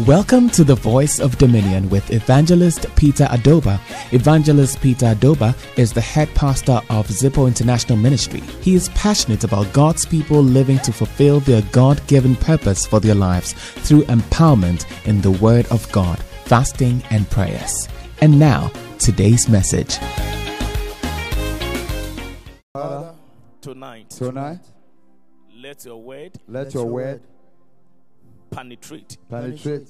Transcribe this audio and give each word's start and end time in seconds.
Welcome 0.00 0.48
to 0.50 0.64
the 0.64 0.74
Voice 0.74 1.20
of 1.20 1.36
Dominion 1.36 1.90
with 1.90 2.10
Evangelist 2.10 2.86
Peter 2.96 3.24
Adobah. 3.24 3.78
Evangelist 4.14 4.80
Peter 4.80 5.14
Adobah 5.14 5.54
is 5.78 5.92
the 5.92 6.00
head 6.00 6.34
pastor 6.34 6.80
of 6.88 7.06
Zipo 7.08 7.46
International 7.46 7.98
Ministry. 7.98 8.40
He 8.62 8.74
is 8.74 8.88
passionate 8.90 9.44
about 9.44 9.70
God's 9.74 10.06
people 10.06 10.42
living 10.42 10.78
to 10.78 10.94
fulfill 10.94 11.40
their 11.40 11.60
God 11.72 12.04
given 12.06 12.36
purpose 12.36 12.86
for 12.86 13.00
their 13.00 13.14
lives 13.14 13.52
through 13.52 14.04
empowerment 14.04 14.86
in 15.06 15.20
the 15.20 15.30
Word 15.30 15.66
of 15.66 15.90
God, 15.92 16.18
fasting, 16.46 17.02
and 17.10 17.28
prayers. 17.28 17.86
And 18.22 18.38
now, 18.38 18.72
today's 18.98 19.46
message. 19.46 19.98
Father, 22.72 23.14
tonight. 23.60 24.08
tonight, 24.08 24.60
Let 25.54 25.84
your 25.84 26.02
word 26.02 26.32
let 26.48 26.72
your 26.74 26.86
word 26.86 27.22
penetrate 28.52 29.16
penetrate 29.28 29.88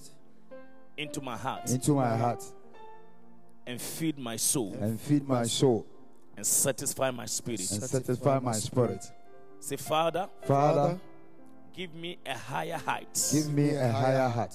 into 0.97 1.21
my 1.21 1.37
heart 1.37 1.71
into 1.71 1.93
my 1.95 2.17
heart 2.17 2.43
and 3.67 3.81
feed 3.81 4.19
my 4.19 4.37
soul 4.37 4.75
and 4.81 5.01
feed 5.01 5.27
my 5.29 5.43
soul 5.45 5.87
and 6.37 6.47
satisfy 6.47 7.11
my 7.11 7.27
spirit. 7.27 7.61
and 7.61 7.83
satisfy 7.83 8.39
my 8.39 8.53
spirit. 8.53 9.05
Say, 9.61 9.77
Father, 9.77 10.29
Father, 10.45 10.99
give 11.77 11.95
me 11.95 12.19
a 12.27 12.37
higher 12.37 12.77
height 12.79 13.31
give 13.33 13.53
me 13.53 13.71
a 13.75 13.89
higher 13.93 14.29
heart 14.29 14.53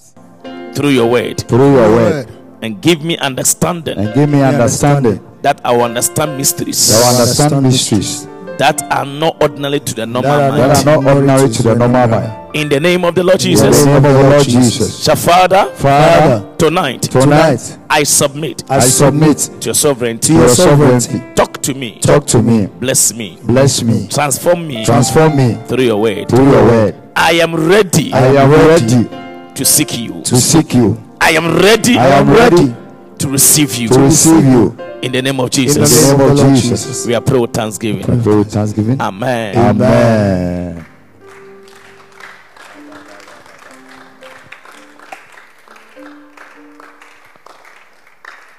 through 0.74 0.90
your 0.90 1.10
word 1.10 1.38
through 1.48 1.74
your 1.74 1.90
word 1.90 2.28
and 2.62 2.80
give 2.82 3.02
me 3.04 3.16
understanding 3.18 3.98
and 3.98 4.14
give 4.14 4.28
me 4.28 4.42
understanding 4.42 5.24
that 5.42 5.60
I 5.64 5.72
will 5.72 5.84
understand 5.84 6.36
mysteries 6.36 6.92
I 6.94 6.98
will 7.10 7.20
understand 7.20 7.62
mysteries 7.62 8.26
that 8.58 8.82
are 8.92 9.04
not 9.04 9.40
ordinary 9.42 9.80
to 9.80 9.94
the 9.94 10.06
normal 10.06 10.22
that 10.36 10.50
mind. 10.50 10.62
are 10.72 10.84
not 10.84 11.06
ordinary 11.16 11.48
to 11.48 11.62
the 11.62 11.74
normal 11.74 12.06
mind. 12.08 12.56
In 12.56 12.68
the 12.68 12.80
name 12.80 13.04
of 13.04 13.14
the 13.14 13.22
Lord 13.22 13.38
Jesus. 13.38 13.84
In 13.84 13.86
the 13.86 14.00
name 14.00 14.04
of 14.04 14.22
the 14.24 14.30
Lord 14.30 14.44
Jesus. 14.44 15.04
So, 15.04 15.14
Father, 15.14 15.66
Father, 15.74 16.54
tonight 16.58 17.02
tonight 17.02 17.78
I 17.90 18.02
submit 18.02 18.64
I 18.70 18.80
submit 18.80 19.38
to 19.60 19.66
your 19.66 19.74
sovereignty. 19.74 20.28
to 20.28 20.32
your 20.40 20.48
sovereignty. 20.48 21.22
Talk 21.34 21.60
to 21.62 21.74
me. 21.74 22.00
Talk 22.00 22.26
to 22.28 22.42
me, 22.42 22.66
Bless 22.66 23.12
me. 23.14 23.38
bless 23.44 23.82
me, 23.82 24.08
Transform 24.08 24.66
me 24.66 24.84
transform 24.84 25.36
me 25.36 25.54
through 25.66 25.84
your 25.84 26.00
word. 26.00 26.28
through 26.28 26.50
your 26.50 26.64
word. 26.64 26.94
I 27.14 27.32
am 27.32 27.54
ready 27.54 28.12
I 28.12 28.26
am 28.42 28.50
ready 28.50 29.54
to 29.54 29.64
seek 29.64 29.98
you. 29.98 30.22
to 30.22 30.36
seek 30.36 30.74
you. 30.74 30.96
I 31.20 31.30
am 31.32 31.56
ready 31.58 31.98
I 31.98 32.06
am 32.06 32.30
ready 32.30 32.74
to 33.18 33.28
receive 33.28 33.74
you. 33.76 33.88
to 33.88 34.00
receive 34.00 34.44
you. 34.44 34.87
In 35.02 35.12
the 35.12 35.22
name 35.22 35.38
of 35.40 35.44
In 35.46 35.50
the 35.50 35.50
Jesus. 35.50 36.10
name 36.12 36.20
of 36.20 36.36
Jesus. 36.56 37.06
We 37.06 37.14
are 37.14 37.20
praying 37.20 37.42
with 37.42 37.52
thanksgiving. 37.52 38.02
Pray 38.22 38.34
with 38.36 38.52
thanksgiving. 38.52 39.00
Amen. 39.00 39.56
Amen. 39.56 40.86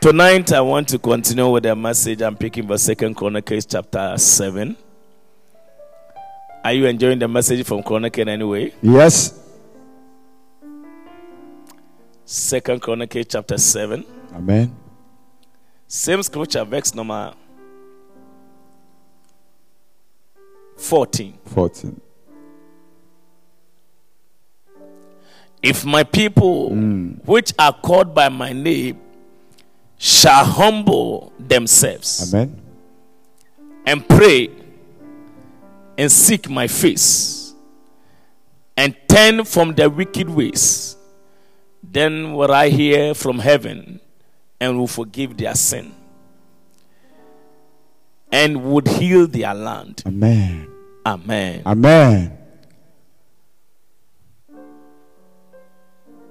Tonight 0.02 0.54
I 0.54 0.62
want 0.62 0.88
to 0.90 0.98
continue 1.00 1.50
with 1.52 1.64
the 1.64 1.76
message 1.76 2.22
I'm 2.22 2.38
picking 2.38 2.66
for 2.66 2.78
Second 2.78 3.16
Chronicles 3.16 3.66
chapter 3.66 4.18
7. 4.18 4.78
Are 6.64 6.74
you 6.74 6.86
enjoying 6.86 7.20
the 7.20 7.28
message 7.28 7.66
from 7.66 7.84
Chronicles 7.84 8.28
anyway? 8.28 8.74
Yes. 8.82 9.38
Second 12.24 12.82
Chronicles 12.82 13.26
chapter 13.28 13.58
7. 13.58 14.06
Amen. 14.36 14.74
Same 15.92 16.22
scripture, 16.22 16.64
verse 16.64 16.94
number 16.94 17.34
14. 20.78 21.34
14. 21.48 22.00
If 25.64 25.84
my 25.84 26.04
people, 26.04 26.70
hmm. 26.70 27.14
which 27.26 27.54
are 27.58 27.74
called 27.74 28.14
by 28.14 28.30
my 28.30 28.54
name, 28.54 29.02
shall 29.98 30.46
humble 30.46 31.34
themselves 31.40 32.32
Amen. 32.32 32.62
and 33.84 34.08
pray 34.08 34.52
and 35.98 36.12
seek 36.12 36.48
my 36.48 36.68
face 36.68 37.56
and 38.78 38.96
turn 39.08 39.44
from 39.44 39.74
their 39.74 39.90
wicked 39.90 40.30
ways, 40.30 40.96
then 41.82 42.34
will 42.34 42.54
I 42.54 42.70
hear 42.70 43.16
from 43.16 43.40
heaven 43.40 44.00
and 44.60 44.78
will 44.78 44.88
forgive 44.88 45.38
their 45.38 45.56
sin 45.56 45.94
and 48.32 48.64
would 48.64 48.88
heal 48.88 49.28
their 49.28 49.54
land. 49.54 50.04
Amen. 50.06 50.68
Amen. 51.06 51.64
Amen. 51.66 52.38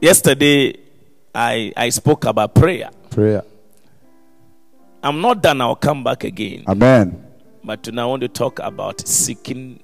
Yesterday, 0.00 0.76
I, 1.34 1.72
I 1.76 1.88
spoke 1.88 2.24
about 2.24 2.54
prayer. 2.54 2.90
Prayer. 3.10 3.42
I'm 5.02 5.20
not 5.20 5.42
done, 5.42 5.60
I'll 5.60 5.76
come 5.76 6.04
back 6.04 6.24
again. 6.24 6.64
Amen. 6.68 7.24
But 7.64 7.82
tonight 7.82 8.02
I 8.02 8.06
want 8.06 8.22
to 8.22 8.28
talk 8.28 8.60
about 8.60 9.06
seeking 9.06 9.80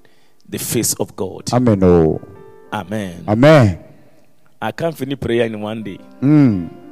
the 0.47 0.57
face 0.57 0.93
of 0.95 1.15
God. 1.15 1.51
Amen. 1.53 1.83
Oh. 1.83 2.21
Amen. 2.71 3.25
Amen. 3.27 3.83
I 4.61 4.71
can't 4.71 4.95
finish 4.95 5.19
prayer 5.19 5.45
in 5.45 5.61
one 5.61 5.83
day. 5.83 5.99
Mm. 6.21 6.84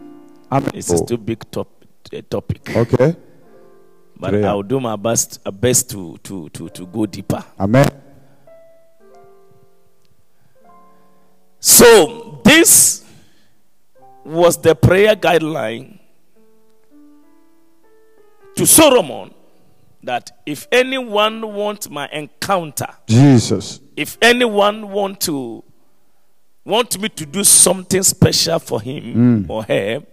It's 0.73 0.89
a 0.91 1.05
too 1.05 1.17
big 1.17 1.49
top, 1.49 1.67
uh, 2.15 2.21
topic. 2.29 2.75
Okay. 2.75 3.15
But 4.19 4.29
prayer. 4.31 4.47
I'll 4.47 4.63
do 4.63 4.79
my 4.79 4.95
best, 4.95 5.39
uh, 5.45 5.51
best 5.51 5.89
to, 5.91 6.17
to, 6.23 6.49
to, 6.49 6.69
to 6.69 6.85
go 6.85 7.05
deeper. 7.05 7.43
Amen. 7.59 7.87
So, 11.59 12.41
this 12.43 13.03
was 14.23 14.57
the 14.61 14.75
prayer 14.75 15.15
guideline 15.15 15.99
to 18.55 18.65
Solomon 18.67 19.33
that 20.03 20.31
if 20.45 20.67
anyone 20.71 21.53
wants 21.53 21.89
my 21.89 22.07
encounter, 22.11 22.87
Jesus. 23.07 23.79
if 23.95 24.17
anyone 24.21 24.89
want 24.91 25.21
to 25.21 25.63
want 26.65 26.99
me 26.99 27.09
to 27.09 27.25
do 27.25 27.43
something 27.43 28.03
special 28.03 28.59
for 28.59 28.81
him 28.81 29.45
or 29.49 29.63
her, 29.63 30.03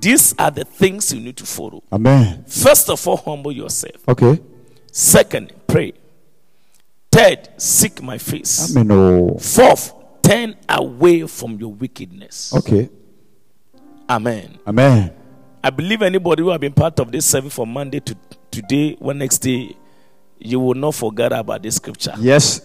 these 0.00 0.34
are 0.38 0.50
the 0.50 0.64
things 0.64 1.12
you 1.12 1.20
need 1.20 1.36
to 1.36 1.46
follow. 1.46 1.82
Amen. 1.92 2.44
First 2.46 2.90
of 2.90 3.06
all, 3.06 3.16
humble 3.16 3.52
yourself. 3.52 3.96
Okay. 4.08 4.40
Second, 4.92 5.52
pray. 5.66 5.92
Third, 7.10 7.48
seek 7.56 8.02
my 8.02 8.18
face. 8.18 8.76
Amen. 8.76 8.90
Oh. 8.90 9.38
Fourth, 9.38 9.94
turn 10.22 10.56
away 10.68 11.26
from 11.26 11.58
your 11.58 11.72
wickedness. 11.72 12.54
Okay. 12.54 12.90
Amen. 14.08 14.58
Amen. 14.66 15.12
I 15.62 15.70
believe 15.70 16.02
anybody 16.02 16.42
who 16.42 16.50
have 16.50 16.60
been 16.60 16.72
part 16.72 17.00
of 17.00 17.10
this 17.10 17.26
service 17.26 17.54
from 17.54 17.72
Monday 17.72 18.00
to 18.00 18.16
today, 18.50 18.96
when 18.98 19.18
next 19.18 19.38
day, 19.38 19.74
you 20.38 20.60
will 20.60 20.74
not 20.74 20.94
forget 20.94 21.32
about 21.32 21.62
this 21.62 21.76
scripture. 21.76 22.14
Yes. 22.18 22.60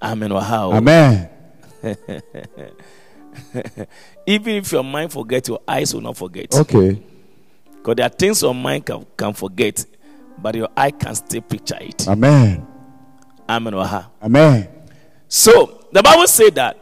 Amen. 0.00 0.32
Wow. 0.32 0.72
Amen. 0.72 1.28
Even 4.26 4.54
if 4.56 4.72
your 4.72 4.84
mind 4.84 5.12
forget, 5.12 5.46
your 5.48 5.60
eyes 5.66 5.94
will 5.94 6.00
not 6.00 6.16
forget. 6.16 6.54
Okay. 6.54 7.00
Because 7.76 7.94
there 7.96 8.06
are 8.06 8.10
things 8.10 8.42
your 8.42 8.54
mind 8.54 8.86
can, 8.86 9.06
can 9.16 9.32
forget, 9.32 9.84
but 10.38 10.54
your 10.54 10.68
eye 10.76 10.90
can 10.90 11.14
still 11.14 11.42
picture 11.42 11.78
it. 11.80 12.06
Amen. 12.08 12.66
Amen. 13.48 13.74
Amen. 14.22 14.68
So 15.28 15.84
the 15.92 16.02
Bible 16.02 16.26
said 16.26 16.54
that 16.56 16.78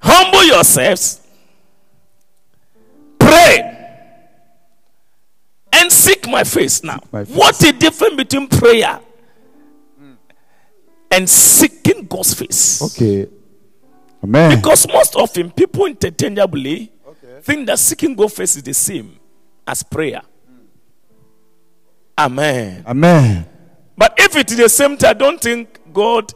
humble 0.00 0.44
yourselves, 0.44 1.20
pray, 3.18 3.76
and 5.72 5.92
seek 5.92 6.28
my 6.28 6.44
face. 6.44 6.82
Now, 6.82 7.00
my 7.12 7.24
face. 7.24 7.36
what 7.36 7.54
is 7.54 7.58
the 7.58 7.72
difference 7.72 8.14
between 8.16 8.48
prayer 8.48 9.00
and 11.10 11.28
seeking 11.28 12.06
God's 12.06 12.34
face? 12.34 12.82
Okay. 12.82 13.28
Amen. 14.26 14.56
Because 14.56 14.88
most 14.88 15.14
often 15.14 15.52
people 15.52 15.86
interchangeably 15.86 16.90
think 17.42 17.68
that 17.68 17.78
seeking 17.78 18.16
God's 18.16 18.34
face 18.34 18.56
is 18.56 18.62
the 18.64 18.74
same 18.74 19.16
as 19.66 19.82
prayer. 19.84 20.20
Amen. 22.18 22.82
Amen. 22.86 23.46
But 23.96 24.14
if 24.18 24.34
it 24.36 24.50
is 24.50 24.56
the 24.56 24.68
same 24.68 24.96
thing, 24.96 25.08
I 25.08 25.12
don't 25.12 25.40
think 25.40 25.78
God 25.92 26.32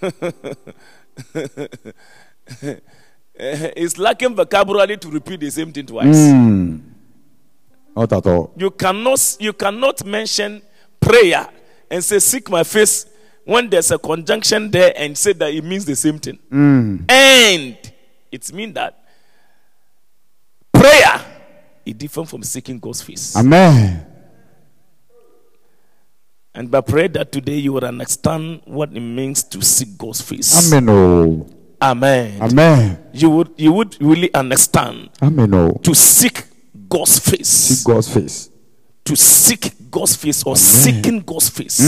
is 3.34 3.98
lacking 3.98 4.36
vocabulary 4.36 4.96
to 4.98 5.08
repeat 5.08 5.40
the 5.40 5.50
same 5.50 5.72
thing 5.72 5.86
twice. 5.86 6.16
Mm. 6.16 6.80
Not 7.96 8.12
at 8.12 8.26
all. 8.28 8.52
You 8.56 8.70
cannot 8.70 9.36
you 9.40 9.52
cannot 9.52 10.04
mention 10.04 10.62
prayer 11.00 11.48
and 11.90 12.04
say 12.04 12.20
seek 12.20 12.48
my 12.48 12.62
face 12.62 13.06
when 13.44 13.68
there's 13.70 13.90
a 13.90 13.98
conjunction 13.98 14.70
there 14.70 14.92
and 14.96 15.16
say 15.16 15.32
that 15.32 15.52
it 15.52 15.62
means 15.64 15.84
the 15.84 15.96
same 15.96 16.18
thing. 16.18 16.38
Mm. 16.50 17.10
And 17.10 17.76
it 18.30 18.52
means 18.52 18.74
that 18.74 18.98
prayer 20.72 21.20
is 21.84 21.94
different 21.94 22.28
from 22.28 22.42
seeking 22.42 22.78
God's 22.78 23.02
face. 23.02 23.36
Amen. 23.36 24.06
And 26.54 26.70
by 26.70 26.82
prayer 26.82 27.08
that 27.08 27.32
today 27.32 27.56
you 27.56 27.72
will 27.72 27.84
understand 27.84 28.60
what 28.66 28.90
it 28.94 29.00
means 29.00 29.42
to 29.44 29.62
seek 29.62 29.96
God's 29.96 30.20
face. 30.20 30.70
Amen. 30.72 30.88
Oh. 30.90 31.46
Amen. 31.80 32.40
Amen. 32.40 32.98
You 33.12 33.30
would 33.30 33.50
you 33.56 33.72
would 33.72 34.00
really 34.00 34.32
understand 34.34 35.10
Amen. 35.20 35.52
Oh. 35.54 35.80
to 35.82 35.94
seek 35.94 36.44
God's 36.88 37.18
face. 37.18 37.48
Seek 37.48 37.86
God's 37.86 38.12
face. 38.12 38.50
to 39.04 39.16
seek 39.16 39.90
God's 39.90 40.14
face 40.16 40.44
or 40.44 40.56
seeking 40.56 41.20
God's 41.20 41.48
face. 41.48 41.80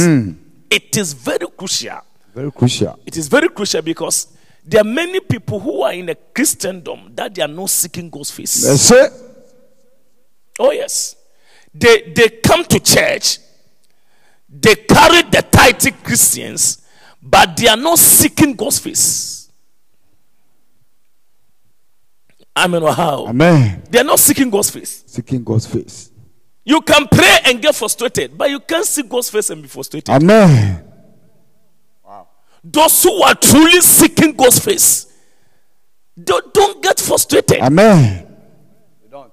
It 0.74 0.96
is 0.96 1.12
very 1.12 1.46
crucial. 1.56 2.00
Very 2.34 2.50
crucial. 2.50 2.98
It 3.06 3.16
is 3.16 3.28
very 3.28 3.48
crucial 3.48 3.80
because 3.80 4.26
there 4.64 4.80
are 4.80 4.90
many 5.02 5.20
people 5.20 5.60
who 5.60 5.82
are 5.82 5.92
in 5.92 6.08
a 6.08 6.16
Christendom 6.16 7.12
that 7.14 7.32
they 7.32 7.42
are 7.42 7.48
not 7.48 7.70
seeking 7.70 8.10
God's 8.10 8.32
face. 8.32 8.62
That's 8.66 8.90
it. 8.90 9.12
Oh, 10.58 10.72
yes. 10.72 11.14
They, 11.72 12.12
they 12.12 12.28
come 12.28 12.64
to 12.64 12.80
church, 12.80 13.38
they 14.48 14.74
carry 14.74 15.22
the 15.22 15.42
title 15.48 15.92
Christians, 16.02 16.82
but 17.22 17.56
they 17.56 17.68
are 17.68 17.76
not 17.76 17.98
seeking 18.00 18.54
God's 18.54 18.80
face. 18.80 19.48
I 22.56 22.66
mean, 22.66 22.82
how? 22.82 23.26
Amen. 23.26 23.84
They 23.90 24.00
are 24.00 24.04
not 24.04 24.18
seeking 24.18 24.50
God's 24.50 24.70
face. 24.70 25.04
Seeking 25.06 25.44
God's 25.44 25.66
face. 25.66 26.10
You 26.64 26.80
can 26.80 27.06
pray 27.08 27.40
and 27.44 27.60
get 27.60 27.74
frustrated, 27.74 28.36
but 28.38 28.48
you 28.48 28.58
can't 28.60 28.86
see 28.86 29.02
God's 29.02 29.28
face 29.28 29.50
and 29.50 29.62
be 29.62 29.68
frustrated. 29.68 30.08
Amen. 30.08 30.82
Those 32.64 33.02
who 33.02 33.22
are 33.22 33.34
truly 33.34 33.82
seeking 33.82 34.32
God's 34.32 34.58
face, 34.58 35.12
don't, 36.22 36.54
don't 36.54 36.82
get 36.82 36.98
frustrated. 36.98 37.60
Amen. 37.60 38.26
They 39.02 39.10
don't. 39.10 39.30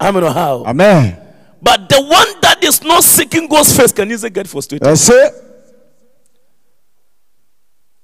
I 0.00 0.10
mean, 0.10 0.24
how? 0.24 0.64
Amen. 0.64 1.16
But 1.62 1.88
the 1.88 2.02
one 2.02 2.40
that 2.40 2.64
is 2.64 2.82
not 2.82 3.04
seeking 3.04 3.46
God's 3.46 3.76
face 3.76 3.92
can 3.92 4.10
easily 4.10 4.30
get 4.30 4.48
frustrated. 4.48 4.84
That's 4.84 5.08
it. 5.08 5.32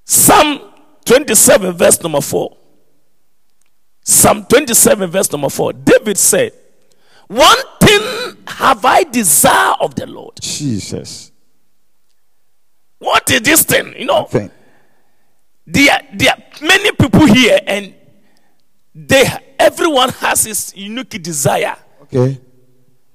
Psalm 0.05 0.71
27, 1.03 1.73
verse 1.73 2.01
number 2.01 2.21
4. 2.21 2.57
Psalm 4.05 4.45
27, 4.45 5.09
verse 5.11 5.29
number 5.29 5.49
4. 5.49 5.73
David 5.73 6.17
said, 6.17 6.53
One 7.29 7.57
thing 7.79 8.37
have 8.47 8.83
I 8.83 9.03
desire 9.03 9.75
of 9.79 9.93
the 9.95 10.05
Lord. 10.07 10.39
Jesus. 10.41 11.31
What 12.97 13.29
is 13.31 13.41
this 13.41 13.63
thing? 13.63 13.93
You 13.97 14.05
know, 14.05 14.25
Thing. 14.25 14.51
there, 15.65 15.93
are- 15.93 16.01
there 16.17 16.31
are 16.33 16.65
many 16.65 16.91
people 16.91 17.25
here, 17.27 17.59
and 17.65 17.93
they 18.93 19.23
everyone 19.57 20.09
has 20.09 20.43
his 20.45 20.73
unique 20.75 21.21
desire. 21.21 21.77
Okay. 22.03 22.39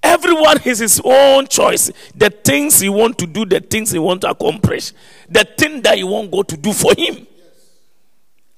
Everyone 0.02 0.58
has 0.58 0.78
his 0.78 1.00
own 1.05 1.46
choice. 1.49 1.90
The 2.14 2.31
things 2.31 2.81
he 2.81 2.88
want 2.88 3.19
to 3.19 3.26
do, 3.26 3.44
the 3.44 3.61
things 3.61 3.90
he 3.90 3.99
want 3.99 4.20
to 4.20 4.31
accomplish, 4.31 4.93
the 5.28 5.44
thing 5.44 5.82
that 5.82 5.96
he 5.96 6.05
want 6.05 6.31
God 6.31 6.46
to 6.49 6.56
do 6.56 6.72
for 6.72 6.93
him. 6.96 7.26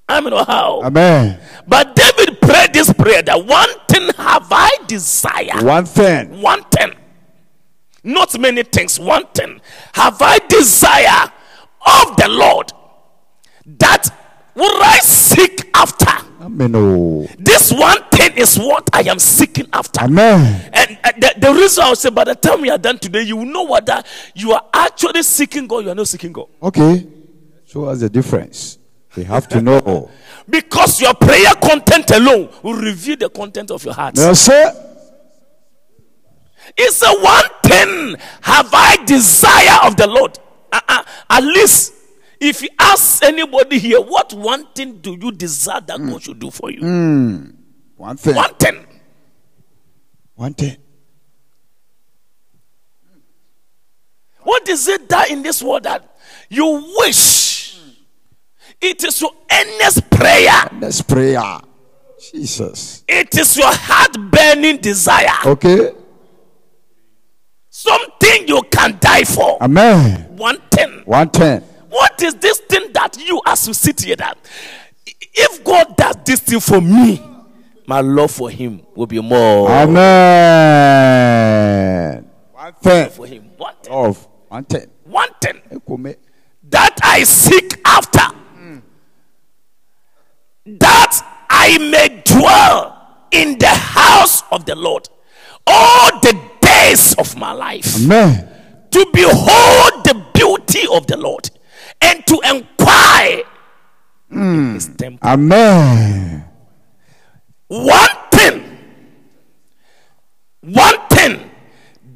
I 0.08 0.20
mean, 0.20 0.32
how? 0.32 0.82
Amen. 0.84 1.40
But 1.66 1.96
David 1.96 2.15
prayed 2.46 2.72
this 2.72 2.92
prayer 2.92 3.22
that 3.22 3.44
one 3.44 3.68
thing 3.88 4.10
have 4.16 4.46
I 4.50 4.70
desire. 4.86 5.64
One 5.64 5.84
thing. 5.84 6.40
One 6.40 6.62
thing. 6.64 6.92
Not 8.04 8.38
many 8.38 8.62
things. 8.62 8.98
One 9.00 9.26
thing. 9.28 9.60
Have 9.94 10.20
I 10.20 10.38
desire 10.48 11.32
of 11.86 12.16
the 12.16 12.28
Lord 12.28 12.72
that 13.78 14.08
will 14.54 14.82
I 14.82 14.98
seek 14.98 15.70
after. 15.74 16.26
Amen. 16.40 16.72
Oh. 16.76 17.26
This 17.38 17.72
one 17.72 18.02
thing 18.10 18.32
is 18.36 18.56
what 18.56 18.88
I 18.92 19.02
am 19.02 19.18
seeking 19.18 19.66
after. 19.72 20.04
Amen. 20.04 20.70
And 20.72 20.98
uh, 21.02 21.12
the, 21.18 21.34
the 21.38 21.52
reason 21.52 21.84
I 21.84 21.88
will 21.88 21.96
say, 21.96 22.10
by 22.10 22.24
the 22.24 22.34
time 22.34 22.60
we 22.60 22.70
are 22.70 22.78
done 22.78 22.98
today, 22.98 23.22
you 23.22 23.36
will 23.36 23.46
know 23.46 23.64
what 23.64 23.86
that 23.86 24.06
you 24.34 24.52
are 24.52 24.64
actually 24.72 25.22
seeking 25.24 25.66
God, 25.66 25.84
you 25.84 25.90
are 25.90 25.94
not 25.94 26.08
seeking 26.08 26.32
God. 26.32 26.46
Okay. 26.62 27.06
Show 27.66 27.86
us 27.86 28.00
the 28.00 28.08
difference. 28.08 28.75
We 29.16 29.24
have 29.24 29.48
to 29.48 29.62
know. 29.62 30.10
Because 30.48 31.00
your 31.00 31.12
prayer 31.14 31.54
content 31.60 32.08
alone 32.12 32.48
will 32.62 32.74
reveal 32.74 33.16
the 33.16 33.28
content 33.28 33.72
of 33.72 33.84
your 33.84 33.94
heart. 33.94 34.14
That's 34.14 34.48
it. 34.48 34.76
It's 36.76 37.02
a 37.02 37.12
one 37.20 37.44
thing 37.64 38.16
have 38.42 38.68
I 38.72 39.04
desire 39.04 39.88
of 39.88 39.96
the 39.96 40.06
Lord. 40.06 40.38
Uh-uh. 40.72 41.02
At 41.30 41.42
least 41.42 41.94
if 42.40 42.62
you 42.62 42.68
ask 42.78 43.24
anybody 43.24 43.80
here, 43.80 44.00
what 44.00 44.32
one 44.34 44.66
thing 44.68 44.98
do 44.98 45.16
you 45.20 45.32
desire 45.32 45.80
that 45.80 45.98
God 45.98 46.22
should 46.22 46.38
do 46.38 46.50
for 46.52 46.70
you? 46.70 46.80
Hmm. 46.80 47.34
Hmm. 47.36 47.50
One 47.96 48.16
thing. 48.16 48.34
One 48.36 48.54
thing. 48.54 48.86
One 50.34 50.54
thing. 50.54 50.76
What 54.42 54.68
is 54.68 54.86
it 54.86 55.08
that 55.08 55.30
in 55.30 55.42
this 55.42 55.60
world 55.62 55.82
that 55.84 56.16
you 56.48 56.94
wish? 56.98 57.45
It 58.80 59.02
is 59.04 59.20
your 59.20 59.32
earnest 59.50 60.10
prayer. 60.10 60.68
Let's 60.80 61.02
prayer. 61.02 61.60
Jesus. 62.32 63.04
It 63.08 63.36
is 63.36 63.56
your 63.56 63.70
heart 63.72 64.16
burning 64.30 64.78
desire. 64.78 65.28
Okay. 65.44 65.92
Something 67.70 68.48
you 68.48 68.62
can 68.70 68.98
die 69.00 69.24
for. 69.24 69.62
Amen. 69.62 70.36
One 70.36 70.58
thing. 70.70 71.02
One 71.04 71.28
thing. 71.30 71.60
What 71.88 72.22
is 72.22 72.34
this 72.36 72.58
thing 72.60 72.92
that 72.92 73.16
you, 73.18 73.40
as 73.46 73.66
you 73.68 73.74
sit 73.74 74.00
here, 74.02 74.16
that 74.16 74.36
if 75.06 75.62
God 75.64 75.96
does 75.96 76.16
this 76.24 76.40
thing 76.40 76.60
for 76.60 76.80
me, 76.80 77.22
my 77.86 78.00
love 78.00 78.30
for 78.30 78.50
Him 78.50 78.82
will 78.94 79.06
be 79.06 79.20
more 79.20 79.70
Amen. 79.70 81.06
One 82.52 82.72
thing. 82.74 83.10
for 83.10 83.26
Him. 83.26 83.50
One 83.56 83.74
thing. 83.82 83.92
Of 83.92 84.26
one 84.48 84.64
thing. 84.64 84.90
One 85.04 85.28
thing 85.40 85.60
that 86.68 86.98
I 87.02 87.22
seek 87.22 87.80
after, 87.84 88.22
that 90.66 91.46
I 91.48 91.78
may 91.78 92.22
dwell 92.24 93.26
in 93.30 93.58
the 93.58 93.68
house 93.68 94.42
of 94.50 94.64
the 94.66 94.74
Lord 94.74 95.08
all 95.66 96.20
the 96.20 96.38
days 96.60 97.14
of 97.14 97.36
my 97.36 97.52
life. 97.52 97.96
Amen. 97.96 98.52
to 98.96 99.06
behold 99.12 100.04
the 100.04 100.24
beauty 100.32 100.86
of 100.90 101.06
the 101.06 101.16
Lord 101.18 101.50
and 102.00 102.26
to 102.26 102.40
inquire 102.48 103.42
in 104.30 104.38
hmm. 104.38 104.74
his 104.74 104.88
temple. 104.96 105.28
Amen. 105.28 106.44
One 107.68 108.08
thing, 108.30 108.78
one 110.62 110.96
thing 111.10 111.50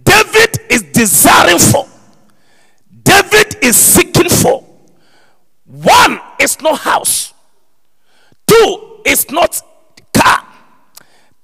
David 0.04 0.58
is 0.70 0.82
desiring 0.92 1.58
for, 1.58 1.86
David 3.02 3.56
is 3.62 3.76
seeking 3.76 4.30
for. 4.30 4.64
One 5.66 6.18
is 6.40 6.60
no 6.62 6.74
house, 6.74 7.29
two 8.50 9.00
is 9.04 9.30
not 9.30 9.62
car, 10.12 10.44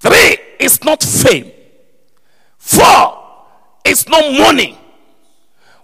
three 0.00 0.36
is 0.58 0.82
not 0.84 1.02
fame, 1.02 1.52
four 2.58 3.44
is 3.84 4.08
not 4.08 4.32
money. 4.32 4.78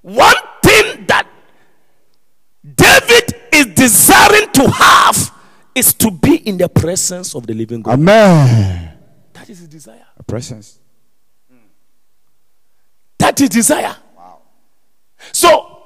One 0.03 0.35
thing 0.63 1.07
that 1.07 1.29
David 2.75 3.35
is 3.53 3.67
desiring 3.67 4.51
to 4.53 4.69
have 4.69 5.33
is 5.75 5.95
to 5.95 6.11
be 6.11 6.37
in 6.37 6.59
the 6.59 6.69
presence 6.69 7.35
of 7.35 7.47
the 7.47 7.55
living 7.55 7.83
God. 7.83 7.93
Amen. 7.93 8.99
That 9.33 9.49
is 9.49 9.61
his 9.61 9.69
desire. 9.69 10.07
A 10.17 10.23
presence. 10.23 10.79
That 13.19 13.41
is 13.41 13.49
desire. 13.49 13.97
Wow. 14.17 14.41
So 15.31 15.83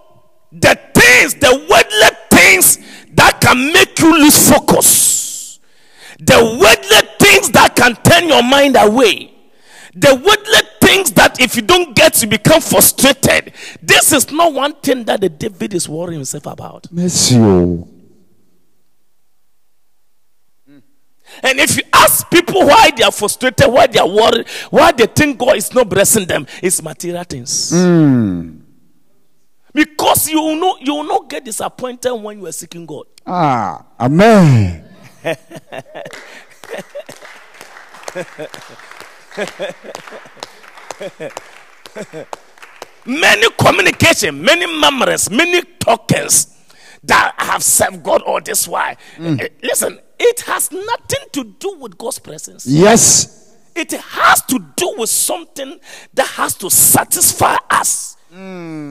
the 0.51 0.79
things, 0.95 1.35
the 1.35 1.67
worldly 1.71 2.17
things 2.31 2.79
that 3.13 3.41
can 3.41 3.73
make 3.73 3.99
you 3.99 4.19
lose 4.19 4.51
focus, 4.51 5.16
the 6.19 6.37
worldly 6.37 7.09
things 7.19 7.51
that 7.51 7.77
can 7.77 7.95
turn 7.97 8.29
your 8.29 8.43
mind 8.43 8.77
away, 8.79 9.33
the 9.95 10.15
worldly 10.15 10.69
things 10.87 11.13
that 11.13 11.41
if 11.41 11.57
you 11.57 11.63
don't 11.63 11.95
get 11.97 12.23
you 12.23 12.29
become 12.29 12.61
frustrated. 12.61 13.53
This 13.83 14.13
is 14.13 14.31
not 14.31 14.53
one 14.53 14.75
thing 14.75 15.05
that 15.05 15.21
the 15.21 15.29
David 15.29 15.75
is 15.75 15.89
worrying 15.89 16.21
himself 16.21 16.47
about. 16.47 16.87
Oh. 16.93 17.89
And 21.43 21.59
if 21.61 21.77
you 21.77 21.83
ask 21.93 22.31
people 22.31 22.67
why 22.67 22.91
they 22.97 23.03
are 23.03 23.13
frustrated, 23.13 23.67
why 23.67 23.87
they 23.89 23.99
are 23.99 24.09
worried, 24.09 24.49
why 24.71 24.93
they 24.93 25.07
think 25.07 25.39
God 25.39 25.57
is 25.57 25.73
not 25.75 25.89
blessing 25.89 26.27
them, 26.27 26.47
it's 26.63 26.83
material 26.83 27.25
things. 27.25 27.71
Because 29.73 30.29
you 30.31 30.41
will 30.41 30.57
not 30.57 30.81
you 30.81 30.95
will 30.95 31.05
not 31.05 31.29
get 31.29 31.45
disappointed 31.45 32.15
when 32.15 32.39
you 32.41 32.47
are 32.47 32.53
seeking 32.53 32.87
God. 32.87 33.05
Ah. 33.27 33.85
Amen. 34.01 34.86
Many 43.05 43.49
communication, 43.59 44.43
many 44.43 44.67
memories, 44.81 45.31
many 45.31 45.63
tokens 45.79 46.53
that 47.05 47.35
have 47.39 47.63
served 47.63 48.03
God 48.03 48.23
all 48.23 48.41
this 48.41 48.67
while. 48.67 48.97
Eh, 49.21 49.49
Listen, 49.63 50.01
it 50.19 50.41
has 50.41 50.73
nothing 50.73 51.21
to 51.33 51.45
do 51.45 51.77
with 51.79 51.97
God's 51.97 52.19
presence. 52.19 52.67
Yes. 52.67 53.55
It 53.77 53.93
has 53.93 54.43
to 54.47 54.59
do 54.75 54.95
with 54.99 55.11
something 55.11 55.79
that 56.15 56.27
has 56.29 56.55
to 56.55 56.71
satisfy 56.71 57.57
us. 57.71 58.16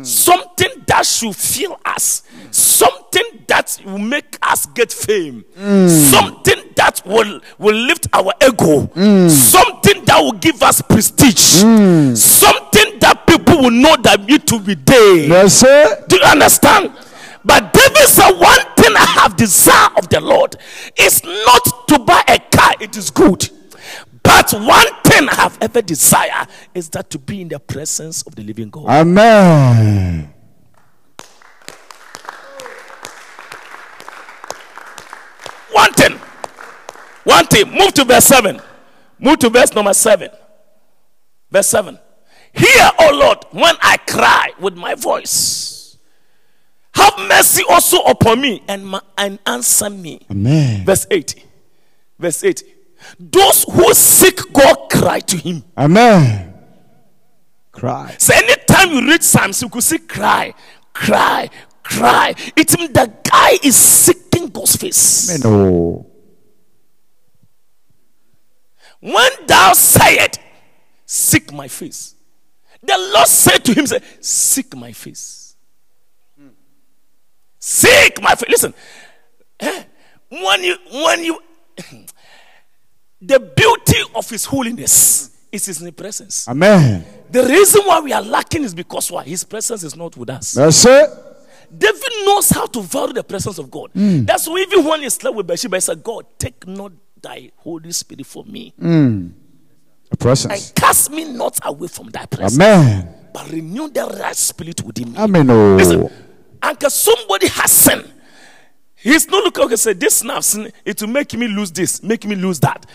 Something 0.04 0.84
that 0.88 1.06
should 1.06 1.36
fill 1.36 1.80
us. 1.86 2.24
Something 2.52 3.44
that 3.48 3.80
will 3.86 3.98
make 3.98 4.38
us 4.42 4.66
get 4.68 4.92
fame. 4.92 5.46
Something 5.56 6.46
something 6.46 6.74
that 6.76 7.02
will, 7.06 7.42
will 7.58 7.76
lift 7.76 8.08
our 8.14 8.34
ego, 8.46 8.88
something 9.30 10.06
that 10.06 10.20
will 10.22 10.34
give 10.34 10.62
us 10.64 10.82
prestige, 10.82 11.38
something 12.18 13.00
that 13.00 13.24
people 13.28 13.58
will 13.58 13.72
know 13.72 13.96
that 14.04 14.28
you 14.28 14.38
to 14.40 14.60
be 14.60 14.76
there. 14.76 15.28
That's 15.30 15.64
it. 15.64 16.08
Do 16.10 16.18
you 16.18 16.24
understand? 16.24 16.92
But 17.44 17.74
David 17.74 18.08
said, 18.08 18.32
One 18.32 18.60
thing 18.76 18.96
I 18.96 19.06
have 19.22 19.36
desire 19.36 19.90
of 19.98 20.10
the 20.10 20.20
Lord 20.20 20.56
is 20.98 21.24
not 21.24 21.88
to 21.90 22.00
buy 22.00 22.24
a 22.28 22.40
car, 22.56 22.74
it 22.80 22.98
is 22.98 23.12
good. 23.12 23.50
But 24.36 24.52
one 24.52 24.88
thing 25.06 25.30
I 25.30 25.36
have 25.36 25.58
ever 25.62 25.82
desire 25.82 26.46
is 26.74 26.90
that 26.90 27.10
to 27.12 27.18
be 27.18 27.40
in 27.42 27.48
the 27.48 27.58
presence 27.58 28.22
of 28.24 28.36
the 28.36 28.44
living 28.44 28.70
God. 28.70 28.86
Amen. 28.88 30.34
One 35.72 35.94
thing. 35.94 36.20
One 37.24 37.46
thing. 37.48 37.72
Move 37.72 37.94
to 37.94 38.04
verse 38.04 38.26
7. 38.26 38.60
Move 39.20 39.40
to 39.40 39.50
verse 39.50 39.74
number 39.74 39.94
7. 39.94 40.30
Verse 41.50 41.68
7. 41.68 41.98
Hear, 42.52 42.92
O 43.00 43.12
Lord, 43.14 43.38
when 43.52 43.76
I 43.82 43.96
cry 44.06 44.52
with 44.60 44.76
my 44.76 44.96
voice. 44.96 45.98
Have 46.94 47.14
mercy 47.30 47.64
also 47.70 48.02
upon 48.02 48.42
me 48.42 48.64
and, 48.68 48.86
ma- 48.86 49.00
and 49.18 49.40
answer 49.46 49.90
me. 49.90 50.26
Amen. 50.30 50.86
Verse 50.86 51.08
80. 51.10 51.42
Verse 52.20 52.44
80. 52.44 52.75
Those 53.20 53.64
who 53.64 53.94
seek 53.94 54.42
God 54.54 54.90
cry 54.92 55.20
to 55.20 55.38
him. 55.38 55.64
Amen. 55.78 56.54
Cry. 57.72 58.16
So 58.18 58.34
anytime 58.34 58.92
you 58.92 59.08
read 59.08 59.24
Psalms, 59.24 59.62
you 59.62 59.70
could 59.70 59.84
see 59.84 60.00
cry, 60.00 60.54
cry, 60.94 61.50
cry. 61.84 62.34
It 62.56 62.78
means 62.78 62.94
the 62.94 63.14
guy 63.24 63.58
is 63.64 63.76
seeking 63.76 64.48
God's 64.48 64.76
face. 64.76 65.30
Amen. 65.30 65.42
Oh. 65.46 66.06
When 69.00 69.32
thou 69.46 69.74
sayest, 69.74 70.40
Seek 71.08 71.54
my 71.54 71.68
face, 71.68 72.16
the 72.82 72.98
Lord 73.14 73.28
said 73.28 73.64
to 73.66 73.74
him, 73.74 73.86
Seek 74.20 74.76
my 74.76 74.92
face. 74.92 75.56
Seek 77.60 78.22
my 78.22 78.36
face. 78.36 78.50
Listen, 78.50 78.74
eh, 79.60 79.84
when 80.30 80.64
you 80.64 80.76
when 80.92 81.24
you 81.24 81.40
the 83.22 83.40
beauty 83.40 84.00
of 84.14 84.30
his 84.30 84.46
holiness 84.46 85.32
is 85.52 85.66
his 85.66 85.92
presence. 85.92 86.48
Amen. 86.48 87.06
The 87.32 87.44
reason 87.44 87.82
why 87.86 88.00
we 88.00 88.14
are 88.14 88.22
lacking 88.22 88.64
is 88.64 88.74
because 88.74 89.12
why 89.12 89.24
his 89.24 89.44
presence 89.44 89.84
is 89.84 89.96
not 89.96 90.16
with 90.18 90.30
us. 90.30 90.54
That's 90.54 90.86
it. 90.86 91.10
David 91.76 92.12
knows 92.26 92.50
how 92.50 92.68
to 92.68 92.82
value 92.82 93.14
the 93.14 93.24
presence 93.24 93.58
of 93.58 93.72
God. 93.72 93.90
Hmm. 93.94 94.24
That's 94.24 94.48
why 94.48 94.60
even 94.60 94.86
when 94.86 95.02
he 95.02 95.10
slept 95.10 95.36
with 95.36 95.48
Bathsheba, 95.48 95.78
he 95.78 95.82
said, 95.82 96.04
God, 96.04 96.26
take 96.38 96.66
not 96.68 96.92
thy 97.22 97.52
Holy 97.58 97.92
Spirit 97.92 98.26
from 98.26 98.52
me 98.52 98.74
hmm. 98.78 99.28
The 100.06 100.12
and 100.12 100.20
presence. 100.20 100.72
cast 100.76 101.10
me 101.12 101.24
not 101.34 101.60
away 101.66 101.88
from 101.88 102.10
thy 102.10 102.28
presence, 102.28 102.56
Amen. 102.62 103.10
but 103.34 103.50
renew 103.52 103.90
the 103.90 104.06
right 104.06 104.36
spirit 104.36 104.84
within 104.84 105.14
me. 105.14 105.18
Amen. 105.18 105.50
Oh. 105.50 105.76
Listen, 105.76 106.10
and 106.62 106.80
'cause 106.80 106.94
somebody 106.94 107.48
has 107.48 107.72
sinned, 107.72 108.12
he's 109.06 109.28
not 109.30 109.44
looking 109.44 109.64
okay, 109.66 109.76
say, 109.76 109.94
This 109.94 110.24
sin, 110.42 110.72
it 110.84 111.02
will 111.02 111.10
make 111.10 111.34
me 111.34 111.48
lose 111.48 111.72
this, 111.72 112.04
make 112.04 112.26
me 112.26 112.36
lose 112.36 112.60
that. 112.60 112.86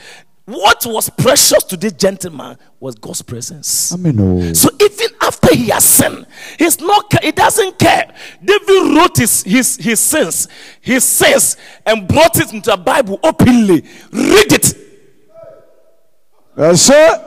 What 0.44 0.84
was 0.84 1.08
precious 1.10 1.62
to 1.64 1.76
this 1.76 1.92
gentleman 1.92 2.58
was 2.80 2.96
God's 2.96 3.22
presence. 3.22 3.92
Amen. 3.92 4.18
Oh. 4.18 4.52
So 4.52 4.68
even 4.80 5.14
after 5.20 5.54
he 5.54 5.68
has 5.68 5.84
sinned, 5.84 6.26
he's 6.58 6.80
not 6.80 7.22
he 7.22 7.30
doesn't 7.30 7.78
care. 7.78 8.12
David 8.44 8.96
wrote 8.96 9.16
his, 9.16 9.44
his, 9.44 9.76
his 9.76 10.00
sins, 10.00 10.48
his 10.80 11.04
sins, 11.04 11.56
and 11.86 12.08
brought 12.08 12.36
it 12.40 12.52
into 12.52 12.70
the 12.70 12.76
Bible 12.76 13.20
openly. 13.22 13.84
Read 14.10 14.52
it. 14.52 14.74
That's 16.56 16.90
it. 16.90 17.20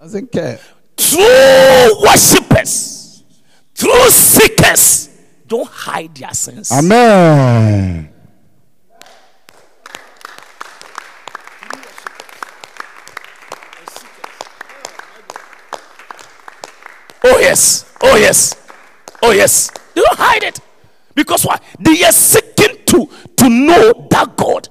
Doesn't 0.00 0.32
care. 0.32 0.58
True 0.96 2.02
worshippers, 2.02 3.24
true 3.74 4.08
seekers, 4.10 5.07
don't 5.48 5.68
hide 5.68 6.14
their 6.14 6.32
sins. 6.34 6.70
Amen. 6.70 8.12
Oh 17.24 17.38
yes, 17.40 17.92
oh 18.02 18.16
yes, 18.16 18.54
oh 19.22 19.32
yes. 19.32 19.70
They 19.94 20.00
don't 20.00 20.16
hide 20.18 20.44
it 20.44 20.60
because 21.14 21.44
why? 21.44 21.58
They 21.80 22.02
are 22.04 22.12
seeking 22.12 22.84
to 22.86 23.08
to 23.36 23.48
know 23.48 24.06
that 24.10 24.36
God, 24.36 24.68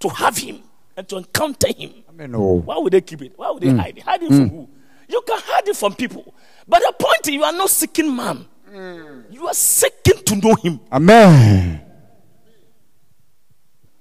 to 0.00 0.08
have 0.08 0.36
Him 0.36 0.62
and 0.96 1.08
to 1.08 1.18
encounter 1.18 1.68
Him. 1.72 1.92
Amen. 2.08 2.34
Oh. 2.34 2.60
Why 2.60 2.78
would 2.78 2.92
they 2.92 3.00
keep 3.00 3.22
it? 3.22 3.32
Why 3.36 3.50
would 3.50 3.62
they 3.62 3.70
hmm. 3.70 3.78
hide 3.78 3.96
it? 3.98 4.02
Hide 4.02 4.22
it 4.22 4.28
from 4.28 4.48
hmm. 4.48 4.56
who? 4.56 4.68
You 5.08 5.22
can 5.26 5.38
hide 5.40 5.68
it 5.68 5.76
from 5.76 5.94
people. 5.94 6.34
But 6.66 6.80
the 6.80 6.92
point 6.98 7.28
is, 7.28 7.34
you 7.34 7.44
are 7.44 7.52
not 7.52 7.70
seeking 7.70 8.14
man. 8.14 8.46
Mm. 8.72 9.24
You 9.30 9.46
are 9.48 9.54
seeking 9.54 10.24
to 10.24 10.36
know 10.36 10.54
him. 10.54 10.80
Amen. 10.90 11.82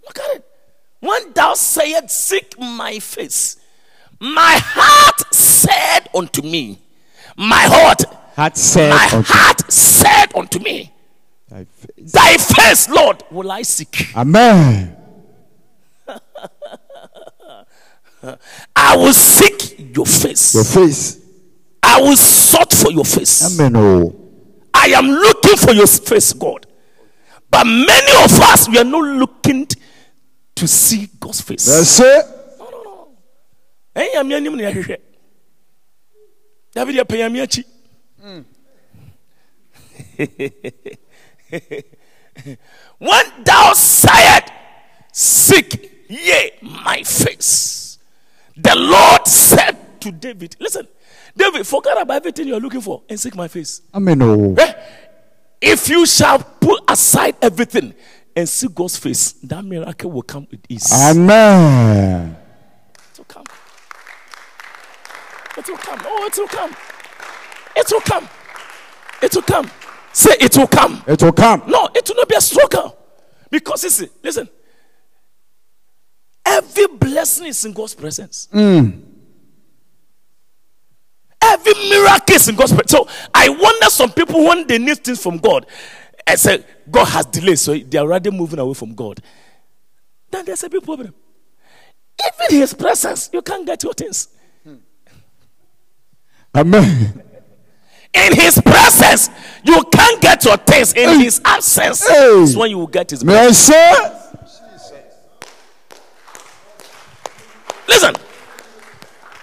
Look 0.06 0.18
at 0.20 0.36
it. 0.38 0.46
When 1.02 1.34
thou 1.34 1.56
sayest, 1.56 2.10
Seek 2.12 2.58
my 2.58 3.00
face, 3.00 3.58
my 4.20 4.60
heart 4.64 5.34
said 5.34 6.08
unto 6.16 6.42
me, 6.42 6.80
My 7.36 7.64
heart, 7.64 8.04
Had 8.36 8.56
said 8.56 8.92
my 8.92 9.10
unto 9.12 9.34
heart 9.34 9.72
said 9.72 10.28
unto 10.36 10.60
me, 10.60 10.94
thy 11.50 11.66
face. 11.66 12.12
Thy 12.12 12.38
face, 12.38 12.88
Lord, 12.90 13.24
will 13.30 13.52
I 13.52 13.64
seek. 13.64 14.16
Amen. 14.16 14.96
I 18.76 18.96
will 18.96 19.14
seek 19.14 19.96
your 19.96 20.06
face. 20.06 20.54
Your 20.54 20.64
face. 20.64 21.20
I 21.84 22.00
will 22.00 22.16
sought 22.16 22.72
for 22.72 22.92
your 22.92 23.06
face. 23.06 23.60
Amen. 23.60 23.76
Oh. 23.76 24.21
I 24.74 24.88
am 24.88 25.08
looking 25.08 25.58
for 25.58 25.74
your 25.74 25.88
face, 25.88 26.34
God. 26.34 26.66
But 27.50 27.66
many 27.66 28.24
of 28.24 28.40
us, 28.40 28.70
we 28.70 28.78
are 28.78 28.84
not 28.84 29.04
looking 29.04 29.68
to 30.56 30.68
see 30.68 31.10
God's 31.20 31.42
face. 31.42 31.66
That's 31.66 32.00
it. 32.00 32.26
anim 33.96 34.56
na 34.56 34.64
yɛhwehwɛ 34.70 34.98
david 36.74 36.96
yɛpɛ 36.96 37.16
nyame 37.18 37.42
akyi 37.44 37.64
when 42.98 43.26
thou 43.44 43.74
sayest 43.74 44.52
seek 45.12 46.08
ye 46.10 46.52
my 46.62 47.04
face 47.04 47.98
the 48.56 48.76
lord 48.76 49.28
said 49.28 49.76
to 50.00 50.12
david 50.12 50.56
listen 50.60 50.88
david 51.36 51.66
forget 51.66 52.00
about 52.02 52.16
everything 52.18 52.48
you're 52.48 52.60
looking 52.60 52.82
for 52.82 53.04
and 53.10 53.20
seek 53.20 53.36
my 53.36 53.48
face 53.48 53.82
Amen. 53.94 54.22
Oh. 54.22 54.56
Eh? 54.58 54.74
If 55.62 55.90
you 55.90 56.08
shall 56.08 56.40
put 56.40 56.82
aside 56.88 57.36
everything 57.40 57.94
and 58.36 58.50
seek 58.50 58.74
God's 58.74 58.98
face, 58.98 59.34
that 59.44 59.64
miracle 59.64 60.10
will 60.10 60.24
come 60.24 60.48
with 60.50 60.62
ease. 60.68 60.92
Amen. 60.92 62.36
It 63.14 63.18
will 63.18 63.26
come. 63.26 63.44
It 65.58 65.68
will 65.70 65.78
come. 65.78 66.00
Oh, 66.04 66.26
it 66.26 66.38
will 66.38 66.48
come. 66.48 66.76
It 67.76 67.88
will 67.92 68.02
come. 68.02 68.30
It 69.22 69.36
will 69.36 69.42
come. 69.44 69.72
Say 70.14 70.32
it 70.40 70.58
will 70.58 70.68
come. 70.68 71.04
It 71.08 71.22
will 71.22 71.32
come. 71.32 71.64
No, 71.68 71.88
it 71.94 72.10
will 72.10 72.16
not 72.16 72.28
be 72.28 72.36
a 72.36 72.42
struggle. 72.42 72.98
Because 73.52 73.84
listen, 73.84 74.10
listen. 74.24 74.50
Every 76.44 76.88
blessing 76.88 77.48
is 77.48 77.64
in 77.66 77.74
God's 77.74 77.94
presence. 77.94 78.48
Every 81.52 81.74
miracle 81.90 82.36
is 82.36 82.48
in 82.48 82.56
God's 82.56 82.72
presence. 82.74 82.92
So 82.92 83.08
I 83.34 83.50
wonder 83.50 83.86
some 83.90 84.12
people 84.12 84.44
when 84.46 84.66
they 84.68 84.78
need 84.78 85.04
things 85.04 85.22
from 85.22 85.38
God 85.38 85.66
and 86.26 86.40
say 86.40 86.64
God 86.90 87.06
has 87.06 87.26
delayed, 87.26 87.60
so 87.60 87.78
they 87.78 87.98
are 87.98 88.02
already 88.06 88.32
moving 88.32 88.60
away 88.60 88.74
from 88.74 88.94
God. 88.96 89.20
Then 90.30 90.46
there's 90.46 90.64
a 90.64 90.70
big 90.70 90.84
problem. 90.84 91.14
Even 92.24 92.60
His 92.62 92.74
presence, 92.74 93.30
you 93.34 93.42
can't 93.42 93.66
get 93.66 93.84
your 93.84 93.94
things. 93.94 94.30
Hmm. 94.64 94.76
Amen. 96.56 97.24
In 98.14 98.34
His 98.36 98.62
presence, 98.62 99.30
you 99.64 99.84
can't 99.92 100.22
get 100.22 100.44
your 100.46 100.58
things. 100.58 100.94
In 100.94 101.20
His 101.22 101.42
absence, 101.44 102.08
Hey. 102.08 102.42
is 102.44 102.56
when 102.56 102.70
you 102.70 102.78
will 102.78 102.88
get 102.88 103.10
His. 103.12 103.24
Merci. 103.24 103.74
Listen, 107.88 108.14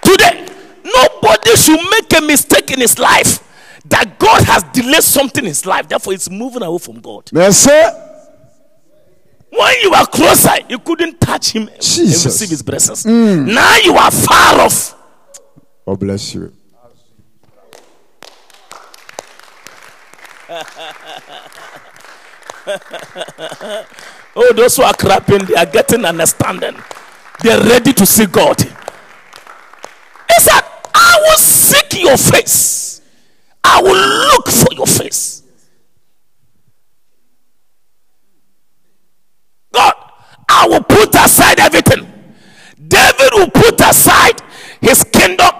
today, 0.02 0.46
nobody 1.22 1.56
should 1.56 1.80
make 1.90 2.12
a 2.16 2.20
mistake 2.24 2.70
in 2.70 2.80
his 2.80 2.98
life 2.98 3.44
that 3.86 4.18
God 4.18 4.42
has 4.44 4.62
delayed 4.64 5.02
something 5.02 5.44
in 5.44 5.48
his 5.48 5.64
life, 5.64 5.88
therefore, 5.88 6.12
it's 6.12 6.28
moving 6.30 6.62
away 6.62 6.78
from 6.78 7.00
God. 7.00 7.30
Merci. 7.32 7.70
When 9.50 9.74
you 9.82 9.94
are 9.94 10.06
closer, 10.06 10.52
you 10.68 10.78
couldn't 10.78 11.20
touch 11.20 11.52
him 11.52 11.68
and 11.68 11.76
receive 11.78 12.50
his 12.50 12.62
blessings. 12.62 13.04
Mm. 13.04 13.54
Now 13.54 13.76
you 13.78 13.94
are 13.94 14.10
far 14.10 14.60
off. 14.60 14.94
God 15.86 16.00
bless 16.00 16.34
you. 16.34 16.52
Oh, 24.40 24.52
those 24.52 24.76
who 24.76 24.84
are 24.84 24.94
clapping, 24.94 25.44
they 25.46 25.54
are 25.54 25.66
getting 25.66 26.04
understanding. 26.04 26.76
They're 27.42 27.60
ready 27.60 27.92
to 27.92 28.06
see 28.06 28.26
God. 28.26 28.56
Said, 30.38 30.60
I 30.98 31.20
will 31.22 31.38
seek 31.38 32.02
your 32.02 32.16
face. 32.16 33.00
I 33.62 33.80
will 33.82 34.28
look 34.32 34.48
for 34.48 34.74
your 34.74 34.86
face. 34.86 35.42
God, 39.72 39.94
I 40.48 40.66
will 40.68 40.82
put 40.82 41.14
aside 41.14 41.60
everything. 41.60 42.12
David 42.88 43.30
will 43.32 43.50
put 43.50 43.80
aside 43.80 44.40
his 44.80 45.04
kingdom, 45.04 45.50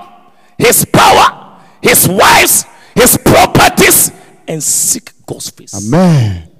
his 0.56 0.84
power, 0.86 1.60
his 1.82 2.08
wives, 2.08 2.64
his 2.94 3.16
properties, 3.18 4.10
and 4.48 4.62
seek 4.62 5.12
God's 5.26 5.50
face. 5.50 5.74
Amen. 5.74 6.50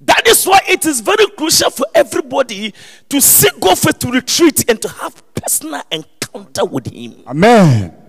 That 0.00 0.26
is 0.26 0.46
why 0.46 0.60
it 0.68 0.86
is 0.86 1.00
very 1.00 1.28
crucial 1.36 1.70
for 1.70 1.86
everybody 1.94 2.72
to 3.08 3.20
seek 3.20 3.58
God 3.60 3.78
for 3.78 3.92
to 3.92 4.10
retreat 4.10 4.64
and 4.68 4.80
to 4.80 4.88
have 4.88 5.22
personal 5.34 5.82
encounter 5.90 6.64
with 6.64 6.86
Him. 6.92 7.22
Amen. 7.26 8.01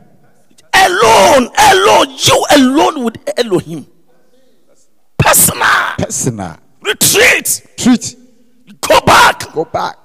Alone, 0.75 1.49
alone, 1.57 2.09
you 2.17 2.45
alone 2.55 3.03
with 3.05 3.17
Elohim. 3.37 3.87
Personal 5.17 5.95
Personal. 5.97 6.57
retreat. 6.81 7.65
Treat. 7.77 8.15
Go 8.81 8.99
back. 9.01 9.51
Go 9.53 9.65
back. 9.65 9.95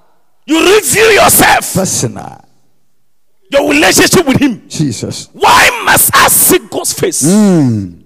You 0.45 0.59
review 0.59 1.03
yourself. 1.03 1.73
Personal. 1.73 2.45
Your 3.51 3.69
relationship 3.69 4.25
with 4.27 4.37
Him. 4.37 4.67
Jesus. 4.69 5.29
Why 5.33 5.81
must 5.85 6.15
I 6.15 6.27
seek 6.29 6.69
God's 6.69 6.93
face? 6.93 7.21
Hmm. 7.25 8.01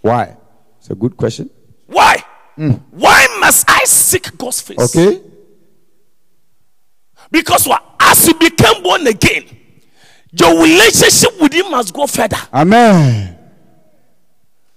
Why? 0.00 0.36
It's 0.78 0.90
a 0.90 0.94
good 0.94 1.16
question. 1.16 1.48
Why? 1.86 2.24
Hmm. 2.56 2.72
Why 2.90 3.26
must 3.38 3.68
I 3.70 3.84
seek 3.84 4.36
God's 4.36 4.60
face? 4.60 4.78
Okay. 4.96 5.22
Because 7.30 7.66
what? 7.66 7.84
As 8.00 8.26
you 8.26 8.34
become 8.34 8.82
born 8.82 9.06
again, 9.06 9.44
your 10.32 10.62
relationship 10.62 11.40
with 11.40 11.52
Him 11.52 11.70
must 11.70 11.92
go 11.94 12.06
further. 12.06 12.36
Amen. 12.52 13.38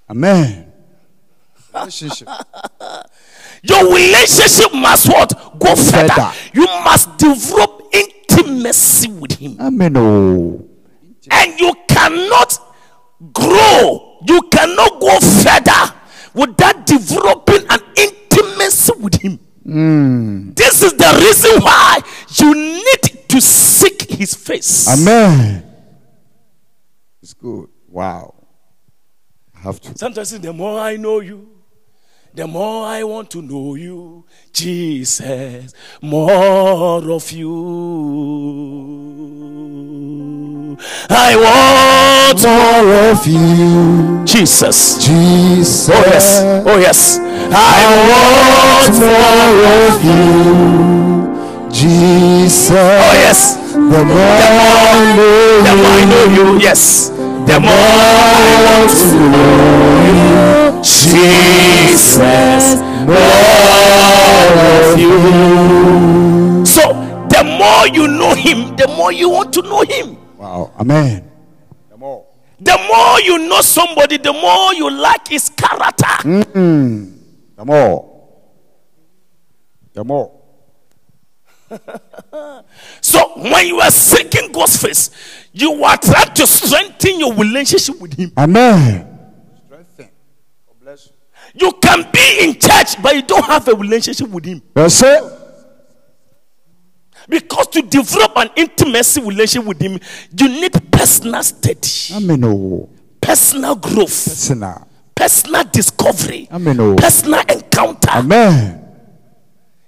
Amen. 0.09 0.71
Relationship. 1.73 2.29
Your 3.63 3.85
relationship 3.85 4.73
must 4.73 5.07
what? 5.07 5.33
Go 5.59 5.75
further. 5.75 6.07
Further. 6.09 6.31
You 6.53 6.65
must 6.83 7.17
develop 7.17 7.81
intimacy 7.93 9.09
with 9.11 9.33
Him. 9.33 9.57
Amen. 9.59 9.97
Oh. 9.97 10.67
And 11.31 11.59
you 11.59 11.73
cannot 11.87 12.59
grow, 13.33 14.19
you 14.27 14.41
cannot 14.51 14.99
go 14.99 15.19
further 15.19 15.95
without 16.33 16.85
developing 16.85 17.65
an 17.69 17.79
intimacy 17.95 18.93
with 18.99 19.15
Him. 19.15 19.39
This 19.65 20.83
is 20.83 20.93
the 20.93 21.19
reason 21.19 21.61
why 21.61 21.99
you 22.35 22.53
need 22.53 23.29
to 23.29 23.41
seek 23.41 24.11
His 24.11 24.35
face. 24.35 24.87
Amen. 24.87 25.63
It's 27.21 27.33
good. 27.33 27.67
Wow. 27.87 28.35
I 29.55 29.59
have 29.61 29.81
to. 29.81 29.97
Sometimes 29.97 30.37
the 30.39 30.53
more 30.53 30.79
I 30.79 30.97
know 30.97 31.19
you, 31.19 31.54
the 32.35 32.45
more 32.47 32.85
I 32.85 33.03
want 33.03 33.29
to 33.31 33.41
know 33.41 33.75
you, 33.75 34.25
Jesus, 34.51 35.73
more 36.01 37.11
of 37.11 37.31
you. 37.31 37.55
I 41.09 41.35
want 41.37 42.43
more 42.43 42.93
of 43.11 43.25
you, 43.25 44.25
Jesus. 44.25 44.97
Jesus. 45.05 45.89
Oh 45.89 46.03
yes, 46.11 46.41
oh 46.67 46.77
yes. 46.77 47.17
I 47.51 47.85
want 48.11 48.99
more 48.99 49.65
of 49.87 50.03
you, 50.03 51.71
Jesus. 51.71 52.69
Oh 52.71 53.13
yes. 53.13 53.55
The 53.71 53.79
more 53.81 54.17
I 54.17 55.15
The 55.63 55.73
more 55.75 55.87
I 55.87 56.05
know 56.05 56.25
you, 56.35 56.59
yes. 56.59 57.14
The 57.45 57.59
more 57.59 57.69
I 57.69 58.57
want 58.65 58.89
to 58.89 59.05
know 59.29 60.01
you, 60.09 60.81
Jesus, 60.81 62.65
more 63.05 63.15
of 64.65 64.99
you. 64.99 66.65
So, 66.65 66.81
the 67.29 67.43
more 67.43 67.87
you 67.87 68.07
know 68.07 68.33
Him, 68.33 68.75
the 68.75 68.87
more 68.87 69.11
you 69.11 69.29
want 69.29 69.53
to 69.53 69.61
know 69.61 69.83
Him. 69.83 70.17
Wow. 70.37 70.71
Amen. 70.79 71.29
The 71.91 71.97
more. 71.97 72.25
The 72.59 72.77
more 72.91 73.21
you 73.21 73.47
know 73.47 73.61
somebody, 73.61 74.17
the 74.17 74.33
more 74.33 74.73
you 74.73 74.89
like 74.89 75.27
His 75.27 75.49
character. 75.49 76.27
Mm-hmm. 76.27 77.11
The 77.57 77.65
more. 77.65 78.27
The 79.93 80.03
more. 80.03 80.31
So, 83.01 83.33
when 83.37 83.67
you 83.67 83.79
are 83.79 83.91
seeking 83.91 84.51
God's 84.51 84.77
face, 84.81 85.09
you 85.57 85.83
are 85.85 85.97
trying 85.97 86.33
to 86.33 86.45
strengthen 86.45 87.19
your 87.19 87.33
relationship 87.33 87.99
with 88.01 88.13
Him. 88.13 88.31
Amen. 88.37 89.07
Strengthen. 89.65 90.09
God 90.67 90.79
bless 90.81 91.07
you. 91.07 91.13
You 91.67 91.71
can 91.81 92.09
be 92.11 92.39
in 92.43 92.59
church, 92.59 93.01
but 93.01 93.15
you 93.15 93.21
don't 93.21 93.45
have 93.45 93.65
a 93.69 93.73
relationship 93.73 94.29
with 94.29 94.43
Him. 94.45 94.61
That's 94.73 95.01
it. 95.01 95.23
Because 97.27 97.67
to 97.67 97.81
develop 97.81 98.33
an 98.35 98.49
intimacy 98.55 99.21
relationship 99.21 99.67
with 99.67 99.81
Him, 99.81 99.99
you 100.37 100.47
need 100.49 100.73
personal 100.91 101.41
study, 101.41 102.13
Amen. 102.13 102.43
Oh. 102.43 102.89
personal 103.21 103.75
growth, 103.75 104.09
Personal. 104.25 104.87
personal 105.15 105.63
discovery, 105.63 106.47
Amen. 106.51 106.79
Oh. 106.79 106.95
personal 106.95 107.39
encounter. 107.49 108.09
Amen. 108.11 108.81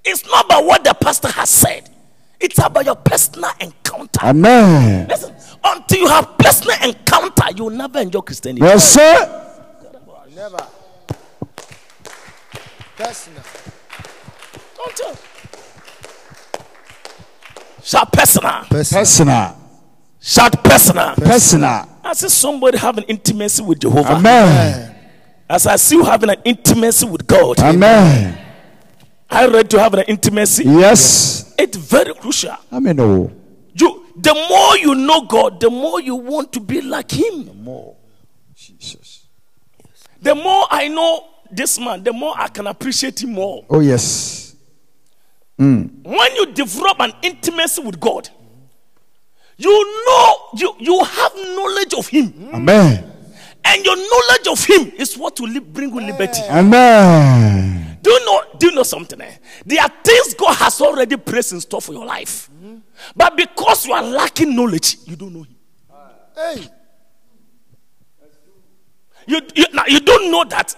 It's 0.03 0.25
not 0.25 0.45
about 0.45 0.63
what 0.65 0.83
the 0.83 0.93
pastor 0.95 1.27
has 1.27 1.49
said, 1.49 1.87
it's 2.39 2.59
about 2.59 2.85
your 2.85 2.95
personal 2.95 3.51
encounter. 3.59 4.19
Amen. 4.23 5.07
Listen, 5.07 5.35
until 5.63 5.99
you 5.99 6.07
have 6.07 6.37
personal 6.37 6.77
encounter, 6.83 7.45
you 7.55 7.63
will 7.65 7.71
never 7.71 7.99
enjoy 7.99 8.21
Christianity. 8.21 8.65
Yes, 8.65 8.93
sir. 8.93 9.43
Never. 10.35 10.67
Personal. 12.95 13.43
Until. 14.85 15.17
Shout 17.83 18.11
personal. 18.11 18.65
Personal. 18.69 19.55
Shout 20.19 20.63
personal. 20.63 21.15
Personal. 21.15 21.89
I 22.03 22.13
see 22.13 22.29
somebody 22.29 22.77
having 22.77 23.03
intimacy 23.05 23.63
with 23.63 23.79
Jehovah. 23.79 24.13
Amen. 24.13 24.95
As 25.49 25.65
I 25.65 25.77
see 25.77 25.95
you 25.95 26.03
having 26.03 26.29
an 26.29 26.41
intimacy 26.43 27.05
with 27.05 27.25
God, 27.25 27.59
Amen. 27.59 28.37
I 29.29 29.47
read 29.47 29.69
to 29.71 29.79
have 29.79 29.93
an 29.93 30.05
intimacy. 30.07 30.63
Yes. 30.63 31.53
It's 31.57 31.77
very 31.77 32.13
crucial. 32.13 32.55
Amen. 32.71 32.99
Oh. 32.99 33.31
You, 33.73 34.05
the 34.15 34.33
more 34.33 34.77
you 34.77 34.95
know 34.95 35.21
God, 35.21 35.59
the 35.59 35.69
more 35.69 35.99
you 36.01 36.15
want 36.15 36.53
to 36.53 36.59
be 36.59 36.81
like 36.81 37.11
Him. 37.11 37.45
The 37.45 37.53
More. 37.53 37.95
Jesus. 38.55 39.25
The 40.21 40.33
more 40.33 40.65
I 40.71 40.87
know 40.87 41.27
this 41.51 41.79
man, 41.79 42.03
the 42.03 42.11
more 42.13 42.33
I 42.37 42.47
can 42.47 42.67
appreciate 42.67 43.21
him 43.23 43.33
more. 43.33 43.65
Oh, 43.69 43.79
yes. 43.79 44.55
Mm. 45.59 46.03
When 46.03 46.35
you 46.35 46.47
develop 46.53 46.99
an 46.99 47.13
intimacy 47.21 47.81
with 47.81 47.99
God, 47.99 48.29
you 49.57 50.05
know 50.05 50.35
you 50.55 50.75
you 50.79 51.03
have 51.03 51.35
knowledge 51.35 51.93
of 51.95 52.07
Him, 52.07 52.49
Amen. 52.53 53.11
and 53.65 53.85
your 53.85 53.95
knowledge 53.95 54.47
of 54.51 54.63
Him 54.63 54.91
is 54.97 55.17
what 55.17 55.39
will 55.39 55.59
bring 55.61 55.89
you 55.89 55.99
liberty. 56.01 56.41
Amen. 56.47 57.86
Do 58.01 58.11
you 58.11 58.25
know? 58.25 58.43
Do 58.57 58.67
you 58.67 58.71
know 58.75 58.83
something? 58.83 59.19
eh? 59.21 59.37
There 59.65 59.81
are 59.81 59.91
things 60.03 60.33
God 60.33 60.55
has 60.55 60.79
already 60.81 61.17
placed 61.17 61.53
in 61.53 61.61
store 61.61 61.81
for 61.81 61.93
your 61.93 62.05
life, 62.05 62.49
but 63.15 63.35
because 63.35 63.85
you 63.85 63.93
are 63.93 64.03
lacking 64.03 64.55
knowledge, 64.55 64.97
you 65.05 65.15
don't 65.15 65.33
know 65.33 65.43
Him. 65.43 65.55
Hey. 66.35 66.69
You, 69.25 69.41
you, 69.55 69.65
now 69.73 69.83
you 69.87 69.99
don't 69.99 70.31
know 70.31 70.45
that 70.45 70.73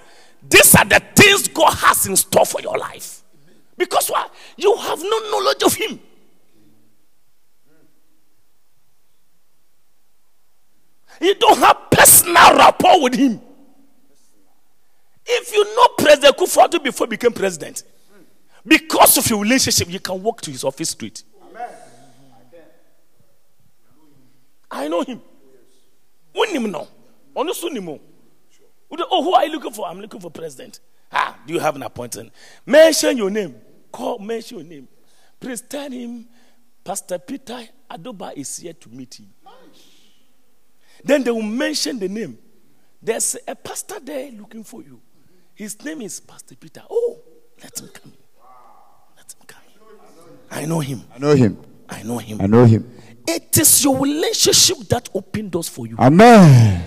these 0.47 0.73
are 0.75 0.85
the 0.85 0.99
things 1.15 1.47
God 1.49 1.71
has 1.73 2.07
in 2.07 2.15
store 2.15 2.45
for 2.45 2.61
your 2.61 2.77
life. 2.77 3.21
Because 3.77 4.09
why? 4.09 4.27
You 4.57 4.75
have 4.75 4.99
no 5.01 5.19
knowledge 5.31 5.63
of 5.63 5.73
Him. 5.75 5.99
You 11.21 11.35
don't 11.35 11.57
have 11.59 11.77
personal 11.91 12.55
rapport 12.55 13.03
with 13.03 13.13
Him. 13.15 13.41
If 15.31 15.53
you 15.53 15.63
know 15.75 15.87
President 15.97 16.35
Kufuor 16.37 16.83
before 16.83 17.05
he 17.05 17.11
became 17.11 17.31
president, 17.31 17.83
because 18.65 19.17
of 19.17 19.29
your 19.29 19.41
relationship, 19.41 19.87
you 19.89 19.99
can 19.99 20.21
walk 20.23 20.41
to 20.41 20.51
his 20.51 20.63
office 20.63 20.89
street. 20.89 21.23
I 24.71 24.87
know 24.87 25.01
him. 25.03 25.21
When 26.33 26.49
him 26.49 26.71
know, 26.71 26.87
him. 27.35 27.99
Oh, 28.91 29.23
who 29.23 29.33
are 29.33 29.45
you 29.45 29.51
looking 29.51 29.71
for? 29.71 29.87
I'm 29.87 29.99
looking 30.01 30.19
for 30.19 30.31
president. 30.31 30.79
Ah, 31.11 31.37
do 31.45 31.53
you 31.53 31.59
have 31.59 31.75
an 31.75 31.83
appointment? 31.83 32.31
Mention 32.65 33.17
your 33.17 33.29
name. 33.29 33.55
Call, 33.91 34.19
mention 34.19 34.59
your 34.59 34.67
name. 34.67 34.87
Please 35.39 35.61
tell 35.61 35.89
him 35.89 36.27
Pastor 36.83 37.19
Peter 37.19 37.59
Adobah 37.89 38.33
is 38.35 38.57
here 38.57 38.73
to 38.73 38.89
meet 38.89 39.19
him. 39.19 39.27
Then 41.03 41.23
they 41.23 41.31
will 41.31 41.41
mention 41.41 41.97
the 41.99 42.07
name. 42.09 42.37
There's 43.01 43.37
a 43.47 43.55
pastor 43.55 43.99
there 43.99 44.31
looking 44.31 44.63
for 44.63 44.81
you. 44.83 45.01
His 45.59 45.75
name 45.83 46.01
is 46.03 46.21
Pastor 46.21 46.55
Peter. 46.55 46.81
Oh, 46.89 47.17
let 47.61 47.77
him 47.77 47.89
come. 47.89 48.13
Let 49.17 49.33
him- 49.33 49.45
come. 49.45 49.61
I 50.49 50.63
know 50.63 50.79
him. 50.79 51.01
I 51.13 51.17
know 51.19 51.35
him. 51.35 51.57
I 51.89 52.01
know 52.03 52.17
him. 52.17 52.39
I 52.41 52.47
know 52.47 52.63
him. 52.63 52.89
It 53.27 53.57
is 53.57 53.83
your 53.83 53.99
relationship 53.99 54.77
that 54.87 55.09
open 55.13 55.49
doors 55.49 55.67
for 55.67 55.85
you. 55.85 55.97
Amen. 55.99 56.81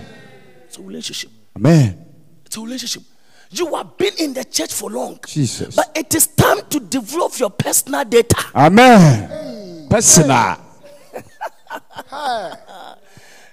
It's 0.67 0.79
a 0.79 0.83
relationship. 0.83 1.31
Amen. 1.55 2.03
It's 2.47 2.57
a 2.57 2.63
relationship. 2.63 3.03
You 3.51 3.75
have 3.75 3.99
been 3.99 4.15
in 4.19 4.33
the 4.33 4.45
church 4.45 4.73
for 4.73 4.89
long. 4.91 5.19
Jesus. 5.27 5.77
But 5.77 5.91
it 5.95 6.15
is 6.15 6.29
time 6.29 6.61
to 6.71 6.81
develop 6.81 7.39
your 7.39 7.51
personal 7.51 8.07
data. 8.07 8.43
Amen. 8.55 9.87
Personal. 9.91 10.57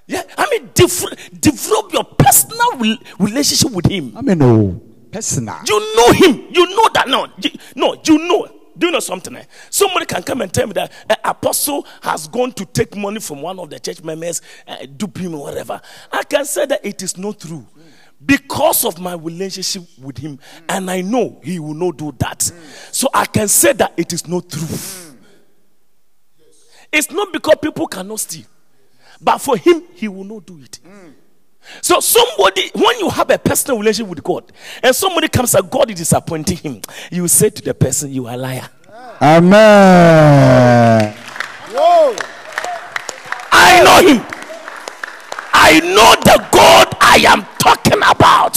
Yeah, 0.07 0.23
I 0.39 0.49
mean, 0.49 0.71
def- 0.73 1.05
develop 1.39 1.93
your 1.93 2.03
personal 2.03 2.77
rel- 2.79 2.97
relationship 3.19 3.71
with 3.71 3.85
Him. 3.85 4.17
Amen. 4.17 4.41
Oh, 4.41 4.81
personal. 5.11 5.57
You 5.67 5.95
know 5.95 6.11
Him. 6.13 6.47
You 6.51 6.65
know 6.75 6.89
that. 6.93 7.07
No, 7.07 7.27
you, 7.41 7.49
no, 7.75 7.95
you 8.05 8.17
know. 8.27 8.47
Do 8.77 8.85
you 8.87 8.91
know 8.93 8.99
something? 9.01 9.35
eh? 9.35 9.43
Somebody 9.69 10.05
can 10.05 10.23
come 10.23 10.41
and 10.41 10.53
tell 10.53 10.65
me 10.67 10.71
that 10.73 10.93
an 11.09 11.17
apostle 11.25 11.85
has 12.01 12.27
gone 12.29 12.53
to 12.53 12.65
take 12.65 12.95
money 12.95 13.19
from 13.19 13.41
one 13.41 13.59
of 13.59 13.69
the 13.69 13.77
church 13.77 14.01
members, 14.03 14.41
uh, 14.67 14.85
dupe 14.95 15.17
him 15.17 15.35
or 15.35 15.41
whatever. 15.43 15.81
I 16.11 16.23
can 16.23 16.45
say 16.45 16.65
that 16.65 16.85
it 16.85 17.01
is 17.01 17.17
not 17.17 17.41
true 17.41 17.67
because 18.25 18.85
of 18.85 18.97
my 18.99 19.15
relationship 19.15 19.83
with 20.01 20.17
him, 20.17 20.39
and 20.69 20.89
I 20.89 21.01
know 21.01 21.41
he 21.43 21.59
will 21.59 21.73
not 21.73 21.97
do 21.97 22.13
that. 22.19 22.41
So 22.91 23.09
I 23.13 23.25
can 23.25 23.49
say 23.49 23.73
that 23.73 23.93
it 23.97 24.13
is 24.13 24.25
not 24.27 24.49
true. 24.49 24.67
It's 26.91 27.11
not 27.11 27.33
because 27.33 27.55
people 27.61 27.85
cannot 27.87 28.19
steal, 28.21 28.45
but 29.19 29.39
for 29.39 29.57
him, 29.57 29.83
he 29.93 30.07
will 30.07 30.23
not 30.23 30.45
do 30.45 30.59
it. 30.63 30.79
So 31.81 31.99
somebody, 31.99 32.71
when 32.73 32.99
you 32.99 33.09
have 33.09 33.29
a 33.29 33.37
personal 33.37 33.77
relationship 33.79 34.09
with 34.09 34.23
God, 34.23 34.51
and 34.83 34.95
somebody 34.95 35.27
comes 35.27 35.55
and 35.55 35.69
God 35.69 35.89
is 35.91 35.97
disappointing 35.99 36.57
him, 36.57 36.81
you 37.11 37.27
say 37.27 37.49
to 37.49 37.61
the 37.61 37.73
person, 37.73 38.11
"You 38.11 38.27
are 38.27 38.33
a 38.33 38.37
liar." 38.37 38.69
Amen. 39.21 41.13
Whoa. 41.71 42.15
I 43.51 43.83
know 43.83 44.07
him. 44.07 44.25
I 45.53 45.79
know 45.81 46.15
the 46.23 46.45
God 46.51 46.95
I 47.01 47.23
am 47.27 47.45
talking 47.59 48.01
about. 48.01 48.53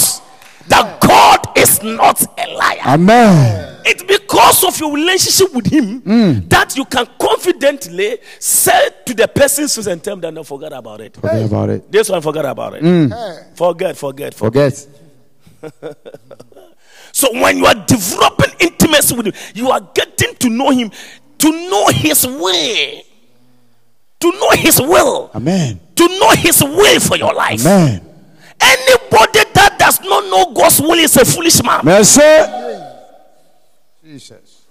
The 0.68 0.96
God 1.00 1.58
is 1.58 1.82
not 1.82 2.22
a 2.38 2.54
liar. 2.54 2.80
Amen. 2.86 3.71
It's 3.84 4.02
because 4.02 4.64
of 4.64 4.78
your 4.78 4.92
relationship 4.94 5.54
with 5.54 5.66
him 5.66 6.00
hmm. 6.00 6.48
that 6.48 6.76
you 6.76 6.84
can 6.84 7.06
confidently 7.18 8.18
say 8.38 8.90
to 9.06 9.14
the 9.14 9.28
person 9.28 9.66
and 9.90 10.02
tell 10.02 10.16
them, 10.16 10.34
"Don't 10.34 10.46
forget 10.46 10.72
about 10.72 11.00
it." 11.00 11.14
Forget 11.14 11.46
about 11.46 11.70
it. 11.70 11.90
This 11.92 12.08
one, 12.08 12.20
forget 12.22 12.44
about 12.44 12.74
it. 12.74 12.80
Hmm. 12.82 13.08
Forget, 13.54 13.96
forget, 13.96 14.34
forget. 14.34 14.74
Forget. 14.74 15.96
So 17.12 17.28
when 17.32 17.58
you 17.58 17.66
are 17.66 17.74
developing 17.74 18.52
intimacy 18.58 19.14
with 19.14 19.26
him, 19.26 19.34
you 19.54 19.70
are 19.70 19.80
getting 19.94 20.34
to 20.36 20.48
know 20.48 20.70
him, 20.70 20.90
to 21.38 21.50
know 21.70 21.88
his 21.88 22.26
way, 22.26 23.04
to 24.20 24.30
know 24.32 24.50
his 24.52 24.80
will, 24.80 25.30
Amen. 25.34 25.78
to 25.94 26.08
know 26.08 26.30
his 26.30 26.62
will 26.62 27.00
for 27.00 27.16
your 27.16 27.34
life. 27.34 27.60
Amen. 27.60 28.00
Anybody 28.60 29.40
that 29.54 29.76
does 29.78 30.00
not 30.00 30.24
know 30.30 30.52
God's 30.54 30.80
will 30.80 30.92
is 30.98 31.16
a 31.16 31.24
foolish 31.24 31.62
man. 31.62 31.84
Mercy. 31.84 32.20
Jesus. 34.12 34.66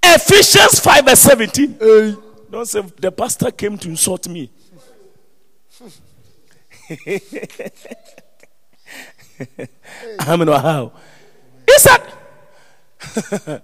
Ephesians 0.00 0.78
5 0.78 1.04
verse 1.04 1.18
17. 1.18 1.76
Don't 2.50 2.66
say 2.66 2.82
the 3.00 3.10
pastor 3.10 3.50
came 3.50 3.76
to 3.78 3.88
insult 3.88 4.28
me. 4.28 4.48
I 10.20 10.36
mean, 10.36 10.48
how? 10.48 10.92
He 11.66 11.78
said, 11.78 12.00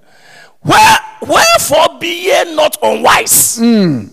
Where, 0.61 0.99
Wherefore 1.23 1.99
be 2.01 2.27
ye 2.27 2.55
not 2.55 2.77
unwise? 2.83 3.59
Hmm. 3.59 4.07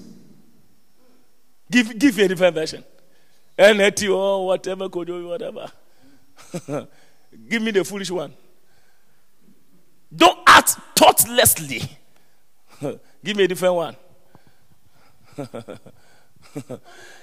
Give, 1.71 1.97
give 1.97 2.17
me 2.17 2.23
a 2.25 2.27
different 2.27 2.53
version. 2.53 2.83
NAT 3.57 4.03
or 4.03 4.45
whatever, 4.45 4.89
Kojo, 4.89 5.27
whatever. 5.27 5.71
give 7.49 7.61
me 7.63 7.71
the 7.71 7.83
foolish 7.83 8.11
one. 8.11 8.33
Don't 10.15 10.39
act 10.45 10.77
thoughtlessly. 10.95 11.81
Give 13.23 13.37
me 13.37 13.45
a 13.45 13.47
different 13.47 13.75
one. 13.75 13.95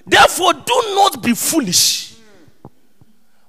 Therefore, 0.06 0.52
do 0.54 0.82
not 0.94 1.22
be 1.22 1.34
foolish, 1.34 2.14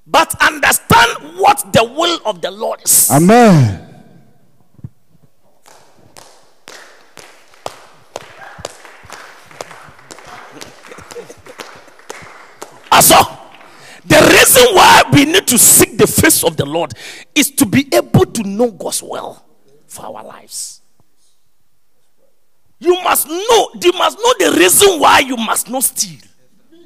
but 0.06 0.36
understand 0.42 1.40
what 1.40 1.74
the 1.74 1.84
will 1.84 2.20
of 2.26 2.42
the 2.42 2.52
Lord 2.52 2.82
is. 2.86 3.10
Amen. 3.10 3.88
Also, 12.92 13.16
the 14.06 14.18
reason 14.18 14.76
why 14.76 15.01
we 15.22 15.32
need 15.32 15.46
to 15.46 15.58
seek 15.60 16.00
the 16.00 16.08
face 16.08 16.44
of 16.44 16.58
the 16.58 16.66
Lord 16.66 16.94
is 17.36 17.52
to 17.52 17.66
be 17.68 17.88
able 17.94 18.26
to 18.26 18.42
know 18.42 18.72
God's 18.72 19.04
will 19.04 19.46
for 19.86 20.06
our 20.06 20.24
lives. 20.24 20.82
You 22.80 23.00
must 23.04 23.28
know, 23.28 23.70
you 23.80 23.92
must 23.92 24.18
know 24.18 24.34
the 24.40 24.58
reason 24.58 25.00
why 25.00 25.20
you 25.20 25.38
must 25.38 25.70
not 25.70 25.84
steal. 25.84 26.20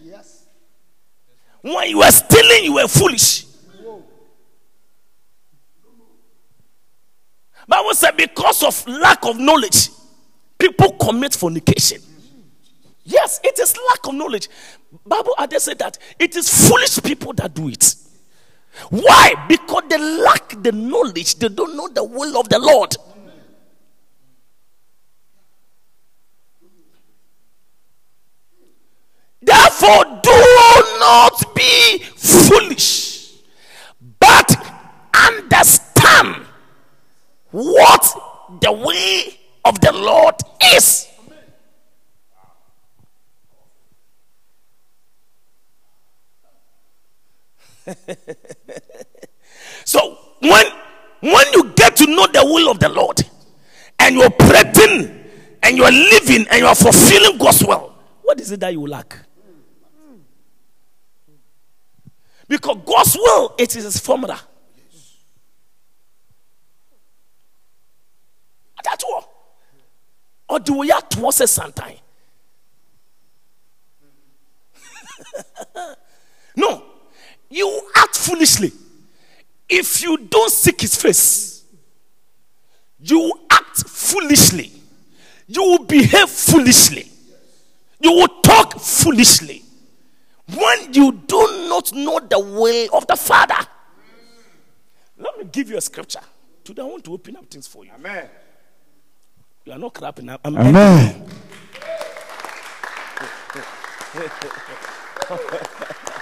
Yes. 0.03 0.47
When 1.61 1.89
you 1.89 1.99
were 1.99 2.11
stealing, 2.11 2.65
you 2.65 2.73
were 2.73 2.89
foolish. 2.89 3.45
Bible 7.65 7.93
said 7.93 8.17
because 8.17 8.63
of 8.63 8.85
lack 8.85 9.25
of 9.25 9.39
knowledge, 9.39 9.87
people 10.59 10.91
commit 10.97 11.33
fornication. 11.33 12.01
Yes, 13.05 13.39
it 13.45 13.57
is 13.59 13.77
lack 13.91 14.05
of 14.05 14.13
knowledge. 14.13 14.49
Bible 15.05 15.35
Ade 15.39 15.61
said 15.61 15.79
that 15.79 15.97
it 16.19 16.35
is 16.35 16.67
foolish 16.67 17.01
people 17.01 17.31
that 17.31 17.53
do 17.53 17.69
it. 17.69 17.95
Why? 18.89 19.33
Because 19.47 19.83
they 19.89 19.97
lack 19.97 20.61
the 20.61 20.71
knowledge. 20.71 21.35
They 21.35 21.49
don't 21.49 21.75
know 21.75 21.87
the 21.87 22.03
will 22.03 22.37
of 22.37 22.49
the 22.49 22.59
Lord. 22.59 22.95
Therefore, 29.41 30.05
do 30.23 30.31
not 30.99 31.55
be 31.55 31.99
foolish, 31.99 33.33
but 34.19 34.55
understand 35.13 36.45
what 37.51 38.59
the 38.61 38.71
way 38.71 39.39
of 39.63 39.79
the 39.81 39.91
Lord 39.91 40.35
is. 40.73 41.07
So 49.85 50.17
when 50.39 50.65
when 51.21 51.45
you 51.53 51.71
get 51.75 51.95
to 51.97 52.07
know 52.07 52.27
the 52.27 52.43
will 52.43 52.69
of 52.71 52.79
the 52.79 52.89
Lord 52.89 53.21
and 53.99 54.15
you're 54.15 54.25
operating 54.25 55.25
and 55.63 55.77
you're 55.77 55.91
living 55.91 56.47
and 56.49 56.59
you're 56.59 56.75
fulfilling 56.75 57.37
God's 57.37 57.63
will, 57.63 57.95
what 58.23 58.39
is 58.39 58.51
it 58.51 58.59
that 58.59 58.73
you 58.73 58.85
lack? 58.85 59.17
Because 62.47 62.77
God's 62.85 63.15
will, 63.15 63.55
it 63.57 63.75
is 63.75 63.83
his 63.85 63.99
formula. 63.99 64.39
That's 68.83 69.03
all. 69.03 69.31
Or 70.47 70.59
do 70.59 70.77
we 70.77 70.89
have 70.89 71.09
towards 71.09 71.41
a 71.41 71.47
sometime? 71.47 71.97
no. 77.55 77.59
You 77.59 77.81
act 77.95 78.15
foolishly. 78.17 78.71
If 79.67 80.03
you 80.03 80.17
don't 80.17 80.51
seek 80.51 80.81
his 80.81 80.95
face, 80.95 81.63
you 82.99 83.31
act 83.49 83.87
foolishly. 83.87 84.71
You 85.47 85.61
will 85.63 85.83
behave 85.85 86.29
foolishly. 86.29 87.09
You 87.99 88.11
will 88.11 88.27
talk 88.41 88.79
foolishly. 88.79 89.63
When 90.55 90.93
you 90.93 91.11
do 91.11 91.67
not 91.69 91.91
know 91.93 92.19
the 92.19 92.39
will 92.39 92.89
of 92.93 93.07
the 93.07 93.15
Father. 93.15 93.55
Let 95.17 95.37
me 95.39 95.45
give 95.51 95.69
you 95.69 95.77
a 95.77 95.81
scripture. 95.81 96.19
Today 96.63 96.81
I 96.81 96.85
want 96.85 97.03
to 97.05 97.13
open 97.13 97.35
up 97.37 97.45
things 97.49 97.67
for 97.67 97.85
you. 97.85 97.91
Amen. 97.95 98.29
You 99.65 99.71
are 99.73 99.79
not 99.79 99.93
clapping. 99.93 100.29
I'm, 100.29 100.37
I'm 100.43 100.57
Amen. 100.57 101.25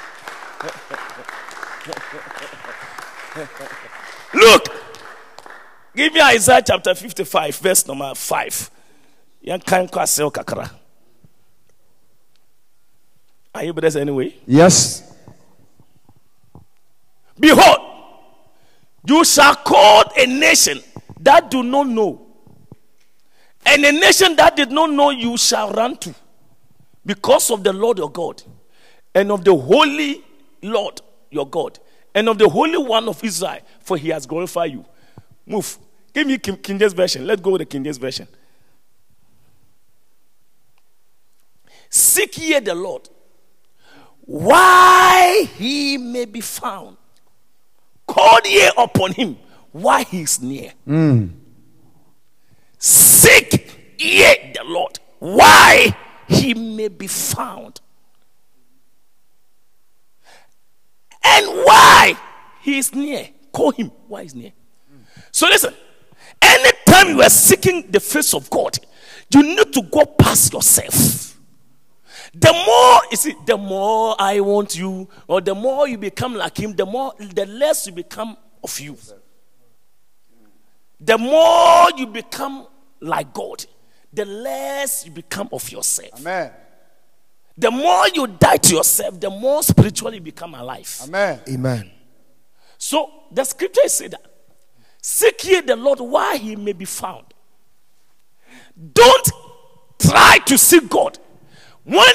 Look, 4.33 4.69
give 5.95 6.13
me 6.13 6.21
Isaiah 6.21 6.61
chapter 6.65 6.95
55, 6.95 7.55
verse 7.57 7.87
number 7.87 8.13
5. 8.15 8.71
Yan 9.41 9.59
kan 9.59 9.87
kwase 9.87 10.31
kakra. 10.31 10.69
Are 13.53 13.63
you 13.63 13.73
brothers 13.73 13.95
anyway? 13.95 14.35
Yes. 14.47 15.13
Behold, 17.39 17.79
you 19.05 19.23
shall 19.25 19.55
call 19.55 20.03
a 20.17 20.25
nation 20.25 20.79
that 21.19 21.51
do 21.51 21.63
not 21.63 21.87
know, 21.87 22.23
And 23.65 23.85
a 23.85 23.91
nation 23.91 24.35
that 24.35 24.55
did 24.55 24.71
not 24.71 24.91
know 24.91 25.09
you 25.09 25.37
shall 25.37 25.71
run 25.71 25.97
to 25.97 26.13
because 27.05 27.49
of 27.51 27.63
the 27.63 27.73
Lord 27.73 27.97
your 27.97 28.11
God 28.11 28.43
and 29.15 29.31
of 29.31 29.43
the 29.43 29.55
holy 29.55 30.23
Lord 30.61 31.01
your 31.33 31.47
God 31.47 31.79
and 32.15 32.29
of 32.29 32.37
the 32.37 32.47
Holy 32.47 32.77
One 32.77 33.07
of 33.09 33.23
Israel, 33.23 33.59
for 33.79 33.97
he 33.97 34.09
has 34.09 34.25
glorified 34.25 34.71
you. 34.71 34.85
Move. 35.45 35.77
Give 36.13 36.27
me 36.27 36.37
King, 36.37 36.57
King 36.57 36.79
James 36.79 36.93
Version. 36.93 37.25
Let's 37.25 37.41
go 37.41 37.51
with 37.51 37.59
the 37.59 37.65
King 37.65 37.83
James 37.83 37.97
Version. 37.97 38.27
Seek 41.89 42.37
ye 42.37 42.59
the 42.59 42.73
Lord, 42.73 43.07
why 44.21 45.47
he 45.57 45.97
may 45.97 46.25
be 46.25 46.41
found. 46.41 46.97
Call 48.07 48.39
ye 48.45 48.69
upon 48.77 49.13
him, 49.13 49.37
why 49.71 50.03
he 50.03 50.21
is 50.21 50.41
near. 50.41 50.71
Hmm. 50.85 51.27
Seek 52.77 53.95
ye 53.99 54.53
the 54.55 54.63
Lord, 54.63 54.99
why 55.19 55.95
he 56.27 56.53
may 56.53 56.87
be 56.87 57.07
found. 57.07 57.79
And 61.23 61.47
why 61.47 62.17
he 62.61 62.77
is 62.77 62.93
near. 62.93 63.29
Call 63.51 63.71
him 63.71 63.91
why 64.07 64.23
he's 64.23 64.35
near. 64.35 64.51
So 65.31 65.47
listen, 65.47 65.73
anytime 66.41 67.09
you 67.09 67.21
are 67.21 67.29
seeking 67.29 67.89
the 67.89 67.99
face 67.99 68.33
of 68.33 68.49
God, 68.49 68.77
you 69.33 69.43
need 69.43 69.73
to 69.73 69.81
go 69.83 70.05
past 70.05 70.53
yourself. 70.53 71.37
The 72.33 72.51
more 72.51 73.01
you 73.11 73.17
see, 73.17 73.35
the 73.45 73.57
more 73.57 74.15
I 74.17 74.39
want 74.39 74.75
you, 74.75 75.07
or 75.27 75.39
the 75.39 75.53
more 75.53 75.87
you 75.87 75.97
become 75.97 76.33
like 76.33 76.57
him, 76.57 76.75
the 76.75 76.85
more 76.85 77.13
the 77.19 77.45
less 77.45 77.85
you 77.85 77.93
become 77.93 78.37
of 78.63 78.79
you. 78.79 78.97
The 80.99 81.17
more 81.17 81.89
you 81.97 82.07
become 82.07 82.67
like 83.01 83.33
God, 83.33 83.65
the 84.11 84.25
less 84.25 85.05
you 85.05 85.11
become 85.11 85.49
of 85.51 85.69
yourself. 85.71 86.19
Amen. 86.19 86.51
The 87.57 87.69
more 87.69 88.07
you 88.13 88.27
die 88.27 88.57
to 88.57 88.75
yourself, 88.75 89.19
the 89.19 89.29
more 89.29 89.61
spiritually 89.61 90.15
you 90.15 90.21
become 90.21 90.55
alive. 90.55 91.01
Amen. 91.03 91.39
Amen. 91.47 91.91
So 92.77 93.09
the 93.31 93.43
scripture 93.43 93.87
say 93.87 94.07
that 94.07 94.21
seek 95.01 95.43
ye 95.45 95.61
the 95.61 95.75
Lord 95.75 95.99
while 95.99 96.37
he 96.37 96.55
may 96.55 96.73
be 96.73 96.85
found. 96.85 97.25
Don't 98.93 99.31
try 99.99 100.39
to 100.45 100.57
seek 100.57 100.89
God 100.89 101.19
when 101.83 102.13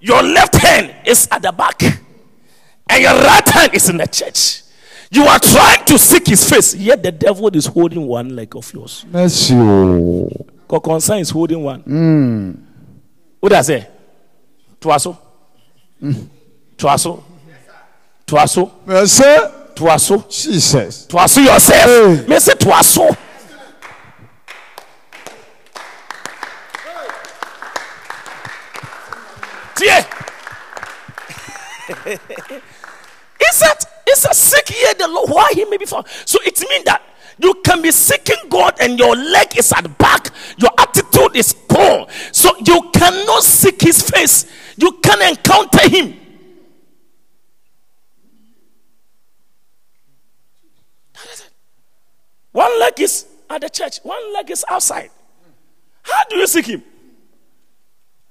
your 0.00 0.22
left 0.22 0.56
hand 0.56 0.94
is 1.06 1.28
at 1.30 1.42
the 1.42 1.52
back 1.52 1.82
and 1.82 3.02
your 3.02 3.12
right 3.12 3.48
hand 3.48 3.74
is 3.74 3.88
in 3.88 3.98
the 3.98 4.06
church. 4.06 4.62
You 5.10 5.24
are 5.24 5.38
trying 5.38 5.84
to 5.84 5.98
seek 5.98 6.26
his 6.26 6.48
face, 6.48 6.74
yet 6.74 7.02
the 7.02 7.12
devil 7.12 7.54
is 7.54 7.66
holding 7.66 8.06
one 8.06 8.34
leg 8.34 8.56
of 8.56 8.72
yours. 8.72 9.04
Mercy. 9.12 9.54
oh. 9.54 10.30
Concern 10.80 11.18
is 11.18 11.28
holding 11.28 11.62
one. 11.62 11.80
Hmm. 11.82 12.52
What 13.38 13.50
does 13.50 13.68
it? 13.68 13.91
Tuaso. 14.82 15.16
Tuaso. 16.76 17.22
Tuaso. 18.26 18.72
Mercy. 18.84 19.22
Tuaso. 19.76 20.28
Jesus. 20.28 21.06
Tuaso 21.06 21.40
yourself. 21.40 22.26
Me 22.26 22.40
say 22.40 22.54
tuaso. 22.54 23.16
Tie. 29.76 30.06
Is 33.42 33.58
that 33.60 33.84
it's 34.06 34.24
a 34.24 34.34
seek 34.34 34.70
ye 34.70 34.92
the 34.98 35.06
Lord 35.06 35.30
why 35.30 35.48
he 35.54 35.64
may 35.66 35.76
be 35.76 35.86
found. 35.86 36.06
So 36.24 36.40
it 36.44 36.58
means 36.68 36.84
that 36.84 37.02
you 37.38 37.54
can 37.64 37.82
be 37.82 37.90
seeking 37.90 38.36
God 38.48 38.76
and 38.80 38.98
your 38.98 39.16
leg 39.16 39.56
is 39.56 39.72
at 39.72 39.98
back, 39.98 40.30
your 40.56 40.70
attitude 40.78 41.36
is 41.36 41.54
gone. 41.68 42.06
So 42.32 42.50
you 42.64 42.90
cannot 42.92 43.42
seek 43.42 43.80
his 43.80 44.08
face, 44.08 44.46
you 44.82 44.92
can 45.00 45.22
encounter 45.30 45.88
him. 45.88 46.18
That 51.14 51.26
is 51.32 51.40
it. 51.40 51.50
One 52.52 52.80
leg 52.80 53.00
is 53.00 53.26
at 53.48 53.60
the 53.60 53.68
church, 53.70 53.98
one 54.02 54.34
leg 54.34 54.50
is 54.50 54.64
outside. 54.68 55.10
How 56.02 56.20
do 56.28 56.36
you 56.36 56.46
seek 56.46 56.66
him? 56.66 56.82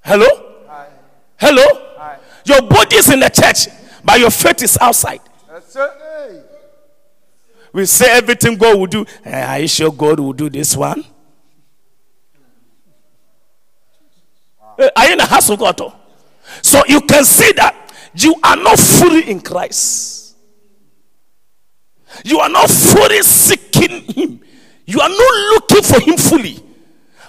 Hello? 0.04 0.26
Hello? 1.38 1.64
Your 2.44 2.62
body 2.62 2.96
is 2.96 3.10
in 3.10 3.20
the 3.20 3.28
church, 3.30 3.68
but 4.04 4.18
your 4.20 4.30
faith 4.30 4.62
is 4.62 4.76
outside. 4.80 5.20
We 7.72 7.86
say 7.86 8.10
everything 8.10 8.56
God 8.56 8.78
will 8.78 8.86
do. 8.86 9.06
Eh, 9.24 9.46
Are 9.46 9.58
you 9.60 9.68
sure 9.68 9.90
God 9.90 10.20
will 10.20 10.32
do 10.34 10.50
this 10.50 10.76
one? 10.76 11.04
Eh, 14.78 14.88
Are 14.94 15.06
you 15.06 15.12
in 15.12 15.18
the 15.18 15.24
house 15.26 15.48
of 15.48 15.58
God? 15.58 15.80
oh? 15.80 15.94
So 16.60 16.82
you 16.86 17.00
can 17.00 17.24
see 17.24 17.52
that 17.52 17.74
you 18.14 18.34
are 18.42 18.56
not 18.56 18.78
fully 18.78 19.30
in 19.30 19.40
Christ. 19.40 20.36
You 22.24 22.40
are 22.40 22.48
not 22.48 22.68
fully 22.70 23.22
seeking 23.22 24.02
Him. 24.02 24.40
You 24.86 25.00
are 25.00 25.08
not 25.08 25.18
looking 25.54 25.82
for 25.82 26.00
Him 26.00 26.16
fully. 26.16 26.58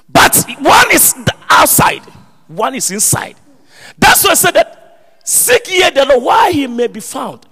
But 0.10 0.36
one 0.60 0.92
is 0.92 1.14
the 1.14 1.34
outside, 1.50 2.02
one 2.48 2.76
is 2.76 2.92
inside. 2.92 3.36
That's 3.98 4.24
why 4.24 4.32
I 4.32 4.34
said 4.36 4.54
that 4.56 5.20
seek 5.24 5.70
ye 5.70 5.90
the 5.90 6.06
Lord 6.06 6.24
why 6.24 6.52
He 6.52 6.68
may 6.68 6.88
be 6.88 7.00
found. 7.00 7.46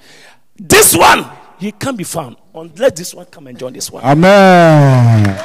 This 0.55 0.95
one, 0.95 1.25
He 1.59 1.71
can't 1.71 1.97
be 1.97 2.03
found 2.03 2.35
unless 2.53 2.93
this 2.93 3.13
one 3.13 3.25
come 3.27 3.47
and 3.47 3.57
join 3.57 3.73
this 3.73 3.89
one. 3.91 4.03
Amen. 4.03 5.37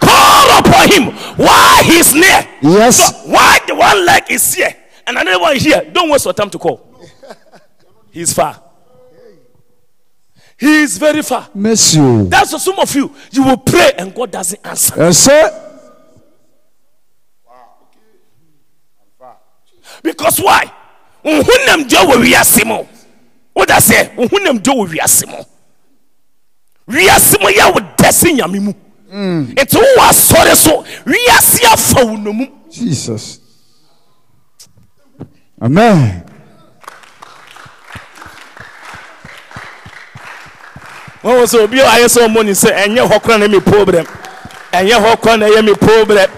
Call 0.00 0.58
upon 0.58 0.88
While 1.42 1.84
He's 1.84 2.14
near. 2.14 2.48
Yes. 2.62 3.24
So 3.24 3.30
why 3.32 3.58
the 3.66 3.74
one 3.74 4.06
leg 4.06 4.30
is 4.30 4.54
here 4.54 4.74
and 5.06 5.18
another 5.18 5.40
one 5.40 5.56
here? 5.56 5.90
Don't 5.92 6.08
waste 6.08 6.24
your 6.24 6.34
time 6.34 6.50
to 6.50 6.58
call. 6.58 6.88
He's 8.12 8.32
far. 8.32 8.62
He 10.56 10.82
is 10.82 10.98
very 10.98 11.22
far. 11.22 11.48
Oh. 11.52 12.24
That's 12.24 12.52
why 12.52 12.58
some 12.58 12.78
of 12.78 12.94
you 12.94 13.12
you 13.32 13.42
will 13.42 13.56
pray 13.56 13.90
and 13.98 14.14
God 14.14 14.30
doesn't 14.30 14.64
answer. 14.64 14.96
Mercy. 14.96 15.42
Because 20.02 20.38
why? 20.38 20.70
Nhunam 21.24 21.88
jo 21.88 22.06
wo 22.06 22.16
wiase 22.22 22.64
mo. 22.64 22.88
What 23.52 23.70
I 23.72 23.80
say? 23.80 24.14
Nhunam 24.16 24.62
jo 24.62 24.74
wo 24.74 24.86
wiase 24.86 25.26
mo. 25.26 25.44
Wiase 26.86 27.40
mo 27.40 27.48
ya 27.48 27.72
wo 27.72 27.80
dese 27.96 28.32
nyame 28.32 28.74
Mm. 29.12 29.46
mu. 29.46 29.46
Enti 29.56 29.76
wo 29.76 30.02
asɔre 30.08 30.56
so 30.56 30.84
wiase 31.04 31.64
afa 31.66 32.04
wo 32.04 32.16
no. 32.16 32.32
Jesus. 32.70 33.38
Amen. 35.60 36.24
Wɔn 41.22 41.36
wɔ 41.38 41.44
sɛ 41.46 41.62
obi 41.62 41.80
a 41.80 41.84
ayɛ 41.84 42.08
sɛ 42.08 42.26
ɔmo 42.26 42.44
ni 42.44 42.52
sɛ 42.52 42.72
ɛnyɛ 42.74 43.08
hɔ 43.08 43.22
kora 43.22 43.38
na 43.38 43.48
mi 43.48 43.60
problem. 43.60 44.06
Ɛnyɛ 44.72 44.96
hɔ 45.04 45.20
kora 45.20 45.36
na 45.36 45.46
ɛyɛ 45.46 45.64
mi 45.64 45.74
problem. 45.74 46.30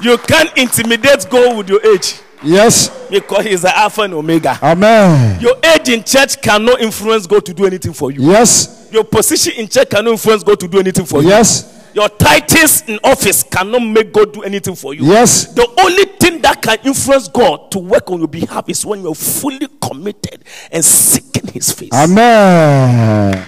You 0.00 0.16
can't 0.18 0.56
intimidate 0.56 1.28
God 1.28 1.56
with 1.56 1.68
your 1.68 1.84
age 1.84 2.20
Yes. 2.42 2.88
because 3.10 3.44
He's 3.44 3.62
the 3.62 3.76
Alpha 3.76 4.02
and 4.02 4.14
Omega. 4.14 4.58
Amen. 4.62 5.40
Your 5.40 5.56
age 5.64 5.88
in 5.88 6.04
church 6.04 6.40
cannot 6.40 6.80
influence 6.80 7.26
God 7.26 7.44
to 7.46 7.54
do 7.54 7.66
anything 7.66 7.92
for 7.92 8.10
you. 8.10 8.22
Yes. 8.22 8.88
Your 8.92 9.04
position 9.04 9.54
in 9.54 9.68
church 9.68 9.90
cannot 9.90 10.12
influence 10.12 10.42
God 10.42 10.58
to 10.60 10.68
do 10.68 10.78
anything 10.78 11.04
for 11.06 11.22
you. 11.22 11.28
Yes. 11.28 11.74
Your 11.94 12.08
titles 12.08 12.82
in 12.86 12.98
office 13.02 13.42
cannot 13.42 13.80
make 13.80 14.12
God 14.12 14.32
do 14.32 14.42
anything 14.42 14.74
for 14.76 14.94
you. 14.94 15.04
Yes. 15.04 15.52
The 15.54 15.66
only 15.80 16.04
thing 16.04 16.40
that 16.42 16.60
can 16.62 16.78
influence 16.84 17.28
God 17.28 17.70
to 17.72 17.78
work 17.78 18.10
on 18.10 18.18
your 18.18 18.28
behalf 18.28 18.68
is 18.68 18.84
when 18.86 19.02
you're 19.02 19.14
fully 19.14 19.66
committed 19.80 20.44
and 20.70 20.84
seeking 20.84 21.46
His 21.48 21.72
face. 21.72 21.90
Amen. 21.92 23.46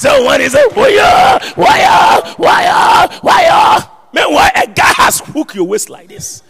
So 0.00 0.24
when 0.24 0.40
he 0.40 0.48
say, 0.48 0.64
why 0.72 1.38
why 1.56 2.22
why 2.38 3.18
why 3.20 3.86
Meanwhile, 4.14 4.50
a 4.56 4.66
guy 4.66 4.92
has 4.94 5.20
hooked 5.20 5.54
your 5.54 5.66
waist 5.66 5.90
like 5.90 6.08
this. 6.08 6.42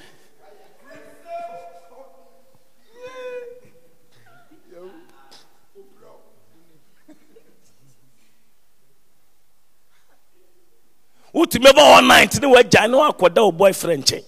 wotumi 11.34 11.70
bɛ 11.72 11.78
all 11.78 12.02
night 12.02 12.40
ne 12.40 12.46
wagya 12.46 12.88
ne 12.90 12.96
wakɔda 12.98 13.42
wo 13.44 13.52
boyfriend 13.52 14.04
nkyɛn 14.04 14.24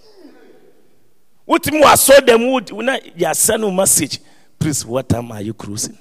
wotumi 1.49 1.83
wasɔ 1.83 2.19
dɛm 2.27 2.49
wo 2.73 2.81
na 2.81 2.97
yɛasɛ 2.99 3.59
no 3.61 3.71
message. 3.73 4.19
Please 4.59 4.85
what 4.87 5.09
time 5.09 5.31
are 5.33 5.43
you 5.43 5.53
cruising 5.55 5.99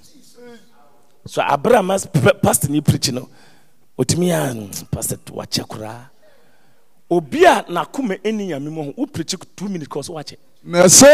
so 1.25 1.41
abere 1.41 1.75
a 1.77 2.33
pastor 2.33 2.69
ni 2.69 2.81
preach 2.81 3.09
no 3.11 3.27
otumi 3.97 4.31
a 4.31 4.53
"Mm, 4.53 4.89
pastor 4.91 5.17
wakyɛ 5.17 5.65
koraa 5.67 6.09
obi 7.09 7.45
a 7.45 7.63
n'akoma 7.69 8.15
ɛni 8.23 8.47
nyame 8.47 8.69
mu 8.71 8.83
ho 8.85 8.93
wo 8.97 9.05
preach 9.05 9.35
two 9.55 9.67
minutes 9.69 9.87
kɔ 9.89 10.03
so 10.03 10.13
wakyɛ 10.13 10.37
Merci. 10.63 11.05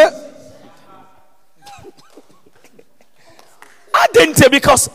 adɛnti 3.94 4.52
because 4.52 4.90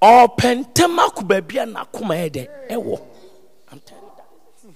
ɔpɛ 0.00 0.64
ntɛm 0.64 0.98
ako 0.98 1.22
baabi 1.22 1.58
a 1.58 1.66
n'akoma 1.66 2.14
yɛ 2.16 2.30
dɛ 2.30 2.48
ɛwɔ 2.70 3.00
I'm 3.70 3.80
telling 3.80 4.02
you 4.02 4.72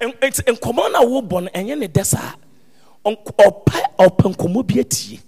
that. 0.00 0.22
N- 0.22 0.30
nti 0.30 0.42
nkɔmɔ 0.42 0.92
no 0.92 1.48
ɛnyɛ 1.50 1.78
ne 1.78 1.88
dɛ 1.88 2.04
saa 2.04 2.34
ɔpɛ 3.04 3.80
ɔpɛ 3.98 4.34
nkɔmɔ 4.34 4.66
bi 4.66 4.80
atie 4.80 5.20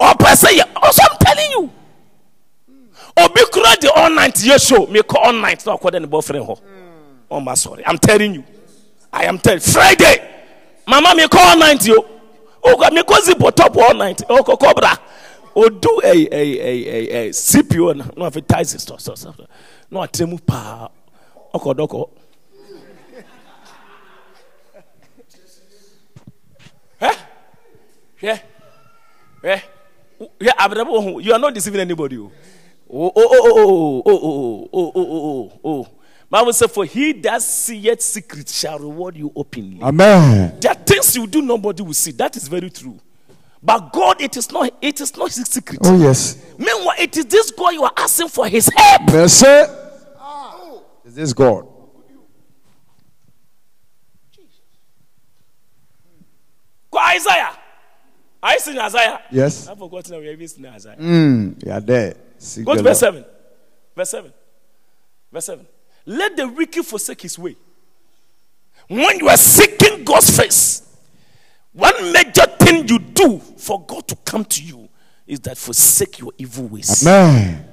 ɔpɛ 0.00 0.34
sɛ 0.34 0.48
yɛ 0.58 0.64
ɔsɔ 0.74 1.00
I'm 1.10 1.18
telling 1.18 1.50
you. 1.50 1.70
Obi 3.16 3.40
kura 3.52 3.76
de 3.80 3.92
all 3.92 4.10
night 4.10 4.34
yɛ 4.34 4.58
show 4.68 4.86
me 4.86 5.00
kɔ 5.00 5.16
all 5.24 5.32
night 5.32 5.64
na 5.66 5.76
ɔkɔ 5.76 5.90
de 5.92 6.00
ne 6.00 6.06
boyfriend 6.06 6.46
hɔ 6.46 6.60
ɔma 7.30 7.56
sorry 7.56 7.82
I'm 7.86 7.98
telling 7.98 8.34
you. 8.34 8.44
I 9.12 9.24
am 9.26 9.38
telling 9.38 9.60
Friday 9.60 10.16
mama 10.86 11.14
me 11.14 11.24
kɔ 11.24 11.38
all 11.38 11.58
night 11.58 11.84
yo. 11.86 12.04
Ɔkɔ 12.64 12.92
me 12.92 13.02
kɔ 13.02 13.20
zip 13.22 13.38
top 13.56 13.76
all 13.76 13.94
night 13.94 14.18
ɔkɔ 14.28 14.58
kɔbra 14.58 14.98
odu 15.54 16.00
ɛyi 16.02 16.28
ɛyi 16.30 16.54
ɛyi 16.60 16.84
ɛyi 16.94 17.12
ɛyi 17.12 17.30
CPO 17.32 17.94
na 17.96 18.04
na 18.16 18.30
afɛ 18.30 18.46
taxi 18.46 18.78
stɔ 18.78 18.96
stɔ 18.98 19.14
stɔ 19.16 19.46
na 19.90 20.00
ɔtɛn 20.06 20.28
mu 20.28 20.38
paa 20.38 20.88
ɔkɔ 21.54 21.74
dɔkɔ 21.78 22.08
hwɛ 28.20 28.40
hwɛ 29.42 29.62
hwɛ 30.20 30.50
abirabɔ 30.58 30.88
wɔ 30.88 31.02
ho 31.02 31.18
you 31.18 31.32
are 31.32 31.38
not 31.38 31.54
deceiving 31.54 31.80
anybody 31.80 32.18
o. 32.18 32.30
Oh, 32.90 33.10
oh, 33.16 33.28
oh, 33.30 33.42
oh, 33.44 34.02
oh, 34.06 34.20
oh, 34.20 34.20
oh, 34.22 34.68
oh, 34.72 34.92
oh, 34.94 35.04
oh, 35.06 35.52
oh, 35.64 35.70
oh. 35.82 35.88
Bible 36.30 36.52
says, 36.52 36.70
For 36.70 36.84
he 36.84 37.12
that 37.12 37.42
seeth 37.42 38.00
secret 38.00 38.48
shall 38.48 38.78
reward 38.78 39.16
you 39.16 39.32
openly. 39.34 39.82
Amen. 39.82 40.58
There 40.60 40.70
are 40.70 40.74
things 40.74 41.16
you 41.16 41.26
do 41.26 41.42
nobody 41.42 41.82
will 41.82 41.94
see. 41.94 42.12
That 42.12 42.36
is 42.36 42.48
very 42.48 42.70
true. 42.70 42.98
But 43.62 43.92
God, 43.92 44.20
it 44.20 44.36
is 44.36 44.52
not 44.52 44.74
it 44.82 45.00
is 45.00 45.16
not 45.16 45.32
his 45.32 45.46
secret. 45.48 45.80
Oh, 45.84 45.98
yes. 45.98 46.36
Meanwhile, 46.58 46.96
it 46.98 47.16
is 47.16 47.24
this 47.26 47.50
God 47.50 47.70
you 47.70 47.82
are 47.84 47.92
asking 47.96 48.28
for 48.28 48.46
his 48.46 48.68
help. 48.74 49.02
Merci. 49.12 49.46
Is 51.04 51.14
this 51.14 51.32
God? 51.32 51.66
Jesus. 54.30 54.60
Go 56.90 56.98
Isaiah. 56.98 57.58
I 58.44 58.58
seen 58.58 58.78
Isaiah. 58.78 59.22
Yes. 59.30 59.66
I've 59.68 59.78
forgotten 59.78 60.10
that 60.12 60.20
we 60.20 60.26
have 60.26 60.50
seen 60.50 60.66
Isaiah. 60.66 60.96
Mm, 60.96 61.64
you 61.64 61.72
are 61.72 61.80
there. 61.80 62.14
Seek 62.36 62.66
Go 62.66 62.74
to 62.74 62.82
verse 62.82 63.00
Lord. 63.00 63.14
7. 63.14 63.24
Verse 63.96 64.10
7. 64.10 64.32
Verse 65.32 65.44
7. 65.46 65.66
Let 66.04 66.36
the 66.36 66.46
wicked 66.46 66.84
forsake 66.84 67.22
his 67.22 67.38
way. 67.38 67.56
When 68.86 69.18
you 69.18 69.30
are 69.30 69.38
seeking 69.38 70.04
God's 70.04 70.36
face, 70.36 70.82
one 71.72 72.12
major 72.12 72.44
thing 72.58 72.86
you 72.86 72.98
do 72.98 73.38
for 73.38 73.80
God 73.86 74.06
to 74.08 74.16
come 74.16 74.44
to 74.44 74.62
you 74.62 74.90
is 75.26 75.40
that 75.40 75.56
forsake 75.56 76.18
your 76.18 76.32
evil 76.36 76.66
ways. 76.66 77.06
Amen. 77.06 77.66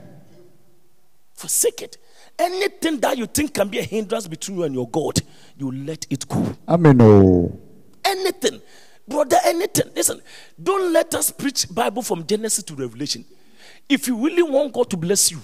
Forsake 1.34 1.82
it. 1.82 1.98
Anything 2.40 2.98
that 3.02 3.18
you 3.18 3.26
think 3.26 3.54
can 3.54 3.68
be 3.68 3.80
a 3.80 3.84
hindrance 3.84 4.26
between 4.26 4.60
you 4.60 4.64
and 4.64 4.74
your 4.74 4.88
God, 4.88 5.20
you 5.58 5.70
let 5.70 6.08
it 6.10 6.26
go. 6.30 6.56
Amen. 6.66 7.02
Oh. 7.02 7.60
Anything. 8.06 8.62
Brother, 9.08 9.38
anything. 9.46 9.92
Listen, 9.96 10.22
don't 10.62 10.94
let 10.94 11.14
us 11.16 11.32
preach 11.32 11.74
Bible 11.74 12.02
from 12.02 12.26
Genesis 12.26 12.64
to 12.66 12.76
Revelation. 12.76 13.26
If 13.90 14.08
you 14.08 14.16
really 14.16 14.44
want 14.44 14.74
God 14.74 14.90
to 14.92 14.98
bless 14.98 15.32
you, 15.32 15.40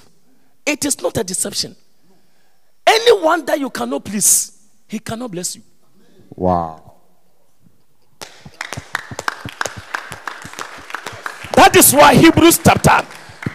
it 0.65 0.85
is 0.85 1.01
not 1.01 1.17
a 1.17 1.23
deception. 1.23 1.75
Anyone 2.85 3.45
that 3.45 3.59
you 3.59 3.69
cannot 3.69 4.05
please, 4.05 4.67
he 4.87 4.99
cannot 4.99 5.31
bless 5.31 5.55
you. 5.55 5.61
Wow. 6.35 6.95
That 11.55 11.75
is 11.75 11.93
why 11.93 12.15
Hebrews 12.15 12.59
chapter 12.63 13.05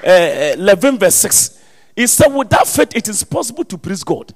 uh, 0.05 0.55
11, 0.59 0.99
verse 0.99 1.15
6. 1.15 1.63
He 1.97 2.07
said, 2.07 2.29
Without 2.29 2.67
faith, 2.67 2.95
it 2.95 3.09
is 3.09 3.25
possible 3.25 3.65
to 3.65 3.79
please 3.79 4.03
God. 4.03 4.35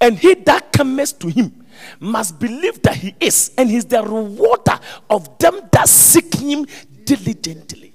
And 0.00 0.18
he 0.18 0.34
that 0.34 0.72
cometh 0.72 1.18
to 1.20 1.28
him 1.28 1.64
must 2.00 2.38
believe 2.38 2.82
that 2.82 2.96
he 2.96 3.14
is, 3.20 3.52
and 3.58 3.70
he's 3.70 3.84
the 3.84 4.02
rewarder 4.02 4.78
of 5.10 5.38
them 5.38 5.60
that 5.72 5.88
seek 5.88 6.34
him 6.34 6.66
diligently. 7.04 7.94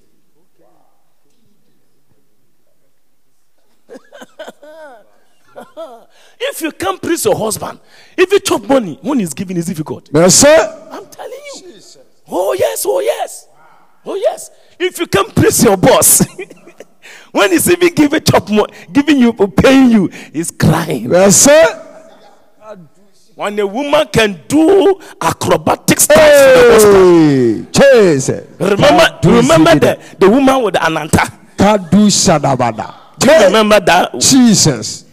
if 6.40 6.62
you 6.62 6.72
can't 6.72 7.02
please 7.02 7.24
your 7.26 7.38
husband, 7.38 7.80
if 8.18 8.32
you 8.32 8.40
chop 8.40 8.64
money 8.64 8.98
when 9.02 9.20
he's 9.20 9.34
giving 9.34 9.58
is 9.58 9.66
difficult. 9.66 10.10
sir. 10.32 10.90
I'm 10.92 11.06
telling 11.08 11.40
you. 11.56 11.74
Oh 12.28 12.54
yes, 12.54 12.86
oh 12.88 13.00
yes, 13.02 13.48
oh 14.06 14.16
yes. 14.16 14.52
If 14.80 15.00
you 15.00 15.08
can't 15.08 15.34
please 15.36 15.64
your 15.64 15.78
boss, 15.78 16.26
when 17.32 17.52
he's 17.52 17.70
even 17.70 17.94
giving 17.94 18.22
chop 18.24 18.50
mo- 18.50 18.68
giving 18.92 19.20
you, 19.20 19.34
paying 19.34 19.92
you, 19.92 20.08
he's 20.32 20.50
crying. 20.52 21.10
Merci. 21.10 21.52
When 23.36 23.58
a 23.60 23.66
woman 23.66 24.08
can 24.12 24.42
do 24.48 25.00
acrobatic 25.20 26.00
stuff, 26.00 26.18
in 26.18 26.24
the 26.24 26.70
gospel. 26.70 27.74
Hey. 27.82 28.14
Jesus. 28.14 28.46
remember, 28.60 29.20
Kadu 29.22 29.36
remember 29.42 29.76
the, 29.80 30.00
the 30.20 30.30
woman 30.30 30.64
with 30.64 30.74
the 30.76 30.86
ananta. 30.86 31.32
Kadu 31.58 32.08
shadabada. 32.10 32.94
Do 33.18 33.32
you 33.32 33.46
remember 33.46 33.80
that? 33.80 34.20
Jesus. 34.20 35.06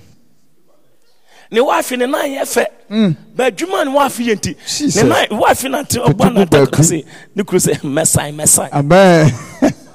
Ne 1.50 1.60
wife 1.60 1.90
ne 1.92 2.06
nan 2.06 2.26
yɛ 2.30 2.42
fɛ. 2.42 2.66
Mm. 2.90 3.16
But 3.34 3.56
adwuma 3.56 3.84
ne 3.86 3.92
wife 3.92 4.18
yɛ 4.18 4.34
nti. 4.36 4.96
Ne 4.96 5.08
nan 5.08 5.38
wife 5.40 5.64
na 5.64 5.82
te 5.82 5.98
ɔbɔ 5.98 6.26
ananta 6.26 6.58
baabi. 6.58 6.70
kura 6.70 6.84
se 6.84 7.04
ne 7.34 7.42
kuro 7.42 7.58
mɛsan 7.58 8.34
mɛsan 8.36 8.68
Amen. 8.72 9.30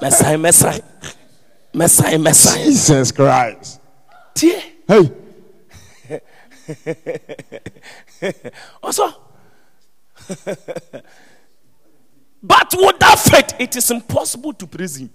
mɛsan 0.02 0.42
mɛsan 0.42 0.82
mɛsan 1.74 2.24
mɛsan. 2.26 2.66
Jesus 2.66 3.12
Christ. 3.12 3.80
Tie. 4.34 4.64
Hey. 4.88 5.12
Also, 8.82 9.14
but 12.42 12.74
without 12.78 13.20
faith, 13.20 13.56
it 13.60 13.76
is 13.76 13.92
impossible 13.92 14.54
to 14.54 14.68
praise 14.68 14.98
Him. 14.98 15.10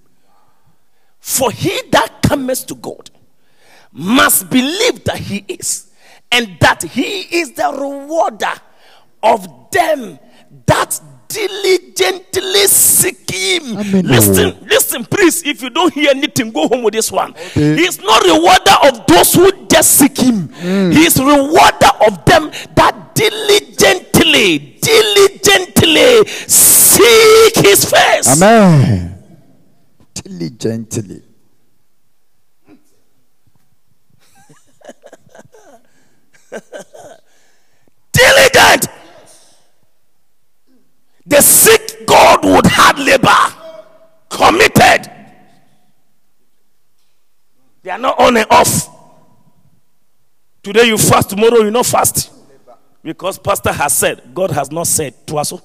For 1.18 1.50
he 1.50 1.80
that 1.90 2.22
cometh 2.22 2.66
to 2.66 2.74
God 2.74 3.10
must 3.92 4.50
believe 4.50 5.04
that 5.04 5.18
He 5.18 5.44
is, 5.48 5.90
and 6.30 6.56
that 6.60 6.82
He 6.82 7.40
is 7.40 7.52
the 7.52 7.70
rewarder 7.72 8.52
of 9.22 9.70
them 9.70 10.18
that 10.66 11.00
diligently 11.30 12.66
seek 12.66 13.30
Him. 13.30 13.78
Amen. 13.78 14.06
Listen, 14.06 14.58
listen, 14.66 15.04
please. 15.04 15.42
If 15.46 15.62
you 15.62 15.70
don't 15.70 15.92
hear 15.94 16.10
anything, 16.10 16.50
go 16.50 16.66
home 16.68 16.82
with 16.82 16.94
this 16.94 17.10
one. 17.12 17.34
He 17.54 17.84
is 17.86 18.00
not 18.02 18.22
rewarder 18.24 18.76
of 18.88 19.06
those 19.06 19.32
who 19.34 19.66
just 19.66 19.92
seek 19.92 20.18
Him. 20.18 20.48
Mm. 20.48 20.92
He 20.92 21.04
is 21.06 21.16
rewarder 21.18 21.92
of 22.06 22.24
them 22.24 22.50
that 22.74 23.14
diligently, 23.14 24.78
diligently 24.82 26.26
seek 26.26 27.56
His 27.64 27.84
face. 27.84 28.36
Amen. 28.36 29.16
Diligently. 30.14 31.22
They 41.26 41.40
seek 41.40 42.06
God 42.06 42.44
would 42.44 42.66
hard 42.66 42.98
labor, 42.98 43.28
committed. 44.28 45.10
They 47.82 47.90
are 47.90 47.98
not 47.98 48.18
on 48.18 48.36
and 48.36 48.46
off. 48.50 48.88
Today 50.62 50.84
you 50.84 50.98
fast, 50.98 51.30
tomorrow 51.30 51.58
you 51.58 51.70
not 51.70 51.86
fast. 51.86 52.32
Because 53.02 53.38
pastor 53.38 53.72
has 53.72 53.96
said, 53.96 54.34
God 54.34 54.50
has 54.50 54.70
not 54.70 54.86
said 54.86 55.26
to 55.26 55.38
us. 55.38 55.48
so. 55.48 55.62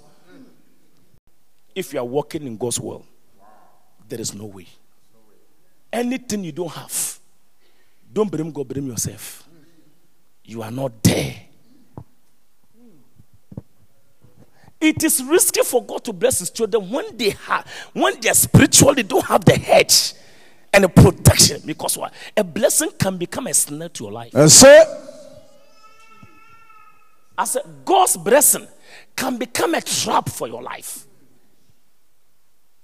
If 1.73 1.91
you 1.91 1.99
are 1.99 2.05
walking 2.05 2.47
in 2.47 2.55
God's 2.55 2.79
will, 2.79 3.05
there 4.07 4.21
is 4.21 4.33
no 4.33 4.45
way. 4.45 4.67
Anything 5.91 6.45
you 6.45 6.53
don't 6.53 6.71
have, 6.71 7.19
don't 8.11 8.31
blame 8.31 8.51
God, 8.51 8.67
blame 8.67 8.87
yourself. 8.87 9.43
You 10.45 10.61
are 10.61 10.71
not 10.71 11.03
there. 11.03 11.35
It 14.79 15.03
is 15.03 15.23
risky 15.23 15.61
for 15.61 15.83
God 15.83 16.03
to 16.05 16.13
bless 16.13 16.39
His 16.39 16.49
children 16.49 16.89
when 16.89 17.17
they 17.17 17.31
have, 17.31 17.67
when 17.93 18.19
they 18.19 18.29
are 18.29 18.35
spiritual, 18.35 18.93
they 18.93 19.03
don't 19.03 19.25
have 19.25 19.45
the 19.45 19.55
hedge 19.57 20.13
and 20.73 20.83
the 20.83 20.89
protection. 20.89 21.61
Because 21.65 21.97
what? 21.97 22.13
A 22.35 22.43
blessing 22.43 22.91
can 22.99 23.17
become 23.17 23.47
a 23.47 23.53
snare 23.53 23.89
to 23.89 24.03
your 24.03 24.13
life. 24.13 24.31
That's 24.31 24.63
it. 24.63 24.87
I 27.37 27.45
said, 27.45 27.63
God's 27.83 28.17
blessing 28.17 28.67
can 29.15 29.37
become 29.37 29.75
a 29.75 29.81
trap 29.81 30.29
for 30.29 30.47
your 30.47 30.61
life. 30.61 31.05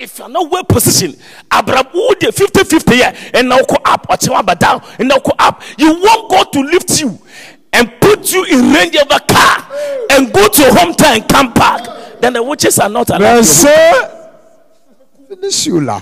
if 0.01 0.17
you're 0.17 0.29
not 0.29 0.49
well 0.51 0.63
positioned, 0.63 1.15
abrabu 1.49 2.19
de 2.19 2.31
50 2.31 2.63
50 2.63 2.95
yeah, 2.95 3.15
and 3.33 3.47
now 3.47 3.59
go 3.61 3.77
up, 3.85 4.07
or 4.09 4.55
down, 4.55 4.81
and 4.97 5.07
now 5.07 5.19
go 5.19 5.31
up. 5.37 5.61
You 5.77 5.93
want 5.93 6.29
God 6.29 6.51
to 6.53 6.61
lift 6.61 6.99
you 6.99 7.19
and 7.73 7.91
put 8.01 8.31
you 8.33 8.43
in 8.45 8.73
range 8.73 8.95
of 8.97 9.07
a 9.11 9.19
car 9.19 9.67
and 10.11 10.31
go 10.33 10.47
to 10.47 10.61
your 10.61 10.71
hometown 10.71 11.15
and 11.17 11.27
come 11.29 11.53
back. 11.53 12.19
Then 12.21 12.33
the 12.33 12.43
witches 12.43 12.77
are 12.79 12.89
not 12.89 13.09
allowed. 13.09 13.21
Mais 13.21 13.37
to- 13.41 13.43
c'est 13.45 14.07
finish 15.29 15.65
you 15.67 15.79
là. 15.81 16.01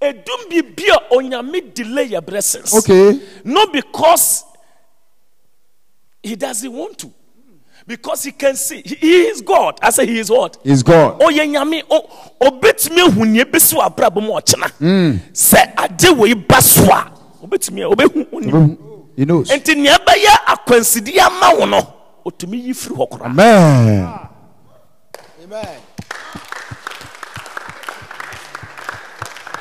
Edum 0.00 0.48
bi 0.50 0.62
bia 0.62 0.96
onyame 1.10 1.74
delay 1.74 2.04
your 2.04 2.22
blessings. 2.22 2.72
Okay. 2.74 3.20
Not 3.44 3.72
because 3.72 4.44
he 6.22 6.36
doesn't 6.36 6.72
want 6.72 6.98
to. 6.98 7.10
Because 7.86 8.22
he 8.22 8.30
can 8.32 8.54
see. 8.54 8.80
He, 8.84 8.94
he 8.94 9.22
is 9.22 9.42
God. 9.42 9.78
I 9.82 9.90
say 9.90 10.06
he 10.06 10.18
is 10.20 10.30
what? 10.30 10.56
He's 10.62 10.82
God. 10.84 11.18
ɔyɛ 11.20 11.50
nyame 11.52 11.82
o- 11.90 12.08
obetumi 12.40 13.00
ahu 13.08 13.24
nea 13.26 13.44
ebesi 13.44 13.74
wɔ 13.74 13.90
abrabɔ 13.94 14.22
mu 14.22 14.30
ɔkyena 14.32 14.70
hmm. 14.78 15.10
sɛ 15.32 15.72
ade 15.76 16.08
wɔ 16.16 16.28
yi 16.28 16.34
ba 16.34 16.62
so 16.62 16.84
a 16.84 17.10
obetumi 17.42 17.82
a 17.82 17.88
obehu 17.94 18.24
onim 18.32 18.76
He 19.16 19.24
knows. 19.24 19.50
nti 19.50 19.74
nea 19.76 19.96
ɛbɛyɛ 19.98 20.32
akwansidi 20.46 21.18
ama 21.20 21.54
wo 21.58 21.64
no 21.66 21.94
otumi 22.24 22.64
yi 22.64 22.72
firi 22.74 22.94
hɔ 22.96 23.08
koraa 23.10 23.26
Amen. 23.26 24.28
Amen. 25.44 25.80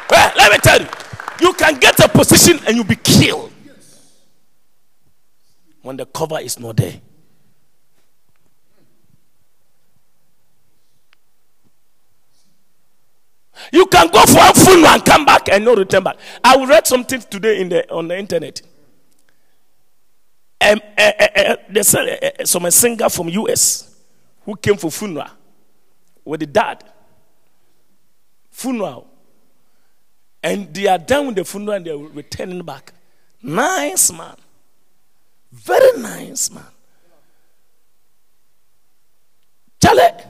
well 0.09 0.31
let 0.37 0.51
me 0.51 0.57
tell 0.59 0.81
you 0.81 0.87
you 1.41 1.53
can 1.53 1.75
get 1.79 1.99
a 1.99 2.07
position 2.07 2.59
and 2.67 2.75
you'll 2.75 2.85
be 2.85 2.95
killed 2.95 3.51
when 5.81 5.97
the 5.97 6.05
cover 6.05 6.39
is 6.39 6.59
not 6.59 6.77
there 6.77 7.01
You 13.71 13.85
can 13.87 14.07
go 14.07 14.21
for 14.25 14.39
a 14.39 14.53
funeral 14.53 14.87
and 14.87 15.05
come 15.05 15.25
back 15.25 15.49
and 15.49 15.63
not 15.63 15.77
return 15.77 16.03
back. 16.03 16.17
I 16.43 16.63
read 16.65 16.87
something 16.87 17.21
today 17.21 17.61
in 17.61 17.69
the 17.69 17.89
on 17.91 18.07
the 18.07 18.17
internet. 18.17 18.61
Um, 20.61 20.79
uh, 20.95 21.11
uh, 21.35 21.55
there's 21.69 21.95
a, 21.95 22.45
some 22.45 22.65
a 22.65 22.71
singer 22.71 23.09
from 23.09 23.29
US 23.29 23.95
who 24.45 24.55
came 24.55 24.77
for 24.77 24.91
funeral 24.91 25.27
with 26.23 26.41
the 26.41 26.45
dad. 26.45 26.83
Funeral. 28.51 29.07
And 30.43 30.71
they 30.73 30.87
are 30.87 30.99
done 30.99 31.27
with 31.27 31.35
the 31.37 31.45
funeral 31.45 31.77
and 31.77 31.85
they 31.85 31.91
are 31.91 31.97
returning 31.97 32.61
back. 32.61 32.93
Nice 33.41 34.11
man. 34.11 34.35
Very 35.51 35.99
nice 35.99 36.51
man. 36.51 36.65
Charlie. 39.81 40.27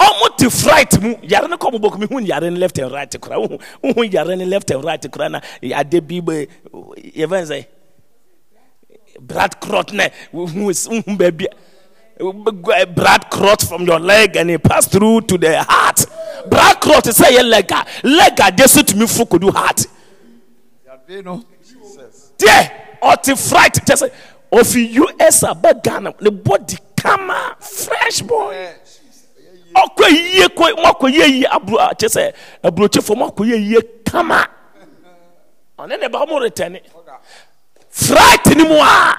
ɔmo 0.00 0.34
te 0.38 0.48
fright 0.48 0.98
mu 1.02 1.14
yare 1.22 1.46
no 1.46 1.58
kɔ 1.58 1.72
mo 1.72 1.78
bɔkɔ 1.78 1.98
mi 2.00 2.06
hu 2.06 2.20
yare 2.24 2.50
no 2.50 2.56
left 2.58 2.78
and 2.78 2.90
right 2.90 3.20
kora 3.20 3.36
wohu 3.38 4.10
yare 4.10 4.34
no 4.34 4.44
left 4.46 4.70
and 4.70 4.82
right 4.82 5.10
kora 5.12 5.28
na 5.28 5.40
ade 5.62 6.00
bi 6.00 6.20
bɛ 6.24 6.48
yɛfɛn 6.72 7.44
sɛ 7.50 7.66
blood 9.18 9.60
clot 9.60 9.92
a- 9.92 10.10
eh, 12.76 12.84
blood 12.84 13.30
clot 13.30 13.62
from 13.62 13.82
your 13.86 13.98
leg 13.98 14.36
and 14.36 14.50
it 14.50 14.62
pass 14.62 14.86
through 14.86 15.22
to 15.22 15.38
the 15.38 15.62
heart. 15.62 16.04
Blood 16.48 16.80
clot 16.80 17.04
sɛ 17.04 17.30
yɛ 17.36 17.42
leg 17.48 17.70
a 17.72 17.84
leg 18.06 18.38
a 18.40 18.50
de 18.50 18.68
so 18.68 18.82
tumi 18.82 19.08
fo 19.08 19.24
kodu 19.24 19.52
heart. 19.52 19.86
Deɛ 22.38 22.70
ɔte 23.02 23.38
fright 23.50 23.86
just 23.86 24.04
ɔfi 24.52 24.98
us 25.20 25.42
aba 25.44 25.74
ghana 25.82 26.14
the 26.18 26.30
body 26.30 26.76
kama 26.96 27.56
fresh 27.58 28.20
boy. 28.22 28.68
Ɔkɔ 29.74 30.08
yie 30.10 30.48
mo 30.76 30.92
akɔ 30.92 31.12
yie 31.12 31.26
yie 31.40 31.44
aburo 31.46 31.78
a 31.78 31.82
ah, 31.90 31.94
kyɛ 31.94 32.08
sɛ 32.08 32.32
aburokyefo 32.64 33.14
akɔ 33.30 33.46
yie 33.46 33.56
yie 33.56 33.80
kama 34.04 34.46
ɔne 35.80 35.98
ne 35.98 36.08
ba 36.08 36.26
mo 36.26 36.38
retɛne 36.40 36.80
fright 37.90 38.46
ni 38.56 38.64
mu 38.64 38.76
a 38.76 39.16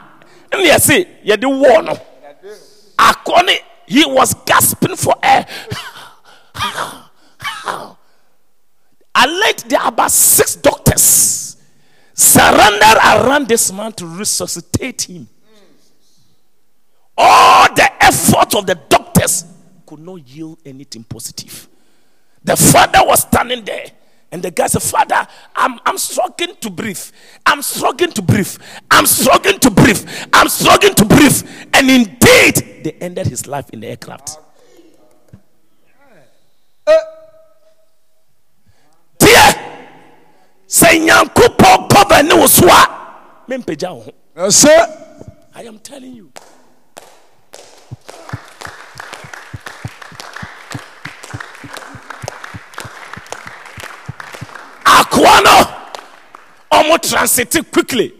ɛna 0.51 0.63
yɛse 0.65 1.07
yɛde 1.25 1.45
wɔ 1.45 1.85
no 1.85 1.93
akɔ 2.97 3.45
ne 3.45 3.59
he 3.87 4.05
was 4.05 4.33
gasping 4.45 4.95
for 4.95 5.15
air 5.21 5.45
I 9.13 9.25
learned 9.25 9.59
there 9.69 9.85
about 9.85 10.11
six 10.11 10.55
doctors 10.55 11.57
surrounded 12.13 12.97
around 13.03 13.47
this 13.47 13.71
man 13.73 13.91
to 13.93 14.05
resuscitate 14.05 15.01
him. 15.09 15.27
All 17.17 17.67
the 17.73 18.03
effort 18.03 18.55
of 18.55 18.65
the 18.65 18.75
doctors 18.89 19.45
could 19.85 19.99
not 19.99 20.27
yield 20.27 20.59
anything 20.65 21.03
positive. 21.03 21.67
The 22.43 22.55
father 22.55 22.99
was 23.03 23.21
standing 23.21 23.63
there, 23.65 23.85
and 24.31 24.41
the 24.41 24.49
guy 24.51 24.67
said, 24.67 24.81
Father, 24.81 25.27
I'm, 25.55 25.79
I'm 25.85 25.97
struggling 25.97 26.55
to 26.61 26.69
breathe. 26.69 27.01
I'm 27.45 27.61
struggling 27.61 28.11
to 28.13 28.21
breathe. 28.21 28.55
I'm 28.89 29.05
struggling 29.05 29.59
to 29.59 29.69
breathe. 29.69 30.07
I'm 30.31 30.47
struggling 30.47 30.93
to 30.95 31.05
breathe. 31.05 31.43
And 31.73 31.89
indeed, 31.91 32.83
they 32.83 32.95
ended 33.01 33.27
his 33.27 33.45
life 33.45 33.69
in 33.71 33.81
the 33.81 33.87
aircraft. 33.87 34.37
Dear, 39.19 39.53
say 40.65 40.99
nyankopɔn 40.99 41.89
cover 41.89 42.23
ne 42.23 42.33
wo 42.33 42.47
so 42.47 42.67
a 42.67 43.43
mempagya 43.47 43.93
wo 43.93 44.01
ho 44.01 44.11
Mais 44.35 44.49
c'est 44.49 44.87
I 45.53 45.63
am 45.67 45.77
telling 45.79 46.13
you. 46.15 46.31
Akoa 55.21 55.43
no, 55.43 55.77
almost 56.71 57.09
transited 57.09 57.71
quickly, 57.71 58.13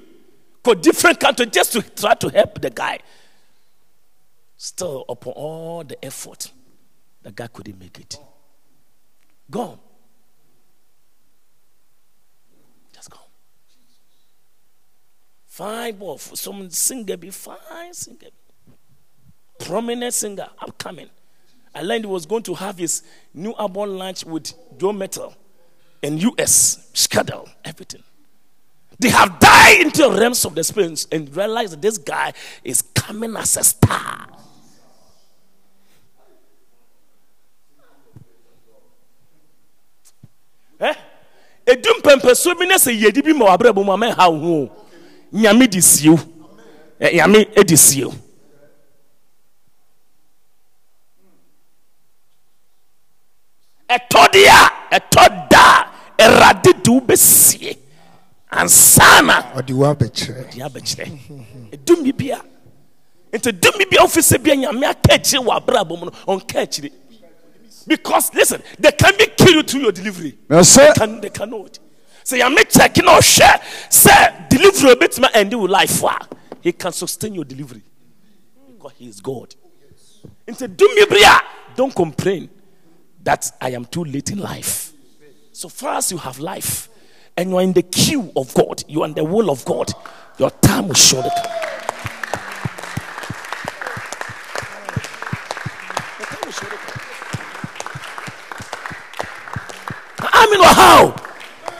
go 0.63 0.73
different 0.73 1.19
country 1.19 1.45
just 1.47 1.73
to 1.73 1.81
try 1.81 2.13
to 2.15 2.29
help 2.29 2.61
the 2.61 2.69
guy. 2.69 2.99
Still, 4.57 5.05
upon 5.09 5.33
all 5.33 5.83
the 5.83 6.03
effort, 6.05 6.51
the 7.23 7.31
guy 7.31 7.47
couldn't 7.47 7.79
make 7.79 7.97
it. 7.99 8.17
Gone. 9.49 9.79
Just 12.93 13.09
gone. 13.09 13.19
Fine 15.47 15.95
boy, 15.97 16.17
some 16.17 16.69
singer 16.69 17.17
be 17.17 17.31
fine 17.31 17.93
singer, 17.93 18.29
prominent 19.59 20.13
singer, 20.13 20.47
upcoming. 20.59 21.09
I 21.73 21.81
learned 21.81 22.05
he 22.05 22.11
was 22.11 22.25
going 22.25 22.43
to 22.43 22.53
have 22.53 22.77
his 22.77 23.01
new 23.33 23.55
album 23.57 23.97
launch 23.97 24.25
with 24.25 24.53
Joe 24.77 24.91
Mettle 24.91 25.35
in 26.01 26.17
US, 26.17 26.89
scandal, 26.93 27.47
everything. 27.63 28.03
They 28.99 29.09
have 29.09 29.39
died 29.39 29.81
into 29.81 30.03
the 30.03 30.11
realms 30.11 30.45
of 30.45 30.53
the 30.55 30.63
spirits 30.63 31.07
and 31.11 31.35
realized 31.35 31.73
that 31.73 31.81
this 31.81 31.97
guy 31.97 32.33
is 32.63 32.81
coming 32.81 33.35
as 33.35 33.57
a 33.57 33.63
star. 33.63 34.27
Eh? 40.79 40.93
Edum 41.67 42.01
pɛmpɛso 42.01 42.57
bi 42.57 42.65
na 42.65 42.75
sɛ 42.75 42.91
yɛdi 42.99 43.23
bi 43.23 43.33
ma 43.33 43.45
wabrɛ 43.55 43.73
mu 43.75 43.91
a 43.91 43.97
mɛha 43.97 44.31
wo 44.31 44.39
ho 44.39 44.71
nyame 45.33 45.69
de 45.69 45.79
sie 45.81 46.09
wo 46.09 46.19
Eh, 46.99 47.13
nyame 47.15 47.45
de 47.65 47.75
sie 47.77 48.03
wo 48.05 48.13
ɛtɔ 53.89 54.21
deɛ 56.21 56.41
a 56.41 56.53
ɛtɔ 56.53 56.63
da 56.63 56.71
a 56.71 56.71
ɛwurade 56.71 56.83
de 56.83 56.91
wo 56.91 56.99
bɛsie 57.01 57.77
ansa 58.51 59.21
na 59.25 59.53
ɔde 59.55 59.73
wo 59.73 59.85
abɛkyerɛ 59.93 60.51
de 60.53 60.59
abɛkyerɛ 60.61 61.19
ɛdumi 61.71 62.17
bi 62.17 62.29
a 62.31 62.41
nti 63.37 63.51
dumi 63.59 63.85
bi 63.89 63.97
a 63.97 64.01
wofi 64.05 64.19
sɛ 64.21 64.41
bia 64.43 64.55
nyame 64.55 64.83
aka 64.89 65.13
akyire 65.15 65.41
wɔ 65.43 65.57
abrabɔ 65.65 65.99
mu 65.99 66.05
no 66.05 66.11
ɔnka 66.27 66.61
akyire 66.63 66.91
because 67.87 68.33
listen 68.33 68.61
they 68.79 68.91
can 68.91 69.13
be 69.17 69.25
kill 69.37 69.53
you 69.55 69.63
through 69.63 69.81
your 69.81 69.91
delivery. 69.91 70.37
C'est 70.63 70.93
can 70.95 71.19
they 71.19 71.29
cannot. 71.31 71.79
Sɛ 72.23 72.39
nyame 72.39 72.63
kyɛke 72.69 73.03
na 73.03 73.17
ɔhwɛ 73.17 73.61
sɛ 73.89 74.49
delivery 74.49 74.95
obɛtumi 74.95 75.31
ɛnde 75.31 75.55
wo 75.55 75.65
life 75.65 76.03
a 76.03 76.27
he 76.61 76.71
can 76.73 76.91
sustain 76.91 77.33
your 77.33 77.45
delivery. 77.45 77.81
Because 78.73 78.93
he 78.97 79.07
is 79.07 79.19
god. 79.21 79.55
Nti 80.47 80.67
dumi 80.75 81.09
bere 81.09 81.23
a 81.23 81.41
don't 81.75 81.95
complain 81.95 82.49
that 83.23 83.51
i 83.61 83.69
am 83.69 83.85
too 83.85 84.03
late 84.03 84.31
in 84.31 84.39
life 84.39 84.90
so 85.61 85.69
far 85.69 85.97
as 85.97 86.11
you 86.11 86.17
have 86.17 86.39
life 86.39 86.89
and 87.37 87.51
you 87.51 87.55
are 87.57 87.61
in 87.61 87.71
the 87.73 87.83
queue 87.83 88.31
of 88.35 88.51
god 88.55 88.83
you 88.87 89.03
are 89.03 89.07
in 89.07 89.13
the 89.13 89.23
will 89.23 89.51
of 89.51 89.63
god 89.63 89.91
your 90.39 90.49
time 90.49 90.87
will 90.87 90.95
surely 90.95 91.29
come 91.29 91.51
Your 96.17 96.27
time 96.27 96.41
will 96.45 96.51
surely 96.51 96.77
come. 96.77 97.01
I 100.33 100.47
mean, 100.49 100.63
how? 100.63 101.13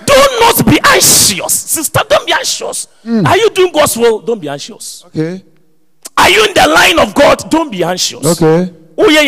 Do 0.06 0.14
not 0.42 0.66
be 0.68 0.78
anxious. 0.86 1.54
Sister, 1.54 2.02
don't 2.08 2.26
be 2.28 2.34
anxious. 2.34 2.88
Hmm. 3.04 3.26
Are 3.26 3.38
you 3.38 3.50
doing 3.50 3.72
God's 3.72 3.98
will? 3.98 4.20
Don't 4.20 4.40
be 4.40 4.48
anxious. 4.50 5.04
okay. 5.08 5.44
Are 6.18 6.30
you 6.30 6.46
in 6.46 6.54
the 6.54 6.68
line 6.68 7.00
of 7.00 7.16
God? 7.16 7.50
Don't 7.50 7.72
be 7.72 7.84
anxious. 7.84 8.24
Okay. 8.40 8.72
Woyɛ 8.96 9.26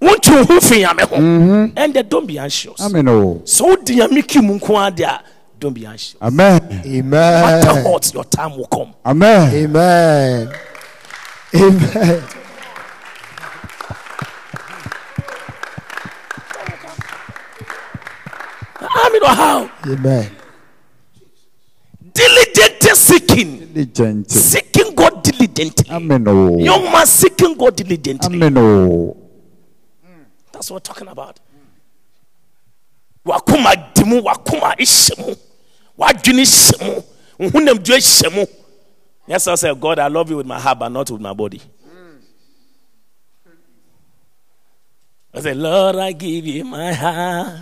nyame 0.00 0.08
apɛdeɛ. 0.08 0.08
wontu 0.08 0.32
wo 0.32 0.44
ho 0.54 0.60
fi 0.60 0.80
nyame 0.80 1.02
ho 1.02 1.16
mm-hmm. 1.16 1.72
and 1.78 1.94
then 1.94 2.08
don't 2.08 2.26
be 2.26 2.38
anxious 2.38 2.80
Amen. 2.80 3.08
Oh. 3.08 3.40
so 3.44 3.64
wodi 3.66 3.96
nyame 3.96 4.22
ki 4.26 4.40
mu 4.40 4.54
nko 4.58 4.86
ade 4.86 5.00
a 5.04 5.22
don't 5.58 5.74
be 5.74 5.86
anxious 5.86 6.16
Amen. 6.20 6.60
matter 7.10 7.70
Amen. 7.70 7.84
what 7.84 8.14
your 8.14 8.24
time 8.24 8.56
will 8.56 8.66
come 8.66 8.94
Amen. 9.04 9.54
Amen. 9.54 10.52
Amen. 11.54 12.22
amen 18.82 19.22
or 19.22 19.34
how 19.34 19.70
Amen. 19.86 20.30
diligent 22.12 22.96
seeking 22.96 23.58
Diligent. 23.72 24.30
seeking 24.30 24.94
god 24.94 25.22
diligently 25.22 25.90
Amen. 25.90 26.24
Oh. 26.28 26.58
young 26.58 26.84
man 26.84 27.06
seeking 27.06 27.54
god 27.56 27.76
diligently 27.76 28.36
Amen. 28.42 28.58
Oh. 28.58 29.16
That's 30.60 30.70
what 30.70 30.86
we're 30.86 30.94
talking 30.94 31.08
about. 31.08 31.40
Wakuma 33.26 33.76
dimu, 33.94 34.22
wakuma 34.24 34.76
ishemu, 34.76 35.36
wadwini 35.98 36.46
shemu, 36.46 37.02
nhunam 37.38 37.78
dwe 37.78 38.00
shemu. 38.00 38.46
Yes, 39.26 39.48
I 39.48 39.54
said, 39.54 39.80
God, 39.80 39.98
I 39.98 40.08
love 40.08 40.28
you 40.28 40.36
with 40.36 40.44
my 40.46 40.60
heart, 40.60 40.78
but 40.78 40.90
not 40.90 41.10
with 41.10 41.20
my 41.22 41.32
body. 41.32 41.62
I 45.32 45.40
said, 45.40 45.56
Lord, 45.56 45.96
I 45.96 46.12
give 46.12 46.46
you 46.46 46.64
my 46.66 46.92
heart, 46.92 47.56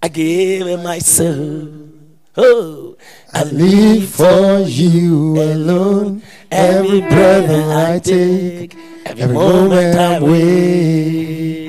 I 0.00 0.06
give 0.06 0.68
you 0.68 0.76
my 0.76 1.00
soul. 1.00 1.88
Oh, 2.36 2.96
I 3.34 3.42
Live 3.42 4.10
for 4.10 4.60
you 4.60 5.42
alone. 5.42 6.22
Every 6.52 7.00
breath 7.00 7.48
that 7.48 7.94
I 7.94 7.98
take, 7.98 8.76
every 9.06 9.26
moment 9.26 9.98
I 9.98 10.20
wait. 10.20 11.67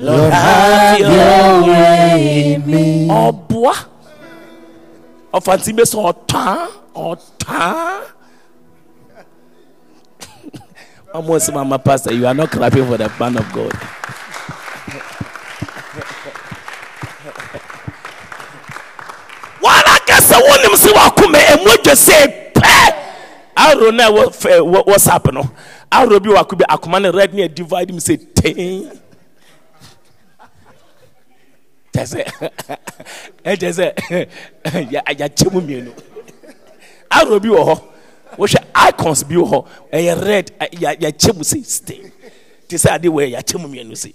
Lord, 0.00 0.32
have 0.32 0.98
your 1.00 1.66
way 1.66 2.54
in 2.54 2.62
me. 2.70 3.08
ọboa 3.10 3.74
ɔfanti 5.34 5.70
bɛ 5.76 5.82
sɛ 5.92 5.98
ɔtaa 6.10 6.68
ɔtaa 6.94 8.00
ɔmo 11.14 11.34
sɛ 11.44 11.52
mama 11.54 11.78
pastor 11.80 12.12
you 12.14 12.26
are 12.28 12.34
not 12.34 12.48
clapping 12.50 12.86
for 12.86 12.96
the 12.96 13.10
man 13.18 13.36
of 13.38 13.52
god. 13.52 13.72
Wala 19.60 19.98
kɛsɛ 20.06 20.36
wonim 20.46 20.74
wakoma 20.94 21.38
ɛmu 21.42 21.68
adwa 21.74 21.94
sɛ 21.98 22.18
pɛ 22.54 22.94
aro 23.56 23.90
na 23.92 24.06
wɔ 24.14 24.30
whatsapp 24.86 25.32
no 25.34 25.42
aro 25.90 26.20
bi 26.22 26.30
wako 26.30 26.54
bi 26.54 26.64
akoma 26.70 27.02
ne 27.02 27.08
red 27.10 27.34
ne 27.34 27.48
divide 27.48 27.90
mu 27.92 27.98
sɛ 27.98 28.16
ten 28.36 28.92
kyɛ 31.98 32.04
sɛ 32.06 32.22
ɛkyɛ 33.44 33.70
sɛ 33.72 34.90
ya- 34.92 35.02
yɛakyɛ 35.06 35.52
mu 35.52 35.60
mmienu 35.60 35.92
aro 37.10 37.40
bi 37.40 37.48
wɔ 37.48 37.62
hɔ 37.64 37.82
wohwɛ 38.38 38.60
icons 38.88 39.22
bi 39.24 39.34
wɔ 39.34 39.46
hɔ 39.50 39.66
ɛyɛ 39.92 40.24
red 40.26 40.50
yɛakyɛ 40.60 41.34
mu 41.36 41.42
sɛ 41.42 41.64
stain 41.64 42.12
te 42.68 42.76
sɛ 42.76 42.94
ade 42.94 43.04
wɔ 43.08 43.20
yɛ 43.26 43.36
yɛakyɛ 43.38 43.60
mu 43.60 43.68
mmienu 43.68 43.92
sɛ 43.92 44.14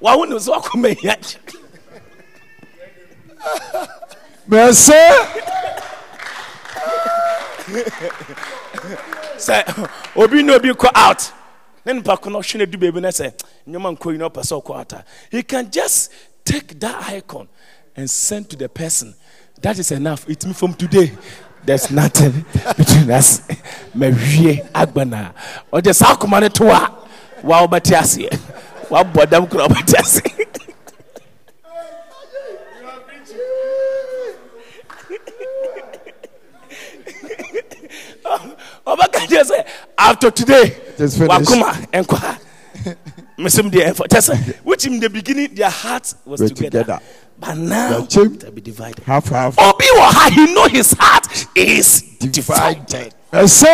wawo 0.00 0.24
ne 0.28 0.36
sɛ 0.36 0.50
wakoma 0.60 0.88
yi 0.88 1.08
akyɛ 1.10 1.36
Merci. 4.46 4.92
sɛ 9.38 9.88
obi 10.16 10.42
ne 10.42 10.54
obi 10.54 10.70
kɔ 10.70 10.90
out. 10.94 11.32
Ne 11.86 11.92
nipa 11.94 12.16
ko 12.18 12.28
no 12.30 12.40
ɔhwɛ 12.40 12.58
no 12.58 12.66
du 12.66 12.76
baabi 12.78 13.00
no 13.00 13.08
sɛ 13.08 13.32
nneɛma 13.66 13.96
nkɔ 13.96 14.12
yi 14.12 14.18
na 14.18 14.28
ɔpɛ 14.28 14.42
sɛ 14.42 14.62
ɔkɔ 14.62 14.76
out 14.78 15.04
he 15.30 15.42
can 15.42 15.70
just 15.70 16.10
take 16.44 16.78
that 16.80 17.08
icon 17.10 17.48
and 17.96 18.08
send 18.10 18.48
to 18.50 18.56
the 18.56 18.68
person. 18.68 19.14
That 19.62 19.78
is 19.78 19.90
enough. 19.92 20.28
It's 20.28 20.46
me 20.46 20.52
from 20.52 20.74
today. 20.74 21.12
There's 21.64 21.90
nothing 21.90 22.44
between 22.76 23.10
us. 23.10 23.40
Mawie 23.94 24.66
agbana. 24.72 25.34
Ɔgye 25.72 25.94
saa 25.94 26.14
akoma 26.16 26.40
no 26.40 26.48
to 26.48 26.64
wa 26.64 27.66
wobɛte 27.66 27.94
aseɛ 27.96 28.38
wabɔ 28.88 29.28
dam 29.30 29.46
kora 29.46 29.66
wobɛte 29.68 29.94
ase. 29.98 30.20
Ɔbɛka 38.86 39.18
kyerɛ 39.28 39.44
sɛ 39.44 39.66
after 39.98 40.30
today 40.30 40.76
Just 40.96 41.18
ɛnkɔ 41.18 42.38
mesom 43.40 43.70
deɛ 43.70 43.92
ɛmfa 43.92 44.06
kyɛ 44.08 44.20
sɛ 44.28 44.56
which 44.64 44.86
in 44.86 45.00
the 45.00 45.08
beginning 45.08 45.54
their 45.54 45.70
hearts 45.70 46.14
was 46.24 46.40
Were 46.40 46.48
together. 46.48 46.80
together. 46.82 47.00
but 47.38 47.54
now 47.56 47.98
are 48.00 48.06
they'll 48.06 48.50
be 48.52 48.60
divided. 48.60 49.02
Half, 49.04 49.28
half. 49.28 49.58
obi 49.58 49.84
wɔ 49.86 50.10
ha 50.12 50.30
he 50.32 50.54
know 50.54 50.66
his 50.68 50.92
heart 50.98 51.26
is 51.56 52.02
divided. 52.18 53.14
Merci. 53.32 53.66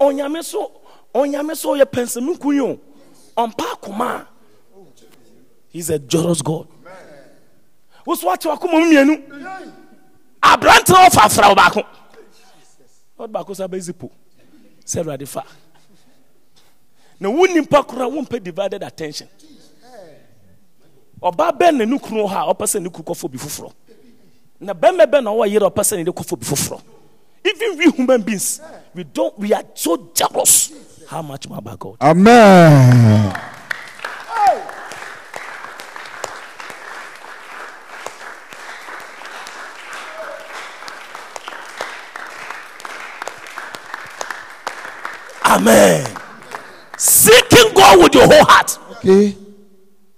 onyame 0.00 0.42
so 0.44 0.72
onyame 1.14 1.56
so 1.56 1.74
ɔyɛ 1.76 1.84
pɛnsɛmenku 1.84 2.52
yi 2.54 2.60
o 2.60 2.78
ɔmpa 3.36 3.64
akoma. 3.74 4.20
A 4.22 4.26
he's 5.68 5.90
a 5.90 5.98
jealous 5.98 6.42
god. 6.42 6.66
Woso 8.06 8.32
ate 8.32 8.42
wakoma 8.48 8.72
mu 8.72 8.86
mmienu 8.86 9.22
aberante 10.42 10.90
na 10.90 11.08
ɔfa 11.08 11.24
afra 11.26 11.48
wo 11.48 11.54
baako 11.54 11.84
ɔde 13.18 13.32
baako 13.32 13.54
sɛ 13.54 13.68
abɛzi 13.68 13.96
po 13.98 14.10
sɛ 14.84 15.02
awurade 15.04 15.26
fa 15.28 15.44
na 17.20 17.28
wo 17.30 17.46
nipa 17.46 17.82
koraa 17.82 18.08
wompɛ 18.10 18.42
divided 18.42 18.82
attention. 18.82 19.28
Ɔbaa 21.22 21.52
bɛn 21.58 21.76
na 21.78 21.84
ne 21.84 21.98
kunu 21.98 22.22
wɔ 22.24 22.28
hɔ 22.30 22.36
a 22.50 22.54
ɔpɛ 22.54 22.64
sɛ 22.66 22.82
ne 22.82 22.88
kunu 22.90 23.04
kɔfɔ 23.04 23.30
bi 23.30 23.38
foforɔ? 23.38 23.72
Na 24.60 24.72
bɛrima 24.74 25.06
bɛn 25.06 25.24
na 25.24 25.30
ɔwɔ 25.30 25.50
yere 25.50 25.66
ɔpɛ 25.70 25.82
sɛ 25.82 25.96
ne 25.98 26.04
de 26.04 26.12
bi 26.12 26.22
foforɔ? 26.22 26.80
Even 27.44 27.78
we 27.78 27.90
human 27.90 28.22
beings 28.22 28.60
we 28.94 29.04
don't 29.04 29.38
we 29.38 29.52
are 29.52 29.62
so 29.74 30.10
jealous 30.14 30.72
how 31.08 31.22
much 31.22 31.48
more 31.48 31.58
about 31.58 31.78
god. 31.78 31.96
Amen. 32.00 33.32
amen 45.46 46.15
seeking 47.56 47.74
god 47.74 47.98
with 48.02 48.14
your 48.14 48.26
whole 48.26 48.44
heart 48.44 48.78
Okay. 48.92 49.36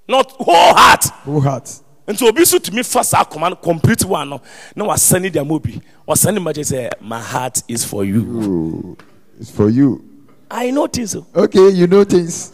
not 0.09 0.31
whole 0.33 0.75
heart 0.75 1.05
Whole 1.25 1.41
heart? 1.41 1.69
nti 2.09 2.25
obi 2.29 2.41
nso 2.43 2.59
tumi 2.59 2.85
fa 2.85 3.05
saa 3.05 3.21
akoma 3.25 3.51
no 3.51 3.57
complete 3.57 4.05
one 4.05 4.29
no 4.31 4.41
na 4.77 4.85
wasɛne 4.85 5.31
de 5.31 5.39
ama 5.41 5.55
obi 5.55 5.81
wasɛne 6.07 6.41
ma 6.41 6.51
kyɛ 6.53 6.65
sɛ 6.65 6.91
my 7.01 7.21
heart 7.21 7.63
is 7.69 7.85
for 7.85 8.05
you 8.05 8.21
Ooh, 8.23 8.97
it's 9.41 9.51
for 9.51 9.69
you. 9.71 10.03
i 10.51 10.71
know 10.71 10.87
things 10.87 11.15
o 11.17 11.27
Okay, 11.37 11.69
you 11.71 11.87
know 11.87 12.05
things. 12.05 12.53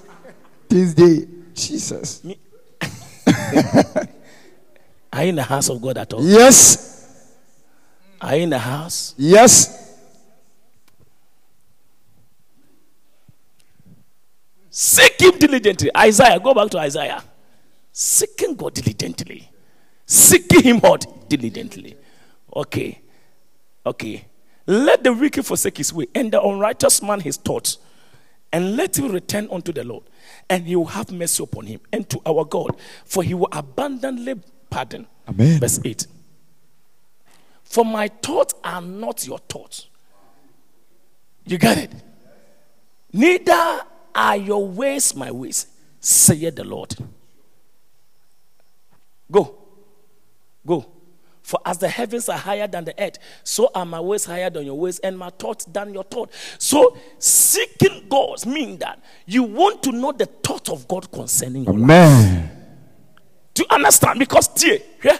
Things 0.69 0.95
they. 0.95 1.27
Jesus. 1.55 2.25
Me. 2.25 2.37
Are 5.13 5.23
you 5.23 5.29
in 5.29 5.37
the 5.37 5.43
house 5.45 5.69
of 5.69 5.81
god 5.81 5.99
at 5.99 6.13
all 6.13 6.25
Yes. 6.25 7.07
are 8.21 8.35
you 8.37 8.43
in 8.43 8.51
the 8.51 8.59
house 8.59 9.15
Yes. 9.17 9.84
Seek 14.75 15.21
him 15.21 15.39
diligently. 15.39 15.91
Isaiah 15.97 16.41
go 16.41 16.55
back 16.55 16.71
to 16.71 16.79
isaiah. 16.79 17.23
Seeking 17.93 18.55
god 18.57 18.75
diligently. 18.75 19.51
Seeking 20.07 20.63
him 20.63 20.81
out 20.85 21.29
diligently. 21.29 21.97
Okay. 22.55 23.01
Okay. 23.87 24.27
Let 24.67 25.05
the 25.05 25.13
wicked 25.13 25.45
forsake 25.47 25.79
his 25.79 25.93
way 25.93 26.07
and 26.15 26.33
the 26.33 26.43
unrighteous 26.43 27.03
man 27.03 27.21
his 27.21 27.37
thoughts. 27.37 27.79
And 28.53 28.77
let 28.77 28.99
him 28.99 29.13
return 29.13 29.49
unto 29.51 29.73
the 29.73 29.85
lord. 29.85 30.05
And 30.49 30.67
he 30.67 30.77
will 30.77 30.87
have 30.87 31.11
mercy 31.13 31.43
upon 31.43 31.67
him 31.67 31.81
and 31.93 32.09
to 32.11 32.21
our 32.27 32.45
god. 32.45 32.77
For 33.05 33.23
he 33.23 33.35
will 33.35 33.49
abundantly 33.53 34.35
pardon. 34.71 35.07
Amen. 35.29 35.61
verse 35.61 35.81
8 35.85 36.07
for 37.75 37.85
my 37.85 38.07
thoughts 38.07 38.55
are 38.63 38.81
not 38.81 39.27
your 39.27 39.39
thoughts. 39.39 39.89
You 41.45 41.59
got 41.59 41.77
it? 41.77 41.91
Neither 43.13 43.81
are 44.15 44.37
your 44.37 44.67
ways 44.67 45.15
my 45.15 45.31
ways, 45.31 45.67
saith 46.01 46.57
the 46.57 46.65
Lord. 46.65 46.95
Go. 49.31 49.55
Go. 50.67 50.87
For 51.43 51.61
as 51.67 51.77
the 51.77 51.89
heavens 51.89 52.29
are 52.31 52.39
higher 52.39 52.67
than 52.67 52.85
the 52.87 52.95
earth, 53.03 53.19
so 53.43 53.71
are 53.75 53.85
my 53.85 54.01
ways 54.01 54.25
higher 54.25 54.49
than 54.49 54.65
your 54.65 54.79
ways, 54.79 54.99
and 55.01 55.19
my 55.19 55.29
thoughts 55.29 55.67
than 55.67 55.93
your 55.93 56.05
thought. 56.05 56.33
So 56.59 56.97
seeking 57.19 58.07
God 58.09 58.47
means 58.47 58.79
that 58.79 59.03
you 59.27 59.43
want 59.43 59.83
to 59.83 59.93
know 59.93 60.13
the 60.13 60.25
thought 60.25 60.71
of 60.71 60.89
God 60.89 61.13
concerning 61.13 61.65
your 61.65 61.75
life. 61.75 61.85
Amen. 61.85 62.51
Do 63.53 63.63
you 63.63 63.67
understand? 63.75 64.19
Because 64.19 64.49
dear, 64.49 64.79
yeah, 65.03 65.19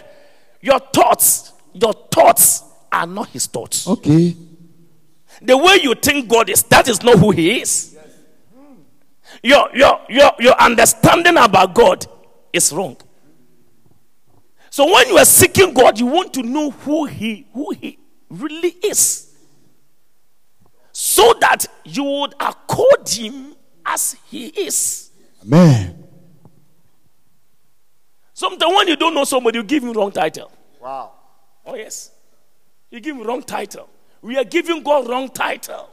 your 0.61 0.79
thoughts, 0.79 1.53
your 1.73 1.93
thoughts 1.93 2.63
are 2.91 3.05
not 3.05 3.29
his 3.29 3.45
thoughts. 3.45 3.87
Okay. 3.87 4.35
The 5.41 5.57
way 5.57 5.79
you 5.81 5.95
think 5.95 6.27
God 6.27 6.49
is, 6.49 6.63
that 6.63 6.87
is 6.87 7.03
not 7.03 7.19
who 7.19 7.31
He 7.31 7.61
is. 7.61 7.94
Your, 9.43 9.69
your, 9.73 9.99
your, 10.09 10.31
your 10.39 10.53
understanding 10.59 11.37
about 11.37 11.73
God 11.73 12.05
is 12.53 12.71
wrong. 12.71 12.97
So 14.69 14.91
when 14.91 15.07
you 15.09 15.17
are 15.17 15.25
seeking 15.25 15.73
God, 15.73 15.99
you 15.99 16.05
want 16.05 16.33
to 16.33 16.43
know 16.43 16.71
who 16.71 17.05
He 17.05 17.47
who 17.53 17.71
He 17.71 17.97
really 18.29 18.69
is. 18.69 19.33
So 20.91 21.33
that 21.41 21.65
you 21.83 22.03
would 22.03 22.35
accord 22.39 23.09
him 23.09 23.53
as 23.85 24.15
he 24.29 24.47
is. 24.47 25.11
Amen. 25.43 26.07
Sometimes 28.33 28.73
when 28.75 28.87
you 28.87 28.95
don't 28.95 29.13
know 29.13 29.25
somebody, 29.25 29.57
you 29.57 29.63
give 29.63 29.83
him 29.83 29.91
wrong 29.91 30.11
title. 30.11 30.51
Wow. 30.81 31.11
Oh, 31.65 31.75
yes. 31.75 32.11
You 32.89 33.01
give 33.01 33.17
him 33.17 33.23
wrong 33.23 33.43
title. 33.43 33.89
We 34.21 34.37
are 34.37 34.43
giving 34.45 34.83
God 34.83 35.09
wrong 35.09 35.29
title. 35.29 35.89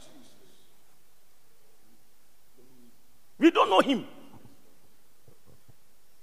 We 3.43 3.51
don't 3.51 3.69
know 3.69 3.81
him. 3.81 4.05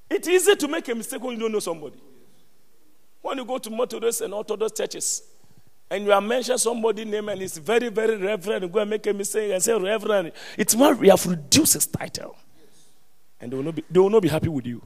It's 0.08 0.26
easy 0.26 0.56
to 0.56 0.68
make 0.68 0.88
a 0.88 0.94
mistake 0.94 1.22
when 1.22 1.34
you 1.34 1.40
don't 1.40 1.52
know 1.52 1.58
somebody. 1.58 2.00
When 3.20 3.36
you 3.36 3.44
go 3.44 3.58
to 3.58 3.68
Methodist 3.68 4.22
and 4.22 4.32
Orthodox 4.32 4.72
churches, 4.72 5.22
and 5.90 6.06
you 6.06 6.12
are 6.14 6.20
mentioning 6.22 6.56
somebody's 6.56 7.04
name 7.04 7.28
and 7.28 7.42
it's 7.42 7.58
very, 7.58 7.90
very 7.90 8.16
reverend, 8.16 8.62
you 8.62 8.68
go 8.70 8.78
and 8.80 8.88
make 8.88 9.06
a 9.06 9.12
mistake 9.12 9.52
and 9.52 9.62
say 9.62 9.78
reverend, 9.78 10.32
it's 10.56 10.74
more 10.74 10.94
we 10.94 11.08
have 11.10 11.26
reduced 11.26 11.74
his 11.74 11.86
title. 11.86 12.38
And 13.38 13.52
they 13.52 13.56
will 13.56 13.64
not 13.64 13.74
be, 13.74 13.84
they 13.90 14.00
will 14.00 14.08
not 14.08 14.22
be 14.22 14.28
happy 14.28 14.48
with 14.48 14.64
you. 14.66 14.80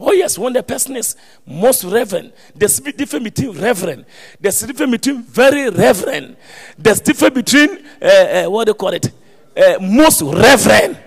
Oh, 0.00 0.12
yes, 0.12 0.38
when 0.38 0.54
the 0.54 0.62
person 0.62 0.96
is 0.96 1.14
most 1.46 1.84
reverend, 1.84 2.32
there's 2.54 2.78
a 2.78 2.90
difference 2.90 3.24
between 3.24 3.52
reverend, 3.60 4.06
there's 4.40 4.62
a 4.62 4.66
difference 4.66 4.92
between 4.92 5.22
very 5.24 5.68
reverend, 5.68 6.38
there's 6.78 7.00
a 7.00 7.04
difference 7.04 7.34
between, 7.34 7.84
uh, 8.00 8.06
uh, 8.06 8.44
what 8.46 8.64
do 8.64 8.70
you 8.70 8.74
call 8.74 8.94
it, 8.94 9.10
uh, 9.54 9.78
most 9.82 10.22
reverend. 10.22 11.00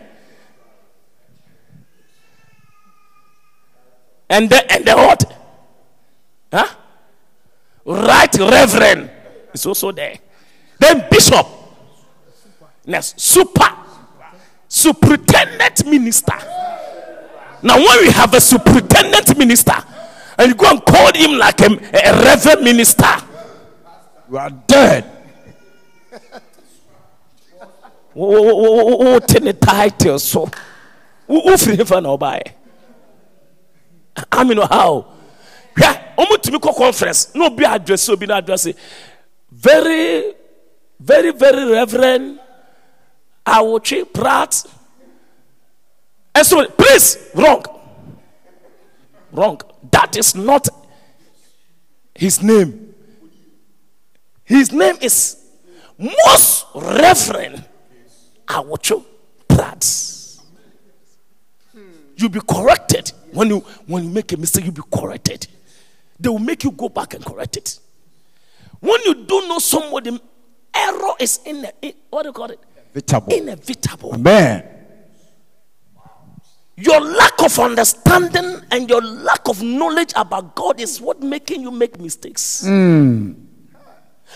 And 4.29 4.49
the, 4.49 4.71
and 4.71 4.85
the 4.85 4.95
what? 4.95 5.37
Huh? 6.51 6.67
Right 7.85 8.33
Reverend 8.37 9.09
is 9.53 9.65
also 9.65 9.91
there. 9.91 10.17
Then 10.79 11.05
Bishop. 11.09 11.47
Next, 12.85 13.19
super. 13.19 13.67
Superintendent 14.67 15.85
minister. 15.85 16.33
Now, 17.63 17.77
when 17.77 18.01
we 18.01 18.11
have 18.11 18.33
a 18.33 18.41
superintendent 18.41 19.37
minister, 19.37 19.73
and 20.37 20.49
you 20.49 20.55
go 20.55 20.69
and 20.69 20.85
call 20.85 21.11
him 21.13 21.37
like 21.37 21.59
a, 21.61 21.65
a 21.65 22.23
reverend 22.23 22.63
minister, 22.63 23.05
You 24.29 24.37
are 24.37 24.49
dead. 24.49 25.05
what 28.13 29.27
title 29.27 30.19
so? 30.19 30.49
Who 31.27 31.57
free 31.57 31.77
for 31.77 32.01
nobody? 32.01 32.51
I 34.31 34.43
mean, 34.43 34.57
how? 34.57 35.05
hwɛ 35.77 36.15
ɔmotumi 36.17 36.57
kɔ 36.59 36.75
conference 36.75 37.29
obi 37.35 37.63
address 37.65 38.09
obi 38.09 38.25
na 38.25 38.37
address 38.37 38.67
very 39.51 40.33
very 40.99 41.31
very 41.31 41.71
reverend 41.71 42.39
Awotwi 43.45 44.11
Pratt 44.11 44.63
and 46.35 46.41
eh, 46.41 46.43
so 46.43 46.65
please 46.69 47.29
wrong. 47.33 47.63
Wrong. 49.31 49.59
That 49.91 50.15
is 50.17 50.35
not 50.35 50.67
his 52.13 52.43
name. 52.43 52.93
His 54.43 54.71
name 54.71 54.97
is 55.01 55.37
most 55.97 56.65
reverend 56.75 57.63
Awotwi 58.47 59.03
Pratt 59.47 59.83
you'll 62.17 62.29
be 62.29 62.41
corrected 62.41 63.11
when 63.37 63.49
you 63.49 63.59
when 63.85 64.03
you 64.03 64.09
make 64.09 64.31
a 64.33 64.37
mistake 64.37 64.65
you'll 64.65 64.73
be 64.73 64.81
corrected 64.91 65.47
they 66.19 66.29
will 66.29 66.39
make 66.39 66.63
you 66.63 66.71
go 66.71 66.89
back 66.89 67.13
and 67.13 67.23
correct 67.23 67.57
it. 67.57 67.79
When 68.79 69.01
you 69.03 69.25
don't 69.25 69.47
know 69.47 69.59
somebody, 69.59 70.19
error 70.73 71.13
is 71.19 71.39
in, 71.45 71.67
in 71.81 71.93
what 72.09 72.23
do 72.23 72.29
you 72.29 72.33
call 72.33 72.51
it? 72.51 72.59
Inevitable. 72.93 73.33
Inevitable. 73.33 74.13
Amen. 74.15 74.63
Your 76.75 77.01
lack 77.01 77.41
of 77.43 77.57
understanding 77.57 78.61
and 78.69 78.87
your 78.89 79.01
lack 79.01 79.47
of 79.47 79.63
knowledge 79.63 80.13
about 80.15 80.53
God 80.53 80.79
is 80.79 81.01
what 81.01 81.21
making 81.21 81.61
you 81.61 81.71
make 81.71 81.99
mistakes. 81.99 82.65
Hmm. 82.65 83.33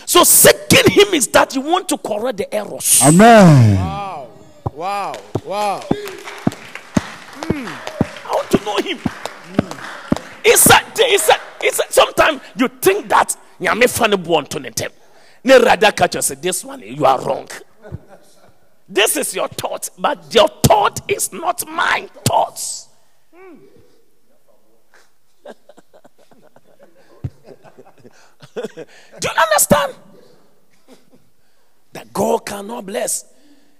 So 0.05 0.23
seeking 0.23 0.91
Him 0.91 1.13
is 1.13 1.27
that 1.27 1.53
you 1.53 1.61
want 1.61 1.87
to 1.89 1.97
correct 1.97 2.37
the 2.37 2.53
errors. 2.53 2.99
Amen. 3.03 3.75
Wow. 3.75 4.27
Wow. 4.73 5.15
Wow. 5.45 5.83
I 7.49 7.57
want 7.57 7.67
to 7.67 7.90
know 8.72 8.89
Him. 8.89 8.99
It's 10.43 10.69
a, 10.69 10.80
it's 10.97 11.30
a, 11.30 11.36
it's 11.61 11.93
sometimes 11.93 12.41
you 12.55 12.67
think 12.67 13.09
that. 13.09 13.36
Ne 15.43 15.57
rather 15.57 15.91
catch 15.91 16.15
us 16.15 16.30
this 16.30 16.63
one 16.65 16.82
you 16.82 17.05
are 17.05 17.22
wrong. 17.22 17.47
This 18.89 19.15
is 19.17 19.34
your 19.36 19.47
thought, 19.47 19.89
but 19.97 20.34
your 20.34 20.47
thought 20.63 20.99
is 21.09 21.32
not 21.32 21.65
my 21.67 22.09
thoughts. 22.26 22.89
Do 28.53 28.63
you 29.24 29.30
understand? 29.38 29.95
That 31.93 32.11
God 32.11 32.45
cannot 32.45 32.86
bless. 32.86 33.26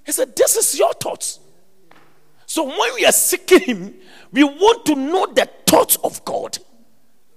He 0.06 0.12
said, 0.12 0.36
This 0.36 0.56
is 0.56 0.80
your 0.80 0.94
thoughts. 0.94 1.41
So 2.52 2.66
when 2.66 2.96
we 2.96 3.06
are 3.06 3.14
seeking 3.14 3.62
Him, 3.62 3.96
we 4.34 4.44
want 4.44 4.86
to 4.88 4.96
know 4.96 5.26
the 5.26 5.50
thoughts 5.66 5.96
of 6.04 6.26
God, 6.26 6.58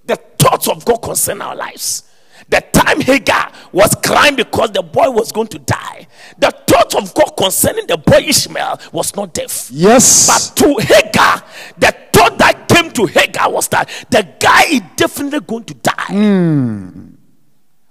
the 0.03 0.17
thoughts 0.17 0.67
of 0.67 0.83
God 0.83 0.97
concern 0.97 1.41
our 1.41 1.55
lives. 1.55 2.03
The 2.49 2.59
time 2.73 2.99
Hagar 2.99 3.49
was 3.71 3.95
crying 4.03 4.35
because 4.35 4.71
the 4.71 4.83
boy 4.83 5.09
was 5.11 5.31
going 5.31 5.47
to 5.47 5.59
die, 5.59 6.07
the 6.37 6.51
thought 6.67 6.95
of 6.95 7.13
God 7.13 7.31
concerning 7.37 7.87
the 7.87 7.95
boy 7.95 8.25
Ishmael 8.27 8.77
was 8.91 9.15
not 9.15 9.33
death. 9.33 9.69
Yes. 9.71 10.27
But 10.27 10.57
to 10.57 10.83
Hagar, 10.83 11.43
the 11.77 11.95
thought 12.11 12.37
that 12.39 12.67
came 12.67 12.91
to 12.91 13.05
Hagar 13.05 13.49
was 13.49 13.69
that 13.69 13.87
the 14.09 14.27
guy 14.37 14.63
is 14.63 14.81
definitely 14.97 15.39
going 15.39 15.63
to 15.63 15.75
die. 15.75 16.07
Hmm. 16.07 16.89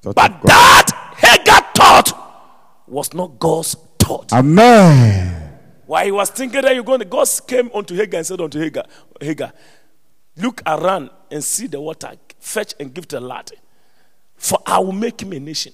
Thought 0.02 0.14
But 0.14 0.42
that 0.42 1.14
Hagar 1.16 1.72
thought 1.74 2.84
was 2.86 3.14
not 3.14 3.38
God's 3.38 3.76
thought. 3.98 4.30
Amen. 4.30 5.43
While 5.86 6.04
he 6.04 6.10
was 6.10 6.30
thinking 6.30 6.62
that 6.62 6.74
you're 6.74 6.84
going 6.84 7.00
to, 7.00 7.04
God 7.04 7.28
came 7.46 7.70
unto 7.74 7.94
Hagar 7.94 8.18
and 8.18 8.26
said 8.26 8.40
unto 8.40 8.58
Hagar, 8.58 8.84
Hagar, 9.20 9.52
look 10.36 10.62
around 10.66 11.10
and 11.30 11.42
see 11.42 11.66
the 11.66 11.80
water, 11.80 12.12
fetch 12.38 12.74
and 12.80 12.92
give 12.92 13.08
to 13.08 13.16
the 13.16 13.20
lad, 13.20 13.52
for 14.36 14.58
I 14.66 14.78
will 14.78 14.92
make 14.92 15.20
him 15.20 15.32
a 15.32 15.40
nation. 15.40 15.72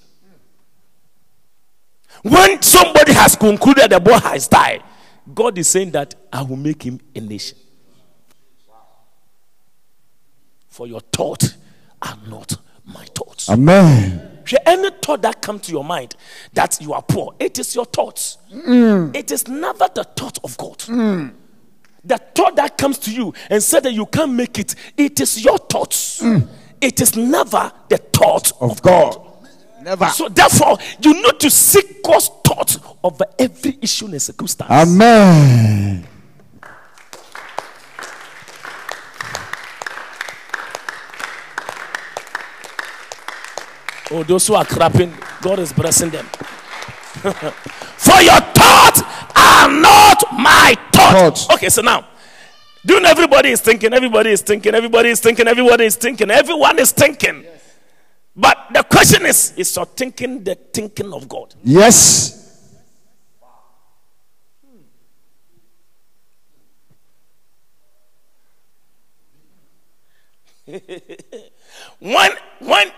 When 2.23 2.61
somebody 2.61 3.13
has 3.13 3.35
concluded 3.35 3.89
the 3.89 3.99
boy 3.99 4.19
has 4.19 4.47
died, 4.47 4.83
God 5.33 5.57
is 5.57 5.67
saying 5.69 5.91
that 5.91 6.15
I 6.31 6.41
will 6.41 6.57
make 6.57 6.83
him 6.83 6.99
a 7.15 7.19
nation. 7.19 7.57
For 10.67 10.87
your 10.87 11.01
thoughts 11.01 11.57
are 12.01 12.17
not 12.27 12.55
my 12.85 13.05
thoughts. 13.05 13.49
Amen. 13.49 14.30
Any 14.65 14.89
thought 15.01 15.21
that 15.21 15.41
comes 15.41 15.61
to 15.63 15.71
your 15.71 15.83
mind 15.83 16.15
that 16.53 16.79
you 16.81 16.93
are 16.93 17.01
poor, 17.01 17.33
it 17.39 17.59
is 17.59 17.75
your 17.75 17.85
thoughts. 17.85 18.37
Mm. 18.53 19.15
It 19.15 19.31
is 19.31 19.47
never 19.47 19.87
the 19.93 20.03
thought 20.03 20.39
of 20.43 20.57
God. 20.57 20.79
The 22.03 22.17
thought 22.17 22.55
that 22.55 22.77
comes 22.77 22.97
to 22.99 23.11
you 23.13 23.33
and 23.49 23.61
said 23.61 23.83
that 23.83 23.93
you 23.93 24.05
can't 24.07 24.33
make 24.33 24.57
it, 24.57 24.75
it 24.97 25.19
is 25.19 25.43
your 25.43 25.57
thoughts. 25.57 26.21
Mm. 26.21 26.47
It 26.81 26.99
is 26.99 27.15
never 27.15 27.71
the 27.89 27.97
thought 27.97 28.51
of, 28.59 28.71
Of 28.71 28.81
God. 28.81 29.17
Never. 29.83 30.05
So 30.07 30.29
therefore, 30.29 30.77
you 31.01 31.13
need 31.13 31.39
to 31.39 31.49
seek 31.49 32.03
God's 32.03 32.29
thought 32.43 32.77
over 33.03 33.25
every 33.37 33.77
issue 33.81 34.05
and 34.05 34.21
circumstance. 34.21 34.69
Amen. 34.69 36.07
Oh, 44.13 44.23
those 44.23 44.45
who 44.47 44.55
are 44.55 44.65
clapping, 44.65 45.13
God 45.41 45.59
is 45.59 45.71
blessing 45.71 46.09
them. 46.09 46.25
For 47.15 48.21
your 48.21 48.41
thoughts 48.51 49.01
are 49.35 49.71
not 49.71 50.23
my 50.33 50.75
thoughts. 50.91 51.49
Okay, 51.49 51.69
so 51.69 51.81
now, 51.81 52.07
doing 52.85 53.05
everybody 53.05 53.49
is 53.49 53.61
thinking, 53.61 53.93
everybody 53.93 54.31
is 54.31 54.41
thinking, 54.41 54.75
everybody 54.75 55.09
is 55.09 55.21
thinking, 55.21 55.47
everybody 55.47 55.85
is 55.85 55.95
thinking, 55.95 56.29
everyone 56.29 56.77
is 56.79 56.91
thinking. 56.91 57.45
But 58.35 58.67
the 58.73 58.83
question 58.83 59.25
is, 59.25 59.53
is 59.55 59.73
your 59.75 59.85
thinking 59.85 60.43
the 60.43 60.55
thinking 60.55 61.13
of 61.13 61.29
God? 61.29 61.55
Yes. 61.63 62.37
When, 71.99 72.31
when, 72.59 72.91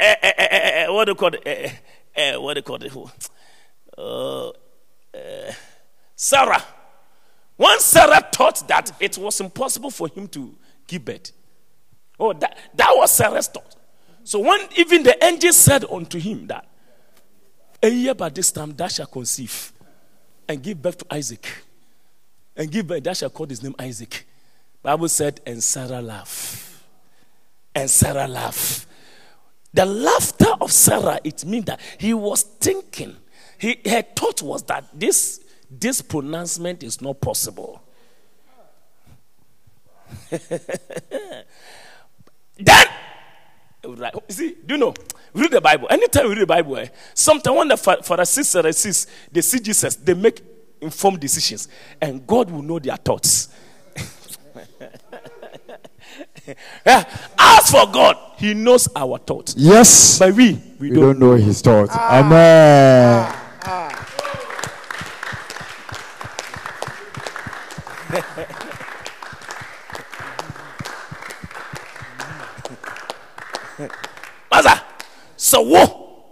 uh, 0.00 0.14
uh, 0.22 0.88
uh, 0.88 0.92
what 0.94 1.04
do 1.04 1.10
you 1.12 1.16
call 1.16 1.30
it? 1.34 2.40
What 2.40 2.54
do 2.54 2.58
you 2.58 2.62
call 2.62 2.82
it? 2.82 2.90
Who? 2.90 3.10
Uh, 3.96 4.52
Sarah 6.16 6.62
When 7.60 7.78
Sarah 7.78 8.26
thought 8.32 8.66
that 8.68 8.90
it 9.00 9.18
was 9.18 9.38
impossible 9.38 9.90
for 9.90 10.08
him 10.08 10.28
to 10.28 10.56
give 10.86 11.04
birth, 11.04 11.30
oh, 12.18 12.32
that, 12.32 12.56
that 12.74 12.90
was 12.94 13.10
Sarah's 13.10 13.48
thought. 13.48 13.76
So 14.24 14.38
when 14.38 14.60
even 14.78 15.02
the 15.02 15.22
angel 15.22 15.52
said 15.52 15.84
unto 15.84 16.18
him 16.18 16.46
that, 16.46 16.66
a 17.82 17.90
year 17.90 18.14
by 18.14 18.30
this 18.30 18.50
time 18.50 18.74
thou 18.74 18.88
shalt 18.88 19.12
conceive 19.12 19.74
and 20.48 20.62
give 20.62 20.80
birth 20.80 20.96
to 21.06 21.14
Isaac, 21.14 21.46
and 22.56 22.70
give 22.70 22.86
birth, 22.86 23.04
thou 23.04 23.12
shalt 23.12 23.34
call 23.34 23.46
his 23.46 23.62
name 23.62 23.74
Isaac. 23.78 24.26
Bible 24.82 25.10
said, 25.10 25.42
and 25.44 25.62
Sarah 25.62 26.00
laughed. 26.00 26.66
And 27.74 27.90
Sarah 27.90 28.26
laughed. 28.26 28.86
The 29.72 29.84
laughter 29.86 30.52
of 30.60 30.72
Sarah, 30.72 31.20
it 31.22 31.44
means 31.44 31.66
that 31.66 31.80
he 31.98 32.12
was 32.12 32.42
thinking. 32.42 33.16
He, 33.58 33.78
her 33.86 34.02
thought 34.02 34.42
was 34.42 34.64
that 34.64 34.86
this, 34.92 35.44
this 35.70 36.02
pronouncement 36.02 36.82
is 36.82 37.00
not 37.00 37.20
possible. 37.20 37.82
then, 42.58 42.86
see, 44.28 44.56
do 44.66 44.74
you 44.74 44.78
know? 44.78 44.94
Read 45.32 45.52
the 45.52 45.60
Bible. 45.60 45.86
Anytime 45.90 46.24
you 46.24 46.30
read 46.30 46.40
the 46.40 46.46
Bible, 46.46 46.76
eh, 46.78 46.88
sometimes 47.14 47.56
when 47.56 47.68
the 47.68 47.76
Pharisees, 47.76 48.52
Pharisees, 48.52 49.06
they 49.30 49.40
see 49.40 49.60
Jesus, 49.60 49.94
they 49.94 50.14
make 50.14 50.42
informed 50.80 51.20
decisions, 51.20 51.68
and 52.00 52.26
God 52.26 52.50
will 52.50 52.62
know 52.62 52.78
their 52.80 52.96
thoughts. 52.96 53.50
yeah. 56.86 57.04
As 57.38 57.70
for 57.70 57.86
God, 57.90 58.16
He 58.36 58.54
knows 58.54 58.88
our 58.94 59.18
thoughts. 59.18 59.54
Yes. 59.56 60.18
But 60.18 60.34
we, 60.34 60.60
we, 60.78 60.90
We 60.90 60.92
don't. 60.96 61.00
don't 61.04 61.18
know 61.18 61.32
his 61.32 61.60
thoughts. 61.62 61.92
Ah. 61.94 62.20
Amen. 62.20 63.36
Master, 74.52 74.80
so 75.36 75.62
wo. 75.62 76.24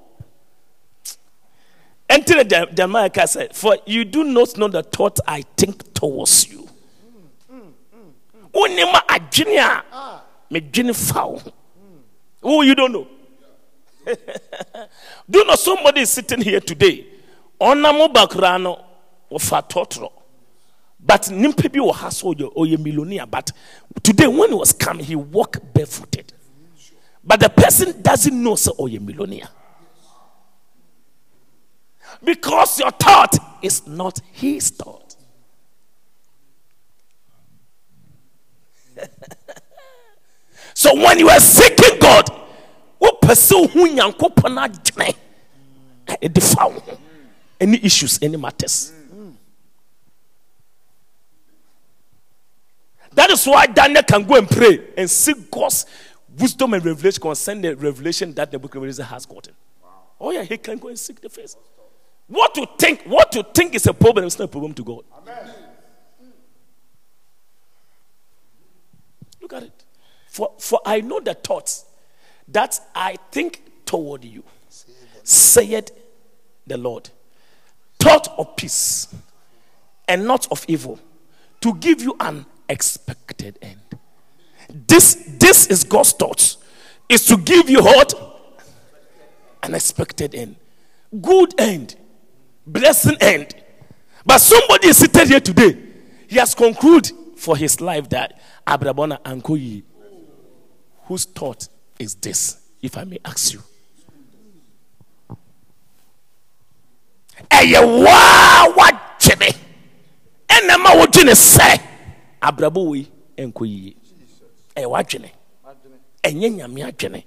Enter 2.09 2.43
the 2.43 2.69
Jeremiah 2.75 3.11
said, 3.27 3.55
For 3.55 3.77
you 3.87 4.05
do 4.05 4.25
not 4.25 4.57
know 4.57 4.69
the 4.69 4.83
thought 4.83 5.19
I 5.27 5.43
think 5.57 5.93
towards 5.95 6.49
you. 6.51 6.68
Onima 8.55 9.03
adwene 9.09 9.59
a 9.59 10.23
medwene 10.51 10.95
fa 10.95 11.27
wo 11.27 11.39
ho. 11.39 11.53
Oh, 12.43 12.63
you 12.63 12.75
don't 12.75 12.93
know. 12.93 13.07
do 15.29 15.39
you 15.39 15.45
know 15.45 15.55
somebody 15.57 16.03
is 16.03 16.11
sitting 16.11 16.41
here 16.41 16.61
today? 16.61 17.07
Onamo 17.61 18.13
bakra 18.13 18.61
no. 18.63 18.85
But 21.01 21.23
nimpa 21.31 21.71
bi 21.73 21.79
wɔ 21.79 21.95
ha 21.95 22.09
so 22.09 22.33
ɔyɛ 22.33 22.55
ɔyɛ 22.55 22.79
millionaire. 22.83 23.27
But 23.27 23.53
today 24.03 24.27
when 24.27 24.49
he 24.51 24.55
was 24.55 24.73
coming, 24.73 25.05
he 25.05 25.15
walked 25.17 25.73
barefooted. 25.75 26.33
But 27.23 27.41
the 27.41 27.51
person 27.51 28.01
doesn't 28.01 28.43
know 28.43 28.55
so 28.57 28.73
a 28.79 28.99
millionaire. 28.99 29.49
Because 32.25 32.79
your 32.81 32.91
thought 32.91 33.37
is 33.63 33.87
not 33.87 34.21
his 34.33 34.71
thought. 34.71 35.08
so 40.75 40.95
when 40.95 41.19
you 41.19 41.29
are 41.29 41.41
seeking 41.41 41.99
God, 42.01 42.29
what 42.99 43.21
pursue 43.21 43.67
who 43.69 43.87
adwene 43.89 45.15
e 46.21 46.29
de 46.29 46.41
fa 46.41 46.67
wo 46.67 46.81
ho. 46.81 46.99
any 47.61 47.79
issues 47.85 48.19
any 48.23 48.37
matters 48.37 48.93
that 53.13 53.31
is 53.31 53.47
why 53.47 53.67
Daniel 53.67 54.03
can 54.03 54.23
go 54.25 54.37
and 54.37 54.49
pray 54.49 54.81
and 54.97 55.11
seek 55.11 55.51
God's 55.51 55.87
wisdom 56.39 56.75
and 56.75 56.85
revelation 56.85 57.21
concerning 57.21 57.63
the 57.63 57.77
revelation 57.77 58.33
that 58.35 58.51
the 58.51 58.59
book 58.59 58.75
of 58.77 58.83
Revelation 58.83 59.05
has 59.07 59.27
gotten. 59.27 59.55
Oh 60.21 60.31
yeah, 60.31 60.45
he 60.45 60.57
can 60.57 60.79
go 60.79 60.87
and 60.89 60.99
seek 60.99 61.21
the 61.21 61.29
face. 61.29 61.57
What 62.29 62.55
to 62.55 62.67
think, 62.79 63.03
what 63.07 63.33
to 63.33 63.43
think 63.43 63.75
is 63.75 63.87
a 63.87 63.93
problem 63.93 64.25
it's 64.27 64.39
not 64.39 64.45
a 64.45 64.49
problem 64.49 64.73
to 64.75 64.85
God. 64.85 65.03
Look 69.51 69.63
at 69.63 69.69
it. 69.69 69.85
For, 70.29 70.53
for 70.59 70.81
I 70.85 71.01
know 71.01 71.21
the 71.21 71.33
thoughts 71.33 71.87
that 72.49 72.79
I 72.95 73.17
think 73.31 73.63
toward 73.87 74.25
you, 74.25 74.45
saith 75.23 75.91
the 76.67 76.77
Lord. 76.77 77.09
Thought 77.99 78.29
of 78.39 78.57
peace 78.57 79.09
and 80.07 80.27
not 80.27 80.51
of 80.51 80.65
evil, 80.69 80.99
to 81.63 81.75
give 81.75 82.03
you 82.03 82.15
an 82.21 82.45
expected 82.69 83.59
end. 83.63 83.81
This, 84.69 85.15
this 85.39 85.67
is 85.69 85.85
God's 85.85 86.13
thoughts. 86.13 86.59
Is 87.09 87.25
to 87.27 87.39
give 87.39 87.71
you 87.71 87.83
what? 87.83 88.15
An 89.63 89.75
expected 89.75 90.35
end. 90.35 90.57
Good 91.23 91.59
end. 91.59 91.97
Blessing 92.67 93.17
end. 93.21 93.55
But 94.27 94.39
somebody 94.39 94.89
is 94.89 94.99
seated 94.99 95.29
here 95.29 95.41
today. 95.41 95.79
He 96.29 96.37
has 96.37 96.55
concluded 96.55 97.13
for 97.39 97.57
his 97.57 97.81
life 97.81 98.09
that 98.11 98.41
Abrabona 98.67 99.19
Ankoyi, 99.25 99.83
whose 101.05 101.25
thought 101.25 101.69
is 101.99 102.15
this, 102.17 102.59
if 102.83 102.97
I 102.99 103.05
may 103.05 103.19
ask 103.25 103.53
you? 103.53 103.63
ɛyɛ 107.51 107.81
waa 108.05 108.67
wagyene 108.77 109.55
ɛna 110.49 110.75
ma 110.83 110.91
wodwene 110.99 111.35
sɛ 111.35 111.81
abrabɔ 112.43 112.85
wei 112.91 113.07
ɛnkɔ 113.39 113.65
yie 113.67 113.95
ɛyɛ 114.77 114.87
wadwene 114.91 115.31
ɛnyɛ 116.25 116.49
nyame 116.57 116.83
adwene 116.91 117.23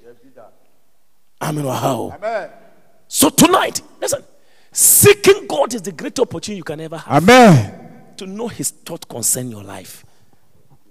amen 1.41 1.63
wɔ 1.63 1.73
ha 1.79 1.93
o 1.95 2.49
so 3.07 3.29
tonight 3.29 3.81
listen. 4.01 4.21
Seeking 4.73 5.47
god 5.47 5.73
is 5.73 5.81
the 5.81 5.91
great 5.91 6.17
opportunity 6.19 6.57
you 6.57 6.63
can 6.63 6.79
ever 6.79 6.97
have. 6.97 7.23
Amen. 7.23 7.80
To 8.21 8.27
know 8.27 8.47
his 8.47 8.69
thought 8.69 9.07
concerning 9.09 9.51
your 9.51 9.63
life. 9.63 10.05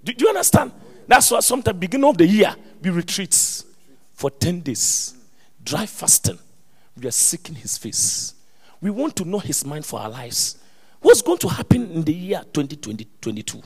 Do, 0.03 0.11
do 0.13 0.25
you 0.25 0.29
understand? 0.29 0.73
That's 1.07 1.31
why 1.31 1.39
sometimes 1.39 1.79
beginning 1.79 2.09
of 2.09 2.17
the 2.17 2.27
year 2.27 2.53
we 2.81 2.89
retreat 2.89 3.63
for 4.13 4.29
10 4.29 4.59
days. 4.59 5.15
Dry 5.63 5.85
fasting. 5.85 6.37
We 6.99 7.07
are 7.07 7.11
seeking 7.11 7.55
his 7.55 7.77
face. 7.77 8.33
We 8.81 8.89
want 8.89 9.15
to 9.15 9.25
know 9.25 9.39
his 9.39 9.65
mind 9.65 9.85
for 9.85 10.01
our 10.01 10.09
lives. 10.09 10.57
What's 10.99 11.21
going 11.21 11.37
to 11.39 11.47
happen 11.47 11.89
in 11.91 12.03
the 12.03 12.13
year 12.13 12.41
2020 12.51 13.07
22 13.21 13.61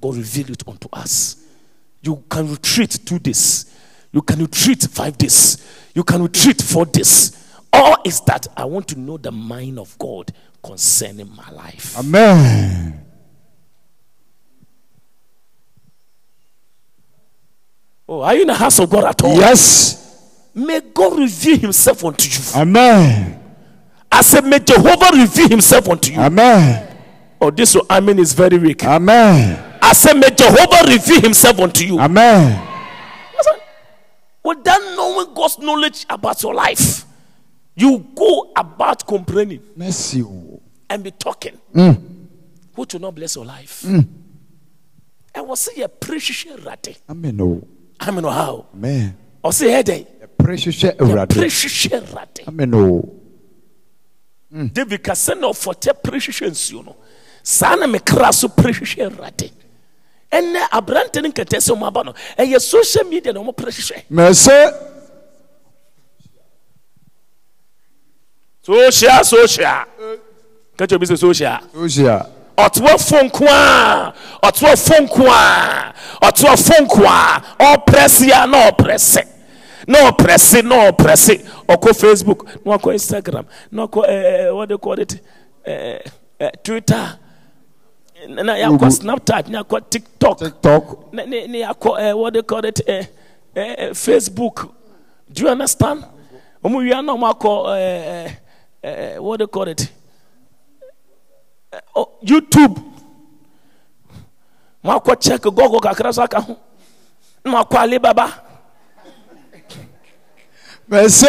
god 0.00 0.16
reveal 0.16 0.50
it 0.50 0.66
unto 0.66 0.88
us. 0.92 1.44
You 2.02 2.24
can 2.30 2.50
retreat 2.50 2.98
two 3.04 3.18
days. 3.18 3.70
You 4.12 4.22
can 4.22 4.40
retreat 4.40 4.82
five 4.90 5.18
days. 5.18 5.62
You 5.94 6.04
can 6.04 6.22
retreat 6.22 6.62
four 6.62 6.86
days. 6.86 7.38
All 7.72 7.96
is 8.04 8.20
that 8.22 8.46
i 8.56 8.64
want 8.64 8.86
to 8.88 8.98
know 8.98 9.16
the 9.16 9.32
mind 9.32 9.78
of 9.78 9.98
god 9.98 10.32
concerning 10.64 11.30
my 11.36 11.50
life 11.50 11.96
Amen. 11.98 13.00
oh 18.08 18.20
are 18.22 18.34
you 18.34 18.42
in 18.42 18.46
the 18.48 18.54
house 18.54 18.78
of 18.78 18.90
god 18.90 19.04
at 19.04 19.22
all 19.22 19.36
Yes. 19.36 20.50
may 20.54 20.80
god 20.80 21.18
reveal 21.18 21.58
himself 21.58 22.04
unto 22.04 22.28
you 22.28 22.60
Amen. 22.60 23.40
I 24.16 24.20
said, 24.22 24.44
May 24.44 24.60
Jehovah 24.60 25.10
reveal 25.12 25.48
himself 25.48 25.88
unto 25.88 26.12
you. 26.12 26.20
Amen. 26.20 26.96
Oh, 27.40 27.50
this 27.50 27.76
I 27.90 27.98
mean 27.98 28.20
is 28.20 28.32
very 28.32 28.58
weak. 28.58 28.84
Amen. 28.84 29.76
I 29.82 29.92
said, 29.92 30.12
May 30.14 30.30
Jehovah 30.30 30.86
reveal 30.88 31.20
himself 31.20 31.58
unto 31.58 31.84
you. 31.84 31.98
Amen. 31.98 32.64
Without 34.44 34.78
knowing 34.94 35.34
God's 35.34 35.58
knowledge 35.58 36.06
about 36.08 36.40
your 36.44 36.54
life, 36.54 37.03
you 37.76 38.06
go 38.14 38.52
about 38.56 39.06
complaining 39.06 39.60
Mercy. 39.76 40.22
o. 40.22 40.60
and 40.88 41.02
be 41.02 41.10
talking, 41.10 41.58
mm. 41.74 42.00
which 42.74 42.92
will 42.94 43.00
not 43.00 43.14
bless 43.14 43.34
your 43.36 43.44
life. 43.44 43.82
Mm. 43.86 44.06
I 45.34 45.40
was 45.40 45.60
say 45.60 45.82
a 45.82 45.88
precious 45.88 46.46
rate. 46.64 46.98
Amen. 47.08 47.40
Oh. 47.40 47.44
o. 47.44 47.68
I 47.98 48.10
mean, 48.10 48.24
how? 48.24 48.66
Amen. 48.74 49.16
Or 49.42 49.52
say, 49.52 49.70
hey, 49.82 50.06
Precious 50.38 50.82
Awurade. 50.82 51.30
precious 51.36 51.86
rate. 51.90 52.40
Amen. 52.46 52.74
o. 52.74 53.20
david 54.72 55.02
ka 55.02 55.12
sɛ 55.12 55.34
na 55.40 55.48
ɔfɔtɛ 55.48 55.92
prehwehwɛ 56.02 56.50
nsuo 56.50 56.84
no 56.86 56.96
saa 57.42 57.74
na 57.74 57.86
mekra 57.86 58.32
so 58.32 58.46
prehwehwɛ 58.48 59.10
awurade 59.10 59.50
ɛnɛ 60.30 60.68
aberante 60.70 61.20
no 61.22 61.28
nkɛtɛ 61.28 61.58
sɛ 61.58 61.74
ɔmo 61.74 61.86
aba 61.88 62.04
no 62.04 62.58
social 62.58 63.04
media 63.04 63.32
no 63.32 63.42
ɔmo 63.42 63.56
precious. 63.56 63.90
Social 68.64 69.24
social 69.24 69.84
ka 70.76 70.84
kyerɛ 70.86 70.98
bi 71.00 71.06
sɛ 71.06 71.16
social 71.18 71.60
Osia. 71.76 72.26
ɔtoa 72.56 72.98
fo 72.98 73.18
nko 73.24 73.46
a 73.48 74.12
ɔtoa 74.42 74.74
fo 74.78 74.94
nko 75.04 75.24
a 75.28 75.92
ɔtoa 76.22 76.56
fo 76.66 76.74
nko 76.84 77.04
a 77.04 77.42
ɔprɛse 77.76 78.30
a 78.32 78.46
na 78.46 78.70
ɔprɛse 78.70 79.22
na 79.86 80.10
ɔprɛse 80.10 80.62
na 80.64 80.90
ɔprɛse 80.90 81.34
ɔkɔ 81.68 81.90
facebook 82.02 82.44
na 82.64 82.76
ɔkɔ 82.78 82.94
instagram 82.94 83.44
na 83.70 83.86
ɔkɔ 83.86 84.08
ɛɛ 84.08 84.54
what 84.56 84.68
they 84.68 84.76
call 84.78 84.98
it? 84.98 85.20
Ɛɛ 85.66 86.06
ɛɛ 86.40 86.50
twitter. 86.62 87.18
Na 88.28 88.54
snapchat 88.90 89.48
na 89.48 89.62
yɛakɔ 89.62 89.90
tiktok. 89.90 90.38
TikTok. 90.38 91.12
na 91.12 91.24
na 91.24 91.36
yɛakɔ 91.36 92.00
eh, 92.00 92.12
what 92.14 92.32
they 92.32 92.42
call 92.42 92.64
it? 92.64 92.80
Eh, 92.86 93.04
eh, 93.56 93.74
eh, 93.78 93.88
facebook. 93.90 94.70
Do 95.30 95.42
you 95.42 95.48
understand? 95.50 96.04
Ɔmo 96.64 96.78
wia 96.82 97.02
na 97.04 97.12
akɔ 97.14 97.76
eh, 97.76 98.26
eh, 98.26 98.30
eh, 98.84 99.18
what 99.18 99.38
they 99.38 99.46
call 99.46 99.68
it 99.68 99.90
Eh, 101.72 101.80
oh, 101.96 102.08
youtube 102.22 102.76
mo 104.82 104.92
akɔ 104.98 105.20
check 105.20 105.42
google 105.42 105.80
kakra 105.80 106.12
so 106.14 106.22
aka 106.22 106.40
ho 106.40 106.58
na 107.44 107.50
mo 107.50 107.58
akɔ 107.64 107.76
alibaba 107.82 108.40
Merci. 110.86 111.26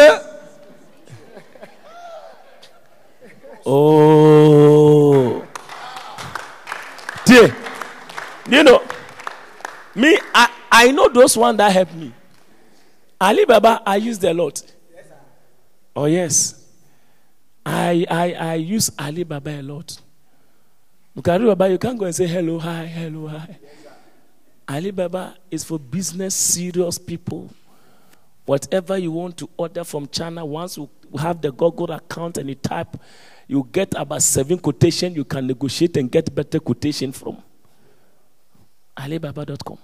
Oh. 3.64 5.44
Dear, 7.24 7.56
you 8.48 8.62
know, 8.62 8.82
me, 9.94 10.18
I, 10.34 10.48
I 10.70 10.90
know 10.92 11.08
those 11.08 11.36
one 11.36 11.56
that 11.56 11.72
help 11.72 11.92
me. 11.94 12.12
Alibaba, 13.20 13.82
I 13.84 13.96
use 13.96 14.22
a 14.22 14.32
lot. 14.32 14.62
Oh, 15.96 16.04
yes. 16.04 16.65
I, 17.66 18.06
I, 18.08 18.32
I 18.32 18.54
use 18.54 18.92
Alibaba 18.96 19.50
a 19.50 19.62
lot. 19.62 20.00
Look 21.16 21.26
at 21.26 21.40
Alibaba, 21.40 21.68
you 21.68 21.78
can't 21.78 21.98
go 21.98 22.04
and 22.04 22.14
say 22.14 22.26
hello, 22.28 22.60
hi, 22.60 22.86
hello, 22.86 23.26
hi. 23.26 23.58
Alibaba 24.68 25.36
is 25.50 25.64
for 25.64 25.76
business 25.78 26.34
serious 26.34 26.96
people. 26.96 27.50
Whatever 28.44 28.96
you 28.98 29.10
want 29.10 29.36
to 29.38 29.50
order 29.56 29.82
from 29.82 30.06
China, 30.08 30.46
once 30.46 30.76
you 30.76 30.88
have 31.18 31.40
the 31.40 31.50
Google 31.50 31.90
account 31.90 32.38
and 32.38 32.48
you 32.48 32.54
type, 32.54 32.96
you 33.48 33.68
get 33.72 33.92
about 33.96 34.22
seven 34.22 34.58
quotation. 34.58 35.14
You 35.16 35.24
can 35.24 35.48
negotiate 35.48 35.96
and 35.96 36.08
get 36.10 36.32
better 36.32 36.60
quotation 36.60 37.10
from 37.10 37.42
Alibaba.com. 38.96 39.78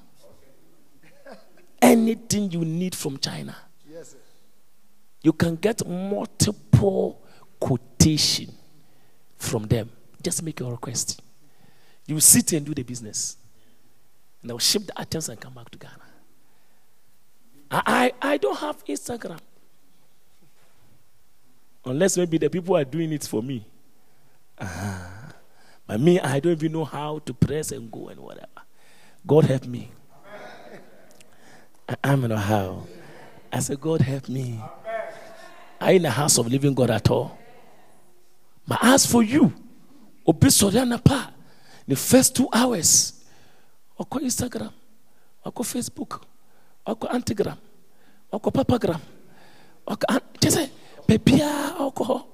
Anything 1.80 2.53
you 2.53 2.64
need 2.64 2.95
from 2.95 3.18
China, 3.18 3.57
Yes, 3.93 4.14
you 5.22 5.33
can 5.33 5.57
get 5.57 5.85
multiple 5.85 7.22
quotation 7.63 8.53
from 9.37 9.63
them. 9.65 9.89
Just 10.21 10.43
make 10.43 10.59
your 10.59 10.73
request. 10.73 11.23
You 12.07 12.19
sit 12.19 12.53
and 12.53 12.67
do 12.67 12.75
the 12.75 12.83
business, 12.83 13.37
and 14.41 14.51
they'll 14.51 14.59
ship 14.59 14.87
the 14.87 15.01
items 15.01 15.29
and 15.29 15.41
come 15.41 15.55
back 15.55 15.71
to 15.71 15.79
Ghana. 15.79 15.95
I, 17.71 17.83
I, 17.87 18.33
I 18.33 18.37
don't 18.39 18.59
have 18.59 18.85
Instagram. 18.85 19.39
Unless 21.85 22.17
maybe 22.17 22.39
the 22.39 22.51
people 22.51 22.77
are 22.77 22.85
doing 22.85 23.13
it 23.13 23.25
for 23.25 23.43
me. 23.43 23.65
Ah. 24.61 25.33
But 25.87 26.01
me, 26.01 26.19
I 26.19 26.41
don't 26.41 26.53
even 26.53 26.73
know 26.73 26.85
how 26.85 27.21
to 27.21 27.33
press 27.33 27.71
and 27.71 27.91
go 27.91 28.09
and 28.09 28.19
whatever. 28.21 28.47
God 29.25 29.45
help 29.45 29.67
me. 29.67 29.91
I, 31.89 31.97
I 32.03 32.09
don't 32.11 32.29
know 32.29 32.37
how. 32.37 32.87
I 33.53 33.61
said, 33.61 33.81
God 33.81 34.01
help 34.01 34.29
me. 34.29 34.61
I 35.81 35.93
in 35.93 36.03
the 36.03 36.11
house 36.11 36.39
of 36.39 36.49
living 36.49 36.75
God 36.75 36.91
at 36.91 37.09
all. 37.09 37.39
But 38.67 38.79
as 38.83 39.07
for 39.07 39.23
you, 39.23 39.53
obi 40.27 40.49
pa 41.05 41.31
the 41.87 41.97
first 41.97 42.37
two 42.37 42.49
hours 42.53 43.25
ɔkɔ 43.99 44.23
Instagram 44.23 44.73
ɔkɔ 45.45 45.63
Facebook 45.67 46.23
ɔkɔ 46.87 47.11
Antigram 47.11 47.59
ɔkɔ 48.33 48.53
Papagram 48.55 49.01
ɔkɔ 49.87 50.21
kyɛ 50.41 50.51
sɛ 50.51 50.71
baabiara 51.07 51.77
ɔkɔ 51.91 52.03
hɔ 52.07 52.25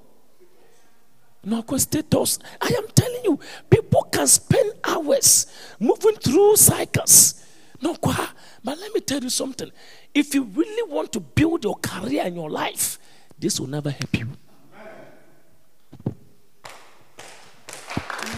na 1.45 1.61
ɔkɔ 1.61 1.79
status. 1.79 2.37
I 2.61 2.67
am 2.77 2.87
telling 2.93 3.23
you 3.23 3.39
people 3.69 4.03
can 4.11 4.27
spend 4.27 4.73
hours 4.83 5.47
moving 5.79 6.15
through 6.17 6.57
cycles. 6.57 7.35
No 7.81 7.95
but 8.01 8.77
let 8.77 8.93
me 8.93 8.99
tell 8.99 9.23
you 9.23 9.29
something. 9.29 9.71
If 10.13 10.35
you 10.35 10.43
really 10.43 10.91
want 10.91 11.13
to 11.13 11.21
build 11.21 11.63
your 11.63 11.77
career 11.77 12.23
and 12.25 12.35
your 12.35 12.49
life 12.49 12.99
this 13.39 13.59
will 13.59 13.67
never 13.67 13.89
help 13.89 14.17
you. 14.19 14.27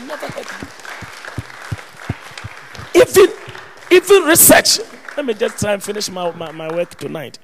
never 0.08 0.28
help 0.28 0.46
you. 0.62 0.68
Even, 2.94 3.28
even 3.92 4.24
research, 4.24 4.80
let 5.16 5.26
me 5.26 5.34
just 5.34 5.60
try 5.60 5.74
and 5.74 5.84
finish 5.84 6.10
my, 6.10 6.32
my, 6.32 6.52
my 6.52 6.74
work 6.74 6.96
tonight. 6.96 7.39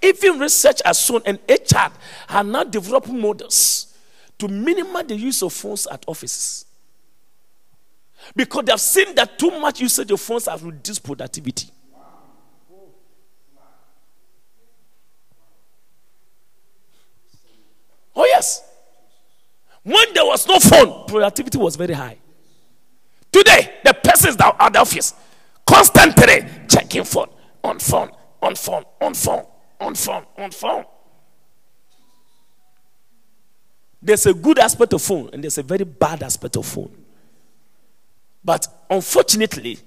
Even 0.00 0.38
research 0.38 0.80
has 0.84 1.00
shown, 1.00 1.22
and 1.24 1.38
HR 1.48 1.92
are 2.28 2.44
now 2.44 2.64
developing 2.64 3.20
models 3.20 3.96
to 4.38 4.48
minimize 4.48 5.06
the 5.06 5.16
use 5.16 5.42
of 5.42 5.52
phones 5.52 5.86
at 5.86 6.04
offices. 6.08 6.66
Because 8.34 8.64
they 8.64 8.72
have 8.72 8.80
seen 8.80 9.14
that 9.14 9.38
too 9.38 9.50
much 9.60 9.80
usage 9.80 10.10
of 10.10 10.20
phones 10.20 10.46
has 10.46 10.62
reduced 10.62 11.02
productivity. 11.02 11.68
Oh, 18.14 18.24
yes. 18.26 18.62
When 19.82 20.12
there 20.14 20.24
was 20.24 20.46
no 20.46 20.58
phone, 20.60 21.06
productivity 21.06 21.58
was 21.58 21.76
very 21.76 21.94
high. 21.94 22.18
Today, 23.32 23.74
persons 24.22 24.36
that 24.36 24.56
at 24.58 24.72
the 24.72 24.78
office 24.78 25.14
constantly 25.66 26.44
checking 26.68 27.04
phone, 27.04 27.28
on 27.64 27.78
phone, 27.78 28.10
on 28.40 28.54
phone, 28.54 28.84
on 29.00 29.14
phone, 29.14 29.44
on 29.80 29.94
phone, 29.94 30.24
on 30.38 30.50
phone. 30.50 30.84
There's 34.00 34.26
a 34.26 34.34
good 34.34 34.58
aspect 34.58 34.92
of 34.92 35.02
phone 35.02 35.30
and 35.32 35.42
there's 35.42 35.58
a 35.58 35.62
very 35.62 35.84
bad 35.84 36.22
aspect 36.22 36.56
of 36.56 36.66
phone. 36.66 36.92
But 38.44 38.66
unfortunately, 38.90 39.78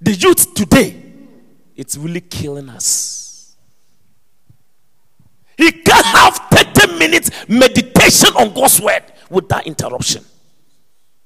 the 0.00 0.12
youth 0.12 0.54
today, 0.54 1.00
it's 1.76 1.96
really 1.96 2.20
killing 2.20 2.68
us. 2.68 3.56
He 5.56 5.70
can't 5.70 6.06
have 6.06 6.34
30 6.50 6.98
minutes 6.98 7.30
meditation 7.48 8.30
on 8.36 8.52
God's 8.52 8.80
word 8.80 9.04
without 9.30 9.66
interruption. 9.66 10.24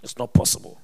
It's 0.03 0.19
not 0.19 0.33
possible. 0.33 0.82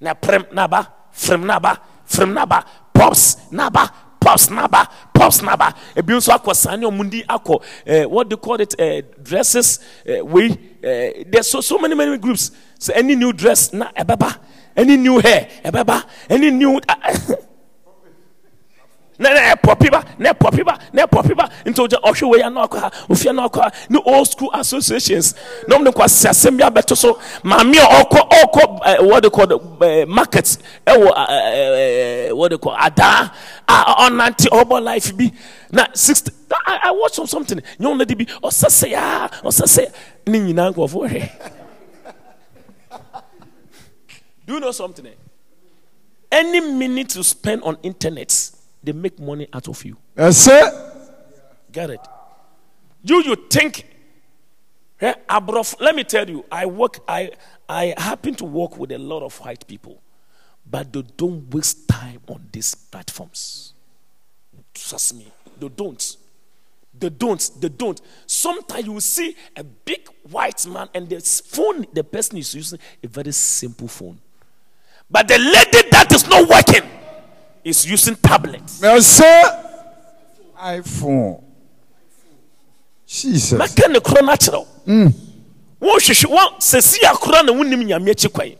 Na 0.00 0.14
prem 0.14 0.44
naba, 0.52 0.86
frem 1.12 1.44
naba, 1.44 1.80
frem 2.04 2.32
naba, 2.32 2.64
pops 2.92 3.36
naba, 3.50 3.90
pops 4.20 4.50
naba, 4.50 4.88
pops 5.14 5.42
naba. 5.42 5.74
Ebi 5.94 6.14
nso 6.14 6.32
akɔ 6.32 6.54
sani 6.54 6.84
omundi 6.86 7.24
akɔ 7.26 7.62
eh, 7.86 8.04
what 8.04 8.28
they 8.28 8.36
call 8.36 8.60
it 8.60 8.74
eh, 8.78 9.02
dresses 9.22 9.80
eh, 10.04 10.20
we 10.20 10.50
eh, 10.82 11.24
there's 11.26 11.48
so 11.48 11.60
so 11.60 11.78
many 11.78 11.94
many 11.94 12.18
groups. 12.18 12.50
So 12.78 12.92
any 12.94 13.14
new 13.16 13.32
dress 13.32 13.72
na 13.72 13.90
ebeba, 13.92 14.38
any 14.76 14.96
new 14.96 15.18
hair 15.18 15.48
ebeba, 15.64 16.04
any 16.28 16.50
new. 16.50 16.80
na 19.18 19.32
na 19.32 19.54
ɛpɔpi 19.54 19.90
ba 19.90 20.04
na 20.18 20.32
ɛpɔpi 20.32 20.64
na 20.92 21.06
ɛpɔpi 21.06 21.36
ofia 23.08 23.32
no 23.88 24.02
old 24.04 24.28
school 24.28 24.50
associations. 24.54 25.34
Na 25.68 25.76
wɔn 25.76 25.84
de 25.84 25.90
kɔ 25.90 26.04
asi 26.04 26.28
asɛm 26.28 26.96
so. 26.96 27.14
Maame 27.42 27.76
a 27.76 28.04
ɔkɔ 28.04 28.80
ɛɛ 28.82 29.08
what 29.08 29.22
they 29.22 29.30
call 29.30 29.46
ɛɛ 29.46 30.08
market 30.08 30.56
ɛwɔ 30.86 31.14
ɛɛ 31.16 32.36
what 32.36 32.50
they 32.50 32.58
call 32.58 32.74
adaa 32.76 33.30
a 33.68 33.94
ɔnante 34.08 34.46
ɔbɔ 34.48 34.82
life 34.82 35.16
bi. 35.16 35.30
Na 35.72 35.86
sixty 35.94 36.32
i 36.66 36.78
i 36.84 36.90
watch 36.92 37.14
some 37.14 37.26
something. 37.26 37.60
Nyɛ 37.80 37.96
na 37.96 38.04
de 38.04 38.14
bi 38.14 38.24
ɔsɛsɛ 38.24 38.90
yaa 38.92 39.30
ɔsɛsɛ 39.42 39.92
ne 40.26 40.38
nyinaa 40.40 40.72
nkɔfo 40.74 41.30
do 44.46 44.52
you 44.54 44.60
know 44.60 44.70
something? 44.70 45.06
Any 46.30 46.60
minute 46.60 47.16
you 47.16 47.22
spend 47.24 47.62
on 47.64 47.76
internet 47.82 48.50
they 48.86 48.92
make 48.92 49.18
money 49.18 49.48
out 49.52 49.68
of 49.68 49.84
you. 49.84 49.96
Merci. 50.16 50.52
Get 51.72 51.90
it? 51.90 52.00
Do 53.04 53.20
you 53.20 53.34
think 53.50 53.84
eh, 55.00 55.12
abrof, 55.28 55.78
let 55.80 55.94
me 55.94 56.04
tell 56.04 56.28
you, 56.28 56.44
I 56.50 56.66
work 56.66 57.00
I 57.06 57.32
I 57.68 57.94
happen 57.98 58.34
to 58.36 58.44
work 58.44 58.78
with 58.78 58.92
a 58.92 58.98
lot 58.98 59.22
of 59.22 59.36
white 59.40 59.66
people, 59.66 60.00
but 60.64 60.92
they 60.92 61.02
don't 61.16 61.52
waste 61.52 61.88
time 61.88 62.20
on 62.28 62.48
these 62.52 62.74
platforms. 62.74 63.74
Trust 64.72 65.16
me, 65.16 65.26
they 65.58 65.68
don't. 65.68 66.16
They 66.98 67.10
don't. 67.10 67.50
They 67.60 67.68
don't. 67.68 68.00
Sometimes 68.26 68.86
you 68.86 68.92
will 68.92 69.00
see 69.00 69.36
a 69.56 69.64
big 69.64 70.08
white 70.30 70.64
man 70.66 70.88
and 70.94 71.08
the 71.08 71.20
phone 71.20 71.86
the 71.92 72.04
person 72.04 72.38
is 72.38 72.54
using 72.54 72.78
a 73.02 73.08
very 73.08 73.32
simple 73.32 73.88
phone. 73.88 74.18
But 75.10 75.28
the 75.28 75.38
lady 75.38 75.88
that 75.90 76.10
is 76.12 76.26
not 76.28 76.48
working 76.48 76.88
is 77.66 77.84
using 77.84 78.14
tablets. 78.16 78.80
Merci. 78.80 79.24
iPhone. 80.62 81.42
Jesus. 83.06 83.58
mɛka 83.58 83.88
ne 83.90 83.98
korɔ 84.00 84.22
no 84.24 84.32
akyerɛw 84.32 84.66
wɔhwehwɛ 85.80 86.26
wɔn 86.26 86.58
sɛsi 86.58 86.98
akora 87.04 87.44
na 87.44 87.52
wonim 87.52 87.84
nyame 87.84 88.10
akyi 88.10 88.32
kwan 88.32 88.50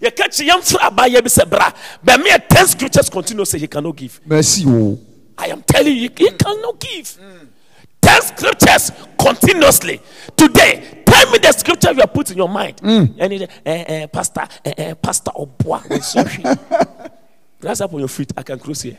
yɛka 0.00 0.30
kye 0.32 0.48
yɛmfrɛ 0.48 0.78
abayɛ 0.88 1.22
bi 1.22 1.28
sɛ 1.28 1.48
bra 1.48 1.70
but 2.02 2.18
me 2.20 2.30
10 2.48 2.66
scriptures 2.68 3.10
continue 3.10 3.44
say 3.44 3.58
he 3.58 3.66
cannot 3.66 3.94
give 3.96 4.18
Merci. 4.24 4.64
Oh. 4.66 4.98
i 5.36 5.48
am 5.48 5.62
telling 5.62 5.94
you 5.96 6.08
he 6.16 6.30
cannot 6.30 6.78
give 6.80 7.18
10 8.00 8.22
scriptures 8.22 8.92
continuously 9.18 10.00
today 10.36 11.02
Tell 11.12 11.30
me 11.30 11.38
the 11.38 11.52
scripture 11.52 11.92
you 11.92 12.00
have 12.00 12.14
put 12.14 12.30
in 12.30 12.38
your 12.38 12.48
mind. 12.48 12.80
And 12.82 13.32
it, 13.34 13.50
eh, 13.66 13.84
eh, 13.86 14.06
Pastor, 14.06 14.48
eh, 14.64 14.72
eh, 14.78 14.94
Pastor 14.94 15.30
Obwa. 15.32 15.82
Rise 17.62 17.80
up 17.80 17.94
on 17.94 18.00
your 18.00 18.08
feet. 18.08 18.32
I 18.36 18.42
can 18.42 18.58
close 18.58 18.82
here. 18.82 18.98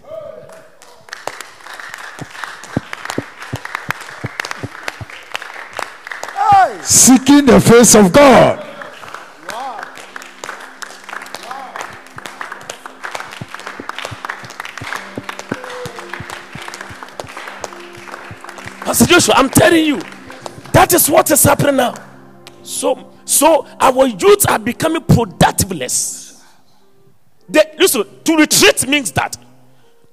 Seeking 6.82 7.46
the 7.46 7.60
face 7.60 7.96
of 7.96 8.12
God. 8.14 8.60
Pastor 18.86 19.06
Joshua, 19.06 19.36
I'm 19.36 19.50
telling 19.50 19.86
you, 19.86 20.00
that 20.72 20.94
is 20.94 21.10
what 21.10 21.30
is 21.32 21.44
happening 21.44 21.78
now. 21.78 21.96
So, 22.64 23.12
so 23.26 23.66
our 23.80 24.08
youth 24.08 24.50
are 24.50 24.60
becoming 24.60 25.02
productiveless. 25.02 26.33
Listen, 27.78 28.06
to 28.24 28.36
retreat 28.36 28.88
means 28.88 29.12
that 29.12 29.38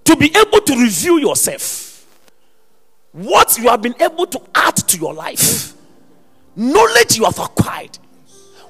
to 0.05 0.17
be 0.17 0.27
able 0.37 0.61
to 0.61 0.77
review 0.77 1.19
yourself, 1.19 2.07
what 3.13 3.57
you 3.59 3.69
have 3.69 3.83
been 3.83 3.95
able 4.01 4.27
to 4.27 4.41
add 4.55 4.77
to 4.77 4.99
your 4.99 5.15
life, 5.15 5.75
knowledge 6.57 7.17
you 7.17 7.25
have 7.25 7.39
acquired, 7.39 7.99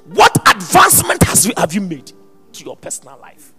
what 0.05 0.35
advancement 0.55 1.23
has 1.23 1.45
you, 1.45 1.53
have 1.57 1.73
you 1.73 1.81
made 1.81 2.11
to 2.53 2.63
your 2.63 2.75
personal 2.77 3.17
life, 3.19 3.53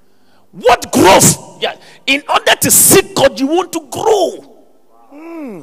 what 0.53 0.93
growth. 0.93 1.63
Yeah, 1.63 1.77
in 2.07 2.23
order 2.29 2.55
to 2.61 2.71
seek 2.71 3.15
God, 3.15 3.41
you 3.41 3.47
want 3.47 3.73
to 3.73 3.81
grow. 3.91 4.41
Hmm. 5.09 5.63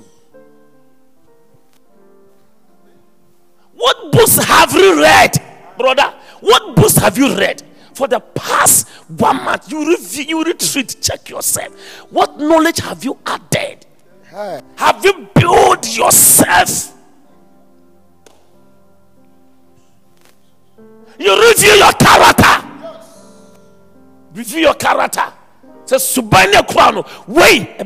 What 3.74 4.12
books 4.12 4.36
have 4.44 4.74
you 4.74 5.02
read, 5.02 5.34
brother? 5.78 6.14
What 6.42 6.76
books 6.76 6.98
have 6.98 7.18
you 7.18 7.36
read? 7.38 7.64
For 8.00 8.08
the 8.08 8.22
past 8.22 8.88
one 9.10 9.44
month, 9.44 9.70
you 9.70 9.86
review, 9.86 10.24
you 10.24 10.42
retreat, 10.42 10.96
check 11.02 11.28
yourself. 11.28 11.78
What 12.10 12.40
knowledge 12.40 12.80
have 12.80 13.04
you 13.04 13.18
added? 13.26 13.86
Have 14.78 15.04
you 15.04 15.28
built 15.36 15.98
yourself? 15.98 16.96
You 21.20 21.50
review 21.50 21.74
your 21.74 21.92
character. 21.92 22.70
Review 24.34 24.60
your 24.62 24.76
character. 24.76 25.34
Say, 25.84 25.98
Subanya 25.98 26.66
Kwano, 26.66 27.06
wait, 27.28 27.86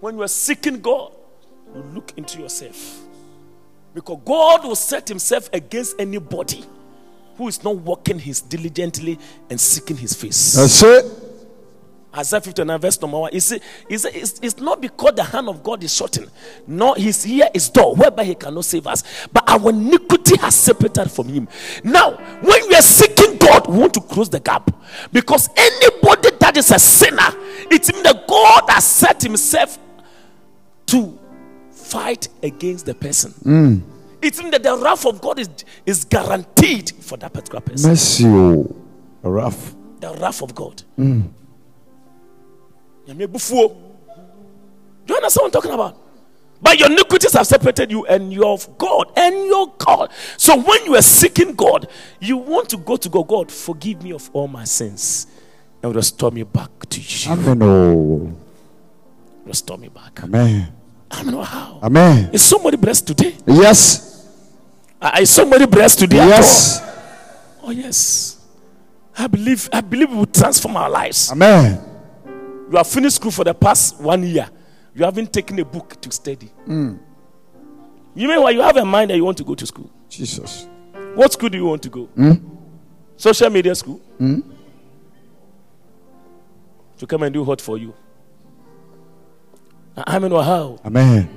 when 0.00 0.16
you 0.16 0.22
are 0.22 0.28
seeking 0.28 0.82
God, 0.82 1.12
you 1.74 1.80
look 1.94 2.12
into 2.18 2.40
yourself. 2.40 3.00
Because 3.94 4.20
God 4.22 4.64
will 4.64 4.76
set 4.76 5.08
himself 5.08 5.48
against 5.54 5.98
anybody 5.98 6.66
who 7.40 7.48
is 7.48 7.64
not 7.64 7.74
working 7.76 8.18
his 8.18 8.42
diligently 8.42 9.18
and 9.48 9.58
seeking 9.58 9.96
his 9.96 10.12
face. 10.12 10.52
That's 10.52 10.82
it. 10.82 11.06
Isaiah 12.14 12.40
59 12.42 12.78
verse 12.78 13.00
number 13.00 13.18
1. 13.18 13.30
It's, 13.32 13.50
it's, 13.52 14.04
it's, 14.04 14.40
it's 14.42 14.58
not 14.58 14.82
because 14.82 15.14
the 15.14 15.24
hand 15.24 15.48
of 15.48 15.62
God 15.62 15.82
is 15.82 15.94
shortened, 15.94 16.30
nor 16.66 16.96
his 16.96 17.26
ear 17.26 17.48
is 17.54 17.70
dull, 17.70 17.94
whereby 17.94 18.24
he 18.24 18.34
cannot 18.34 18.66
save 18.66 18.86
us. 18.86 19.02
But 19.32 19.48
our 19.48 19.70
iniquity 19.70 20.36
has 20.36 20.54
separated 20.54 21.10
from 21.10 21.28
him. 21.28 21.48
Now, 21.82 22.10
when 22.42 22.68
we 22.68 22.74
are 22.74 22.82
seeking 22.82 23.38
God, 23.38 23.66
we 23.68 23.78
want 23.78 23.94
to 23.94 24.02
close 24.02 24.28
the 24.28 24.40
gap. 24.40 24.70
Because 25.10 25.48
anybody 25.56 26.32
that 26.40 26.58
is 26.58 26.70
a 26.72 26.78
sinner, 26.78 27.30
it 27.70 27.90
means 27.90 28.02
that 28.02 28.24
God 28.28 28.64
has 28.68 28.84
set 28.84 29.22
himself 29.22 29.78
to 30.86 31.18
fight 31.70 32.28
against 32.42 32.84
the 32.84 32.94
person. 32.94 33.30
Hmm. 33.32 33.99
It 34.22 34.38
means 34.38 34.50
that 34.50 34.62
the 34.62 34.76
wrath 34.76 35.06
of 35.06 35.20
God 35.20 35.38
is, 35.38 35.48
is 35.86 36.04
guaranteed 36.04 36.90
for 37.00 37.16
that 37.18 37.32
particular 37.32 37.60
person. 37.60 37.90
Mercy. 37.90 38.24
oh. 38.26 38.76
Rough. 39.22 39.74
The 40.00 40.12
wrath 40.14 40.42
of 40.42 40.54
God. 40.54 40.82
Mm. 40.98 41.28
Bufuo. 43.06 43.68
Do 45.06 45.14
you 45.14 45.16
understand 45.16 45.42
what 45.42 45.46
I'm 45.46 45.50
talking 45.50 45.72
about? 45.72 45.96
But 46.62 46.78
your 46.78 46.90
iniquities 46.90 47.32
have 47.32 47.46
separated 47.46 47.90
you 47.90 48.06
and 48.06 48.32
your 48.32 48.58
God 48.78 49.12
and 49.16 49.46
your 49.46 49.72
God. 49.78 50.10
So 50.36 50.56
when 50.60 50.84
you 50.84 50.94
are 50.94 51.02
seeking 51.02 51.54
God, 51.54 51.88
you 52.20 52.36
want 52.36 52.68
to 52.70 52.76
go 52.76 52.96
to 52.96 53.08
God. 53.08 53.26
God, 53.28 53.50
forgive 53.50 54.02
me 54.02 54.12
of 54.12 54.28
all 54.32 54.46
my 54.46 54.64
sins 54.64 55.26
and 55.82 55.94
restore 55.94 56.30
me 56.30 56.42
back 56.42 56.70
to 56.90 57.00
you. 57.00 57.32
Amen. 57.32 57.62
Oh. 57.62 58.36
Restore 59.46 59.78
me 59.78 59.88
back. 59.88 60.22
Amen. 60.22 60.72
I 61.10 61.22
mean, 61.22 61.42
how? 61.42 61.80
Amen. 61.82 62.30
Is 62.32 62.42
somebody 62.42 62.76
blessed 62.76 63.06
today? 63.06 63.36
Yes. 63.46 64.09
Is 65.18 65.30
somebody 65.30 65.66
blessed 65.66 66.00
today? 66.00 66.16
Yes. 66.16 66.82
Oh 67.62 67.70
yes. 67.70 68.38
I 69.16 69.26
believe. 69.26 69.68
I 69.72 69.80
believe 69.80 70.10
it 70.10 70.14
will 70.16 70.26
transform 70.26 70.76
our 70.76 70.90
lives. 70.90 71.30
Amen. 71.32 71.80
You 72.70 72.76
have 72.76 72.86
finished 72.86 73.16
school 73.16 73.30
for 73.30 73.44
the 73.44 73.54
past 73.54 74.00
one 74.00 74.22
year. 74.22 74.48
You 74.94 75.04
haven't 75.04 75.32
taken 75.32 75.58
a 75.58 75.64
book 75.64 76.00
to 76.00 76.12
study. 76.12 76.46
Hmm. 76.64 76.96
You 78.14 78.28
mean 78.28 78.42
why 78.42 78.50
you 78.50 78.60
have 78.60 78.76
a 78.76 78.84
mind 78.84 79.10
that 79.10 79.16
you 79.16 79.24
want 79.24 79.38
to 79.38 79.44
go 79.44 79.54
to 79.54 79.66
school? 79.66 79.90
Jesus. 80.08 80.66
What 81.14 81.32
school 81.32 81.48
do 81.48 81.58
you 81.58 81.64
want 81.64 81.82
to 81.82 81.88
go? 81.88 82.04
Hmm? 82.06 82.32
Social 83.16 83.50
media 83.50 83.74
school? 83.74 83.96
Hmm? 84.18 84.40
To 86.98 87.06
come 87.06 87.22
and 87.22 87.32
do 87.32 87.42
what 87.42 87.60
for 87.60 87.78
you? 87.78 87.94
I 89.96 90.18
mean, 90.18 90.30
how? 90.30 90.78
Amen. 90.84 91.28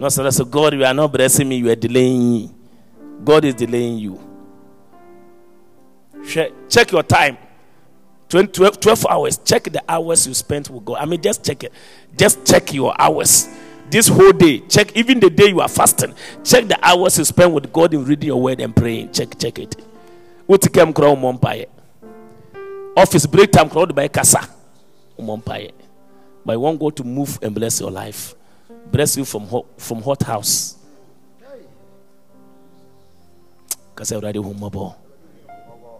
No, 0.00 0.08
so 0.08 0.22
that's 0.22 0.40
God, 0.40 0.72
you 0.72 0.84
are 0.84 0.94
not 0.94 1.12
blessing 1.12 1.46
me, 1.46 1.56
you 1.56 1.70
are 1.70 1.76
delaying 1.76 2.32
me. 2.32 2.50
God 3.22 3.44
is 3.44 3.54
delaying 3.54 3.98
you. 3.98 4.18
Check, 6.26 6.90
your 6.90 7.02
time. 7.02 7.36
20, 8.30 8.50
12, 8.50 8.80
12 8.80 9.06
hours. 9.10 9.38
Check 9.38 9.64
the 9.64 9.82
hours 9.86 10.26
you 10.26 10.32
spent 10.32 10.70
with 10.70 10.86
God. 10.86 10.98
I 11.00 11.04
mean, 11.04 11.20
just 11.20 11.44
check 11.44 11.64
it. 11.64 11.72
Just 12.16 12.46
check 12.46 12.72
your 12.72 12.98
hours. 12.98 13.48
This 13.90 14.08
whole 14.08 14.32
day. 14.32 14.60
Check 14.60 14.96
even 14.96 15.20
the 15.20 15.28
day 15.28 15.48
you 15.48 15.60
are 15.60 15.68
fasting. 15.68 16.14
Check 16.44 16.68
the 16.68 16.78
hours 16.82 17.18
you 17.18 17.24
spend 17.26 17.52
with 17.52 17.70
God 17.70 17.92
in 17.92 18.04
reading 18.04 18.28
your 18.28 18.40
word 18.40 18.60
and 18.60 18.74
praying. 18.74 19.12
Check, 19.12 19.38
check 19.38 19.58
it. 19.58 19.76
What 20.46 20.72
came 20.72 20.94
crow 20.94 21.14
mumpaye. 21.14 21.66
Office 22.96 23.26
break 23.26 23.52
time 23.52 23.68
crowd 23.68 23.94
by 23.94 24.08
kasa. 24.08 24.48
Mumpaye. 25.18 25.72
But 26.44 26.54
I 26.54 26.56
want 26.56 26.80
God 26.80 26.96
to 26.96 27.04
move 27.04 27.38
and 27.42 27.54
bless 27.54 27.80
your 27.80 27.90
life. 27.90 28.34
Bless 28.86 29.16
you 29.16 29.24
from 29.24 29.46
hot, 29.46 29.66
from 29.78 30.02
hot 30.02 30.22
house. 30.22 30.76
Because 33.94 34.12
I 34.12 34.16
already 34.16 34.40
home 34.40 34.58
mobile. 34.58 34.96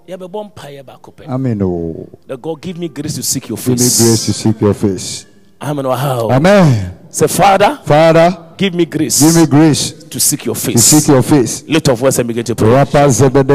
Yeah, 0.06 0.16
but 0.16 0.30
one 0.30 0.50
pie 0.50 0.82
back 0.82 1.06
up. 1.06 1.20
Amen. 1.20 1.60
Oh. 1.62 2.08
That 2.26 2.40
God 2.40 2.60
give 2.60 2.78
me 2.78 2.88
grace 2.88 3.14
to 3.16 3.22
seek 3.22 3.48
your 3.48 3.58
face. 3.58 3.66
Give 3.66 3.78
me 3.78 4.08
grace 4.10 4.26
to 4.26 4.32
seek 4.32 4.60
your 4.60 4.74
face. 4.74 5.26
Amen. 5.60 5.84
How? 5.84 6.30
Amen. 6.30 6.98
Say, 7.10 7.26
Father, 7.28 7.80
Father, 7.84 8.49
give 8.60 8.74
me 8.76 8.84
grace 8.84 9.16
give 9.24 9.36
me 9.40 9.46
grace 9.46 10.00
to 10.10 10.18
seek 10.20 10.44
your 10.44 10.54
to 10.56 10.60
face. 10.60 10.82
seek 10.82 11.06
your 11.08 11.22
face. 11.22 11.62
Lift 11.68 11.88
up 11.88 11.98
voice 11.98 12.18
and 12.18 12.26
begin 12.26 12.44
to 12.44 12.54
pray. 12.56 12.68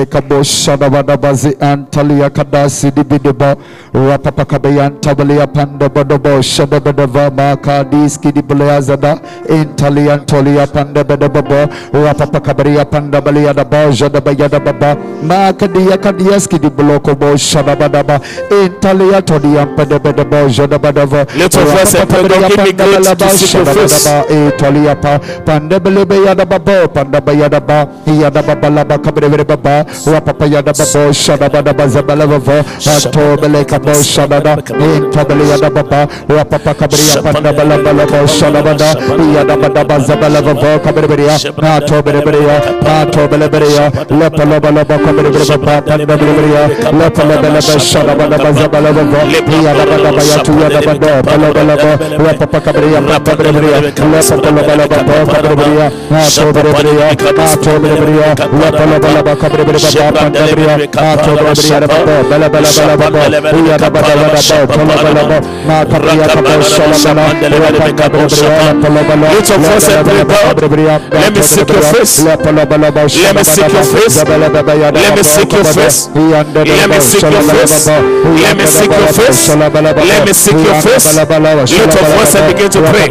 Kabo 0.06 0.42
shadabada 0.44 1.18
bazi 1.18 1.52
antalia 1.60 2.30
kadasi 2.30 2.92
dibideba 2.92 3.58
rapa 3.94 4.32
pakabayan 4.32 5.00
tabalia 5.02 5.48
panda 5.48 5.90
badobo 5.90 6.42
shadabada 6.42 7.06
vama 7.08 7.58
kadis 7.58 8.18
kidibulea 8.20 8.82
zada 8.82 9.20
intalian 9.50 10.26
tolia 10.26 10.66
panda 10.68 11.04
badababo 11.04 11.68
rapa 11.94 12.28
pakabaria 12.28 12.86
panda 12.86 13.22
balia 13.22 13.54
daba 13.54 13.92
jadabaya 13.92 14.50
dababa 14.50 14.96
makadia 15.24 15.98
kadias 15.98 16.48
kidibuloko 16.48 17.16
bo 17.16 17.36
shadabadaba 17.38 18.20
intalia 18.64 19.22
todia 19.22 19.66
pada 19.76 20.00
badabo 20.00 20.48
jadabadava 20.50 21.26
Lift 21.36 21.58
up 21.58 21.68
voice 21.68 21.96
and 21.96 22.10
pray, 22.10 22.48
give 22.48 22.64
me 22.64 22.72
grace 22.72 23.16
to 23.16 23.30
seek 23.30 23.54
your 23.54 23.66
face. 23.66 24.08
Pa 24.96 25.20
panda 25.46 25.80
belebe 25.80 26.16
yada 26.26 26.46
babo 26.46 26.88
panda 26.94 27.20
bayada 27.22 27.60
ba 27.60 27.88
yada 28.06 28.42
baba 28.42 28.70
laba 28.70 28.98
kabre 28.98 29.28
vere 29.30 29.44
baba 29.44 29.86
rapa 30.06 30.34
pa 30.34 30.46
yada 30.46 30.74
babo 30.74 31.12
shada 31.14 31.50
bada 31.50 31.74
baza 31.74 32.02
bala 32.02 32.28
babo 32.28 32.58
ato 32.96 33.38
bele 33.42 33.66
kabo 33.66 33.94
shada 34.04 34.40
da 34.42 34.54
into 34.56 35.26
bele 35.26 35.44
yada 35.50 35.70
baba 35.70 36.08
rapa 36.30 36.60
pa 36.60 36.74
kabre 36.74 37.00
ya 37.14 37.22
panda 37.22 37.52
bala 37.54 37.78
bala 37.84 38.06
bo 38.06 38.26
shada 38.28 38.62
bada 38.64 38.90
yada 39.36 39.56
bada 39.58 39.84
baza 39.84 40.16
bala 40.16 40.42
babo 40.42 40.80
kabre 40.84 41.08
vere 41.08 41.26
ya 41.26 41.36
ato 41.78 42.02
bele 42.04 42.22
vere 42.26 42.40
ya 42.48 42.58
ato 43.02 43.28
bele 43.28 43.48
vere 43.50 43.70
ya 43.74 43.86
lepa 44.20 44.46
laba 44.46 44.72
laba 44.72 44.98
kabre 44.98 45.30
vere 45.32 45.46
baba 45.58 45.82
panda 45.82 46.06
bele 46.16 46.34
vere 46.38 46.50
ya 46.54 46.64
lepa 47.00 47.24
laba 47.24 47.48
laba 47.50 47.80
shada 47.80 48.16
bada 48.16 48.38
baza 48.38 48.68
bala 48.70 48.92
babo 48.94 49.20
yada 49.66 49.84
bada 49.92 50.10
baya 50.18 50.38
tu 50.44 50.52
yada 50.62 50.82
bada 50.88 51.22
bala 51.24 51.48
bala 51.54 51.76
bo 51.76 51.92
rapa 52.26 52.46
pa 52.48 52.60
kabre 52.62 52.88
ya 52.94 53.02
panda 53.02 53.36
bele 53.36 53.52
vere 53.52 53.70
ya 53.72 53.80
lepa 53.82 54.50
laba 54.52 54.85
laba 54.86 55.26
Lift 69.36 69.50
your 69.50 69.60
voice 69.60 69.88
and 69.90 70.06
pray, 70.08 70.24
God. 70.24 70.56
Let 71.12 71.32
me 71.36 71.42
seek 71.42 71.70
your 71.70 71.82
face. 71.82 72.20
Let 72.24 73.36
me 73.36 73.44
seek 73.44 73.70
your 73.74 73.84
face. 73.84 74.16
Let 74.94 75.18
me 75.18 75.24
seek 75.24 75.52
your 75.54 75.66
face. 75.66 76.10
Let 76.14 76.90
me 76.90 77.00
seek 77.00 77.22
your 77.22 77.42
face. 77.54 77.80
Let 78.36 78.58
me 78.58 78.66
seek 78.66 78.92
your 78.92 79.14
face. 79.14 79.50
Let 79.50 80.26
me 80.28 80.34
seek 80.34 80.60
your 80.66 80.76
face. 80.82 81.08
Lift 81.16 81.94
your 81.96 82.06
voice 82.16 82.36
and 82.36 82.46
begin 82.54 82.70
to 82.70 82.80
pray. 82.92 83.08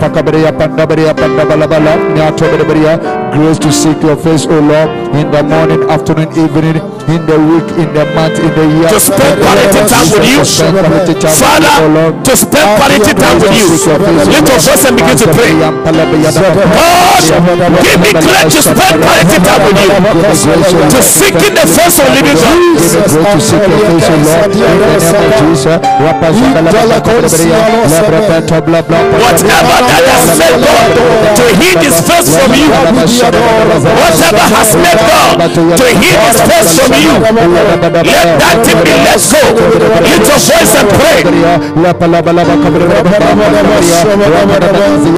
Grace 3.35 3.59
to 3.59 3.73
seek 3.73 4.01
your 4.03 4.17
face, 4.17 4.47
O 4.47 4.61
Lord, 4.61 4.91
in 5.17 5.31
the 5.31 5.43
morning, 5.43 5.83
afternoon, 5.91 6.29
evening, 6.39 6.77
in 7.09 7.21
the 7.29 7.37
week, 7.37 7.69
in 7.77 7.93
the 7.93 8.05
month, 8.17 8.39
in 8.41 8.49
the 8.57 8.65
year. 8.81 8.89
To 8.89 9.01
spend 9.01 9.37
quality 9.41 9.81
time 9.85 10.09
with 10.09 10.25
you. 10.25 10.41
Father, 11.37 11.77
to 12.25 12.33
spend 12.37 12.69
quality 12.81 13.13
time 13.13 13.39
with 13.41 13.53
you. 13.53 13.69
Lift 13.69 14.49
your 14.49 14.61
voice 14.65 14.85
and 14.89 14.97
begin 14.97 15.17
to 15.21 15.29
pray. 15.37 15.53
God, 15.53 15.75
give 17.85 18.01
me 18.01 18.11
grace 18.17 18.57
to 18.57 18.63
spend 18.65 19.05
quality 19.05 19.39
time 19.45 19.63
with 19.69 19.77
you. 19.85 19.93
To 20.89 21.01
seek 21.05 21.37
in 21.45 21.53
the 21.53 21.67
face 21.69 22.01
of 22.01 22.09
living 22.15 22.39
God. 22.41 22.57
To 22.81 23.41
seek 23.41 23.61
your 23.61 23.85
face, 24.01 25.13
of 25.13 25.29
Jesus. 25.45 25.77
Whatever 29.25 29.79
that 29.85 30.05
has 30.09 30.25
made 30.39 30.59
God 30.65 30.89
to 31.37 31.45
hid 31.61 31.79
his 31.85 32.01
face 32.01 32.33
from 32.33 32.53
you. 32.55 32.71
Whatever 32.73 34.47
has 34.57 34.73
made 34.77 35.01
God 35.05 35.37
to 35.53 35.87
hid 36.01 36.19
his 36.25 36.41
face 36.49 36.71
from 36.81 36.93
you. 36.93 36.94
Let 36.95 38.39
that 38.39 38.57
thing 38.65 38.79
be 38.85 38.93
let 39.05 39.19
go. 39.19 39.41
Lift 40.05 40.27
your 40.31 40.39
voice 40.39 40.75
and 40.79 40.89
pray. 40.95 41.19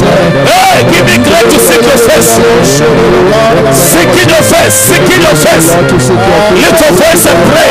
Hey, 0.00 0.80
give 0.88 1.04
me 1.04 1.16
grace 1.20 1.52
to 1.52 1.58
seek 1.60 1.82
your 1.84 2.00
face. 2.00 2.40
Seek 3.76 4.12
in 4.16 4.28
your 4.28 4.42
face. 4.42 4.74
Seek 4.74 5.04
in 5.12 5.20
your 5.20 5.36
face. 5.36 5.68
Lift 6.56 6.80
your 6.80 6.92
voice 6.96 7.24
and 7.28 7.40
pray. 7.50 7.70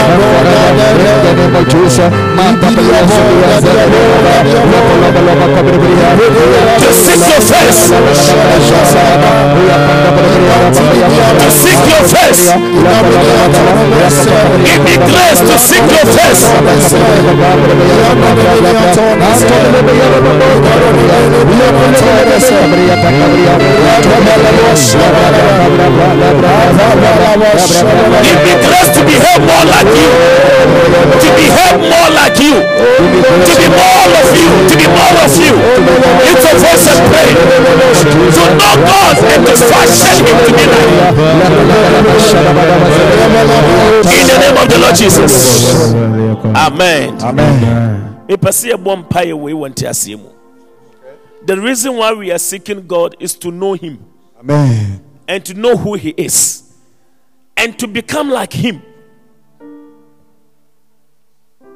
To 6.80 6.90
seek 6.94 7.24
your 7.28 7.42
face. 7.42 7.90
To 11.40 11.50
seek 11.50 11.82
your 11.90 12.04
face. 12.06 12.44
Give 14.66 14.82
me 14.86 14.96
grace 15.10 15.42
to 15.42 15.56
seek 15.58 15.86
your 15.90 16.08
face. 16.14 16.44
Give 21.50 22.06
me 22.06 22.19
grace 28.68 28.90
to 28.96 29.02
behave 29.06 29.42
more 29.44 29.66
like 29.70 29.92
you. 29.96 30.10
To 31.20 31.30
behave 31.40 31.78
more 31.80 32.10
like 32.12 32.40
you. 32.40 32.56
To 32.60 33.54
be 33.56 33.68
more 33.72 34.10
of 34.20 34.30
you. 34.36 34.50
To 34.68 34.76
be 34.76 34.88
more 34.88 35.16
of 35.24 35.32
you. 35.40 35.54
Lift 36.26 36.44
your 36.44 36.58
voice 36.60 36.86
and 36.92 37.00
pray. 37.08 37.30
To 37.32 38.44
know 38.56 38.76
God 38.84 39.18
and 39.32 39.42
to 39.48 39.56
fashion 39.56 40.26
Him 40.26 40.38
to 40.44 40.52
be 40.56 40.66
like. 40.68 40.90
In 44.10 44.26
the 44.28 44.38
name 44.44 44.58
of 44.58 44.68
the 44.70 44.78
Lord 44.80 44.96
Jesus. 44.96 45.34
Amen. 46.56 47.18
mepɛ 48.30 48.50
sɛ 48.54 48.66
yɛbɔ 48.78 48.94
the 51.46 51.60
reason 51.60 51.96
why 51.96 52.14
we 52.14 52.32
are 52.32 52.40
seeking 52.40 52.86
god 52.88 53.16
is 53.20 53.34
to 53.36 53.52
know 53.52 53.74
him 53.74 54.04
Amen. 54.40 55.04
and 55.28 55.46
to 55.46 55.54
know 55.54 55.76
who 55.78 55.96
he 55.96 56.10
is 56.12 56.64
and 57.58 57.78
to 57.80 57.88
become 57.88 58.30
like 58.30 58.54
him 58.54 58.82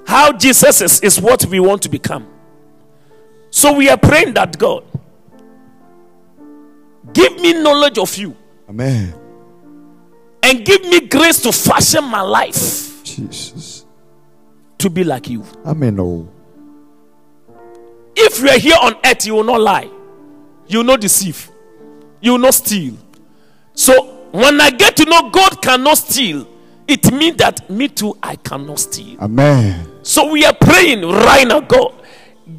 how 0.06 0.32
jesus 0.34 0.82
is 0.82 1.00
is 1.02 1.20
what 1.22 1.46
we 1.46 1.60
want 1.60 1.82
to 1.82 1.90
become 1.90 2.28
so 3.50 3.74
we 3.74 3.90
are 3.90 3.98
praying 3.98 4.34
that 4.34 4.58
god 4.58 4.84
give 7.14 7.36
me 7.40 7.54
knowledge 7.54 7.98
of 7.98 8.16
you 8.18 8.36
Amen. 8.70 9.14
and 10.42 10.66
give 10.66 10.82
me 10.86 11.02
grace 11.02 11.42
to 11.42 11.52
fashion 11.52 12.04
my 12.04 12.22
life 12.22 13.04
Jesus. 13.04 13.86
to 14.78 14.90
be 14.90 15.04
like 15.04 15.30
you 15.30 15.44
Amen. 15.66 16.00
Oh. 16.00 16.28
If 18.16 18.40
you 18.40 18.50
are 18.50 18.60
here 18.60 18.78
on 18.82 18.96
earth, 19.06 19.26
you 19.26 19.36
will 19.36 19.44
not 19.44 19.62
lie, 19.62 19.90
you 20.68 20.80
will 20.80 20.86
not 20.86 21.02
deceive, 21.02 21.50
you 22.22 22.34
will 22.34 22.40
not 22.40 22.54
steal. 22.54 22.96
So 23.74 24.28
when 24.32 24.60
I 24.62 24.70
get 24.70 24.96
to 24.98 25.06
know 25.06 25.30
God 25.30 25.62
cannot 25.62 25.98
steal, 25.98 26.48
it 26.88 27.12
means 27.14 27.38
that 27.38 27.70
me 27.70 27.88
too, 27.88 28.18
I 28.22 28.36
cannot 28.36 28.80
steal. 28.80 29.20
Amen. 29.20 29.90
So 30.04 30.32
we 30.32 30.46
are 30.46 30.54
praying 30.54 31.02
right 31.02 31.48
now, 31.48 31.62
God, 31.62 31.94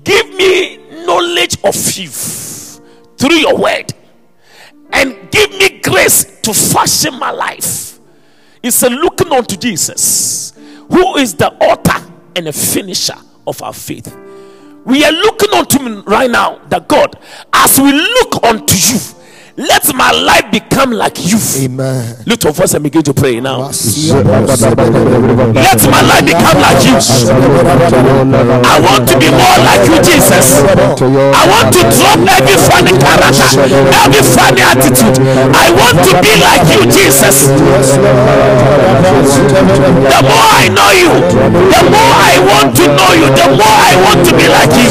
give 0.02 0.34
me 0.34 0.78
knowledge 1.04 1.58
of 1.62 1.74
you 1.96 2.08
through 2.08 3.36
your 3.36 3.56
word 3.56 3.92
and 4.92 5.30
give 5.30 5.50
me 5.50 5.80
grace 5.80 6.40
to 6.42 6.54
fashion 6.54 7.18
my 7.18 7.30
life. 7.30 7.98
It's 8.62 8.82
a 8.82 8.88
looking 8.88 9.30
unto 9.30 9.56
Jesus, 9.56 10.52
who 10.90 11.16
is 11.16 11.34
the 11.34 11.52
author 11.52 12.10
and 12.34 12.46
the 12.46 12.52
finisher 12.52 13.16
of 13.46 13.62
our 13.62 13.74
faith. 13.74 14.16
We 14.84 15.04
are 15.04 15.12
looking 15.12 15.52
unto 15.54 15.78
him 15.82 16.02
right 16.02 16.30
now, 16.30 16.60
that 16.68 16.88
God, 16.88 17.16
as 17.52 17.78
we 17.80 17.92
look 17.92 18.44
unto 18.44 18.74
you, 18.74 19.00
let 19.56 19.86
my 19.94 20.10
life 20.10 20.50
become 20.50 20.90
like 20.90 21.14
you. 21.22 21.38
Amen. 21.62 22.16
Lift 22.26 22.42
your 22.42 22.52
voice 22.52 22.74
and 22.74 22.82
begin 22.82 23.02
to 23.04 23.14
pray 23.14 23.38
now. 23.38 23.58
Let 23.62 23.70
Let 25.54 25.78
my 25.86 26.02
life 26.02 26.26
become 26.26 26.58
like 26.58 26.82
you. 26.82 26.98
I 28.66 28.82
want 28.82 29.06
to 29.08 29.18
be 29.18 29.30
more 29.30 29.58
like 29.62 29.86
you, 29.86 30.02
Jesus. 30.02 30.58
I 30.58 31.46
want 31.46 31.70
to 31.70 31.86
drop 31.86 32.18
every 32.26 32.58
funny 32.66 32.98
character, 32.98 33.46
every 34.02 34.22
funny 34.26 34.62
attitude. 34.66 35.22
I 35.54 35.70
want 35.70 36.02
to 36.02 36.18
be 36.18 36.34
like 36.42 36.66
you, 36.74 36.82
Jesus. 36.90 37.46
The 40.10 40.18
more 40.18 40.50
I 40.50 40.66
know 40.74 40.90
you, 40.98 41.14
the 41.70 41.82
more 41.94 42.14
I 42.26 42.42
want 42.42 42.74
to 42.74 42.86
know 42.90 43.12
you, 43.14 43.30
the 43.30 43.46
more 43.54 43.78
I 43.86 43.94
want 44.02 44.26
to 44.26 44.32
be 44.34 44.50
like 44.50 44.74
you. 44.82 44.90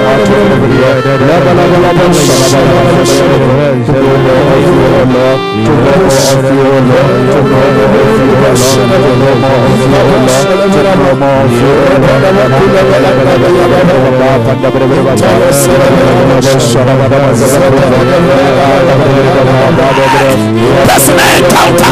Personal 20.87 21.31
encounter. 21.37 21.91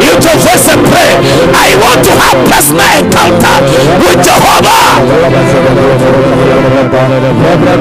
You 0.00 0.12
to 0.20 0.32
voice 0.42 0.68
and 0.68 0.82
pray. 0.86 1.12
I 1.54 1.74
want 1.82 2.00
to 2.04 2.12
have 2.18 2.38
personal 2.48 2.90
encounter 2.98 3.54
with 4.00 4.18
Jehovah 4.24 4.80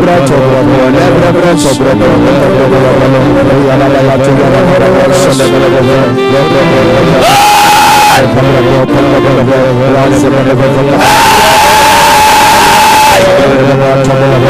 bra 0.02 0.16
chobra 0.28 0.60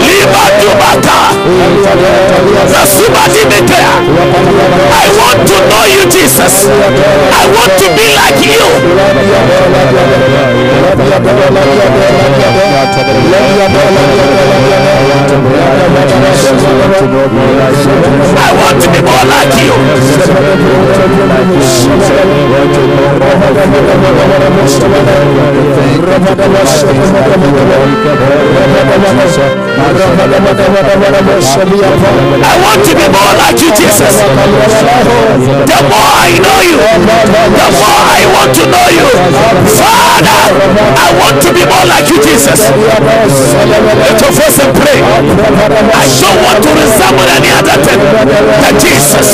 Liba 0.06 0.44
Dubaka. 0.62 1.18
Rasubadi 2.74 3.42
Metea. 3.50 3.94
I 4.92 5.06
want 5.20 5.40
to 5.50 5.58
know 5.70 5.84
you, 5.96 6.04
Jesus. 6.10 6.56
I 6.70 7.44
want 7.56 7.74
to 7.80 7.88
be 7.96 8.06
like 8.16 8.40
you. 8.46 8.64
I 18.38 18.50
want 18.54 18.82
to 18.82 18.88
be 18.90 19.02
more 19.02 19.26
like 19.26 19.56
you. 19.60 19.74
I 32.40 32.56
want 32.62 32.82
to 32.86 32.94
be 32.96 33.06
more 33.10 33.34
like 33.42 33.58
you, 33.62 33.72
Jesus. 33.74 34.14
The 34.20 35.80
more 35.90 36.12
I 36.20 36.32
know 36.38 36.60
you, 36.62 36.78
the 36.78 37.68
more 37.74 38.04
I 38.06 38.22
want 38.30 38.52
to 38.56 38.64
know 38.70 38.88
you. 38.94 39.08
Father, 39.80 40.42
I 41.00 41.10
want 41.18 41.42
to 41.42 41.50
be 41.54 41.64
more 41.66 41.86
like 41.90 42.10
you, 42.12 42.20
Jesus. 42.22 42.60
Let 42.70 44.22
your 44.22 44.32
voice 44.38 44.60
and 44.62 44.72
pray. 44.78 45.00
I 45.02 46.06
don't 46.22 46.40
want 46.46 46.60
to 46.64 46.70
resemble 46.76 47.30
any 47.30 47.50
other 47.56 47.78
thing 47.82 48.00
than 48.00 48.74
Jesus. 48.78 49.28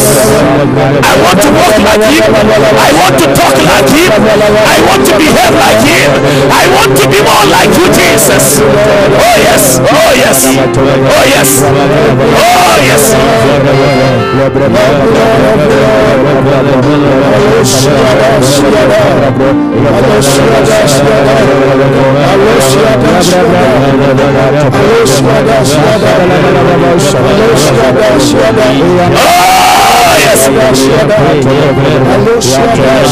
I 1.03 1.13
want 1.25 1.39
to 1.43 1.49
walk 1.51 1.75
like 1.83 2.05
him. 2.07 2.31
I 2.31 2.89
want 3.01 3.15
to 3.19 3.27
talk 3.35 3.55
like 3.59 3.89
him. 3.91 4.11
I 4.15 4.77
want 4.87 5.03
to 5.05 5.13
behave 5.19 5.55
like 5.59 5.81
him. 5.83 6.09
I 6.51 6.63
want 6.75 6.91
to 6.97 7.05
be 7.09 7.19
more 7.21 7.45
like 7.51 7.71
you, 7.75 7.87
Jesus. 7.91 8.61
Oh 9.25 9.37
yes. 9.41 9.79
Oh 9.79 10.11
yes. 10.23 10.39
Oh 10.45 11.23
yes. 11.33 11.49
Oh 11.65 12.77
yes. 12.85 13.03
Oh 13.09 13.15
yes. 13.15 14.05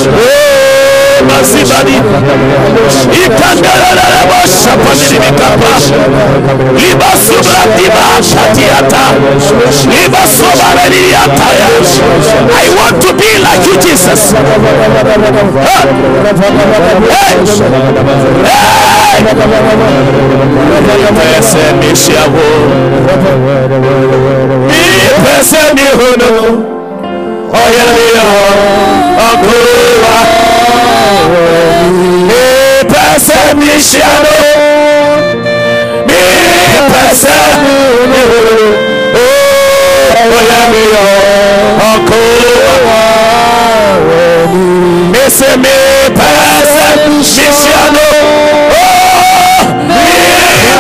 Oh, 0.06 0.43
Mazibadi. 1.30 1.98
Ikandarararabo 3.26 4.40
shapaniribikapa. 4.62 5.74
Liba 6.80 7.12
subra 7.26 7.64
diba 7.78 8.06
shatiata. 8.30 9.04
I 12.50 12.70
want 12.76 12.98
to 13.04 13.10
be 13.14 13.30
like 13.40 13.66
you, 13.68 13.76
Jesus. 13.82 14.34
Hey. 15.54 15.84
Hey. 18.44 18.74
Okuwa. 29.34 30.63
Ipese 32.82 33.40
mishiawo. 33.56 34.36
Ipese 36.08 37.36
mihono. 37.64 38.58
Oyeliyo. 40.24 41.06
Okuwa. 41.94 43.02
Mese 45.12 45.50
mi 45.58 45.76
pese 46.18 46.86
mishiawo. 47.10 48.08
Mi 49.88 50.06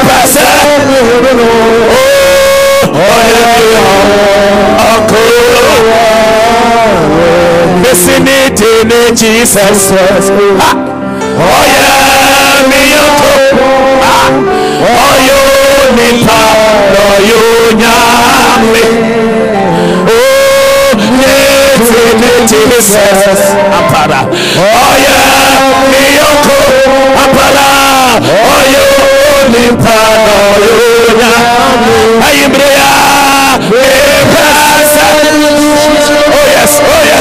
pese 0.07 0.45
mihono. 0.87 1.49
Oyeliyo. 2.93 3.85
Okuwa. 4.95 6.01
Missing 7.81 8.27
in 8.91 9.15
Jesus. 9.15 9.91
Oh 9.91 11.64
yeah, 11.72 12.68
me 12.69 12.80
yoko. 12.93 13.31
Ah. 14.03 14.30
Oh 14.84 15.15
you 15.27 15.39
nipa, 15.95 16.39
oh 16.99 17.15
you 17.30 17.43
nyame. 17.80 18.85
Oh 20.07 20.89
Jesus. 22.47 23.41
Apara. 23.72 24.22
Oh 24.30 24.93
yeah, 24.99 25.88
yoko. 26.19 26.57
Apara. 27.23 27.68
Oh 28.19 28.61
you 28.73 28.88
nipa, 29.53 29.97
oh 30.27 30.60
you 30.60 30.76
nyame. 31.19 31.97
Oh 32.19 33.22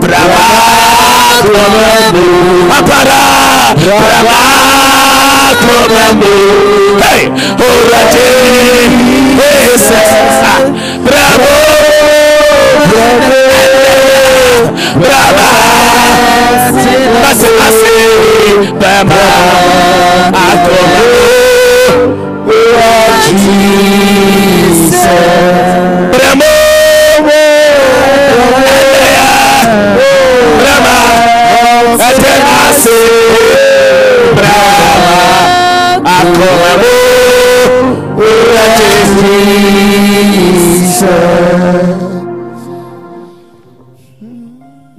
Brahma. 0.00 0.42
Brahma 3.76 4.75
Akomabu. 5.50 5.86
Apara. 5.86 5.96
Brahma 5.96 6.34
hey, 7.02 7.22
Oraje, 7.66 8.28
Jesus, 9.36 10.10
ah, 10.42 10.62
Bravo, 11.06 11.54
Brava, 15.00 15.50
Mase, 17.22 17.48
Mase, 17.58 17.96
Brava, 18.78 19.24
Akoma, 20.32 21.04
Bramo, 22.48 23.66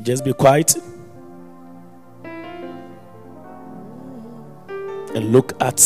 Just 0.03 0.23
be 0.23 0.33
quiet 0.33 0.75
and 5.13 5.31
look 5.31 5.53
at 5.61 5.77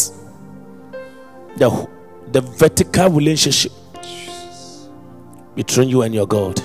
the, 1.57 1.88
the 2.32 2.41
vertical 2.41 3.10
relationship 3.10 3.72
between 5.56 5.90
you 5.90 6.02
and 6.03 6.14
your 6.14 6.28
God. 6.28 6.61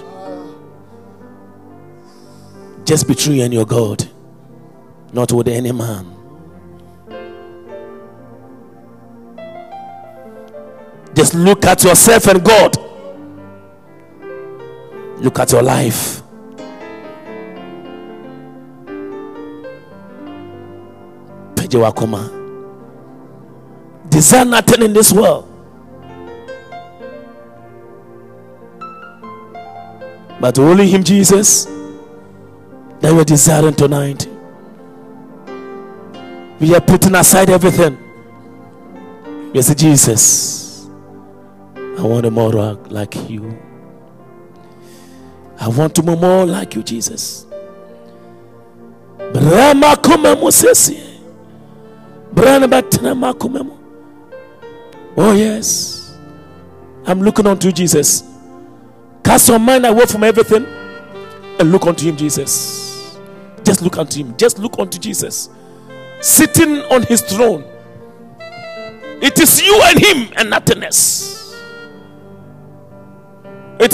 Just 2.85 3.09
between 3.09 3.37
you 3.39 3.45
and 3.45 3.55
your 3.55 3.67
God, 3.67 4.07
not 5.13 5.33
with 5.33 5.49
any 5.49 5.73
man. 5.73 6.16
Just 11.17 11.35
look 11.35 11.65
at 11.65 11.83
yourself 11.83 12.27
and 12.27 12.45
God. 12.45 12.77
Look 15.23 15.39
at 15.39 15.51
your 15.51 15.63
life. 15.63 16.23
Wakoma. 21.79 22.33
Desire 24.09 24.45
nothing 24.45 24.83
in 24.83 24.93
this 24.93 25.13
world. 25.13 25.53
But 30.41 30.59
only 30.59 30.89
Him, 30.89 31.03
Jesus, 31.03 31.65
that 33.01 33.13
we're 33.13 33.25
desiring 33.25 33.75
tonight. 33.75 34.29
We 36.61 36.75
are 36.75 36.81
putting 36.81 37.15
aside 37.15 37.51
everything. 37.51 37.99
Say, 39.61 39.75
Jesus, 39.75 40.66
I 41.99 42.03
want 42.03 42.25
to 42.25 42.31
more 42.31 42.53
like 42.53 43.15
you. 43.29 43.59
I 45.59 45.69
want 45.69 45.95
to 45.95 46.03
be 46.03 46.15
more 46.15 46.45
like 46.45 46.75
you, 46.75 46.83
Jesus. 46.83 47.47
Brahma 49.33 49.97
kuma 49.97 50.37
musesi. 50.37 51.21
Brahma 52.33 52.69
batna 52.69 53.15
makumemo. 53.15 53.77
Oh 55.17 55.33
yes. 55.33 56.17
I'm 57.07 57.23
looking 57.23 57.47
unto 57.47 57.73
Jesus. 57.73 58.25
Cast 59.25 59.49
your 59.49 59.59
mind 59.59 59.87
away 59.87 60.05
from 60.07 60.25
everything 60.25 60.67
and 61.59 61.73
look 61.73 61.87
unto 61.87 62.07
him, 62.07 62.17
Jesus. 62.17 63.19
Just 63.65 63.81
look 63.81 63.97
unto 63.97 64.19
him. 64.19 64.37
Just 64.37 64.59
look 64.59 64.79
unto 64.79 64.99
Jesus. 64.99 65.49
Sitting 66.21 66.81
on 66.91 67.03
his 67.05 67.23
throne. 67.23 67.65
It 69.23 69.39
is 69.41 69.63
you 69.63 69.81
and 69.85 69.99
him 69.99 70.33
and 70.37 70.51
nothing 70.51 70.83
else. 70.83 71.37
It 71.37 71.46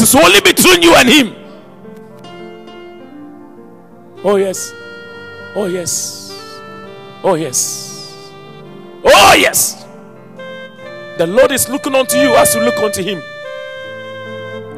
is 0.03 0.15
only 0.15 0.41
between 0.41 0.83
you 0.83 0.95
and 0.97 1.09
him. 1.09 1.35
Oh, 4.25 4.37
yes. 4.37 4.73
Oh, 5.55 5.67
yes. 5.67 6.31
Oh, 7.25 7.35
yes. 7.35 8.31
Oh, 9.05 9.35
yes. 9.39 9.85
The 11.19 11.27
Lord 11.27 11.53
is 11.53 11.69
looking 11.69 11.95
unto 11.95 12.17
you 12.17 12.35
as 12.35 12.55
you 12.55 12.63
look 12.63 12.79
unto 12.79 13.03
him. 13.03 13.23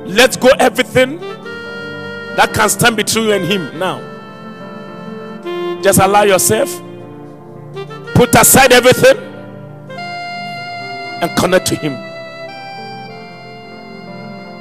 Let 0.07 0.39
go 0.41 0.49
everything 0.59 1.19
that 2.37 2.53
can 2.53 2.69
stand 2.69 2.97
between 2.97 3.25
you 3.25 3.33
and 3.33 3.45
him 3.45 3.79
now. 3.79 4.01
Just 5.83 6.01
allow 6.01 6.23
yourself, 6.23 6.71
put 8.15 8.35
aside 8.35 8.73
everything, 8.73 9.17
and 11.21 11.39
connect 11.39 11.67
to 11.69 11.77
him. 11.77 12.14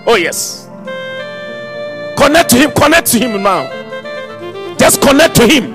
Oh, 0.05 0.15
yes. 0.15 0.67
Connect 2.17 2.49
to 2.49 2.57
him, 2.57 2.71
connect 2.71 3.07
to 3.11 3.19
him 3.19 3.41
now. 3.41 3.67
Just 4.77 5.01
connect 5.01 5.35
to 5.37 5.47
him. 5.47 5.71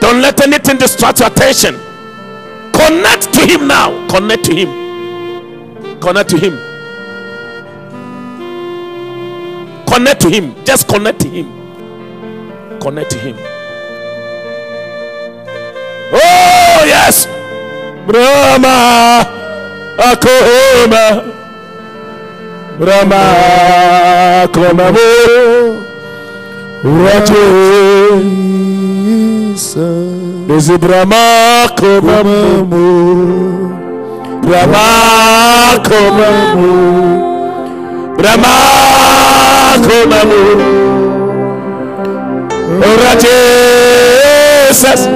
Don't 0.00 0.20
let 0.20 0.40
anything 0.42 0.78
distract 0.78 1.20
your 1.20 1.28
attention. 1.28 1.76
Connect 2.72 3.32
to 3.34 3.46
him 3.46 3.68
now. 3.68 4.06
Connect 4.08 4.44
to 4.46 4.54
him. 4.54 6.00
Connect 6.00 6.30
to 6.30 6.38
him. 6.38 6.58
Connect 9.86 10.20
to 10.22 10.30
him. 10.30 10.64
Just 10.64 10.88
connect 10.88 11.20
to 11.20 11.28
him. 11.28 12.80
Connect 12.80 13.10
to 13.12 13.18
him. 13.18 13.36
Oh, 16.14 16.84
yes. 16.84 17.26
Brahma. 18.06 19.24
Akoma. 19.98 21.41
Brahma. 22.78 23.22
Akoma. 24.44 24.92
Jesus. 29.52 30.22
Desi 30.48 30.76
Brahma 30.78 31.68
Komamu 31.78 32.86
Brahma 34.42 34.86
Komamu 35.86 36.72
Brahma 38.18 38.54
Komamu 39.86 40.42
Ora 42.82 43.12
Jesus 43.22 45.06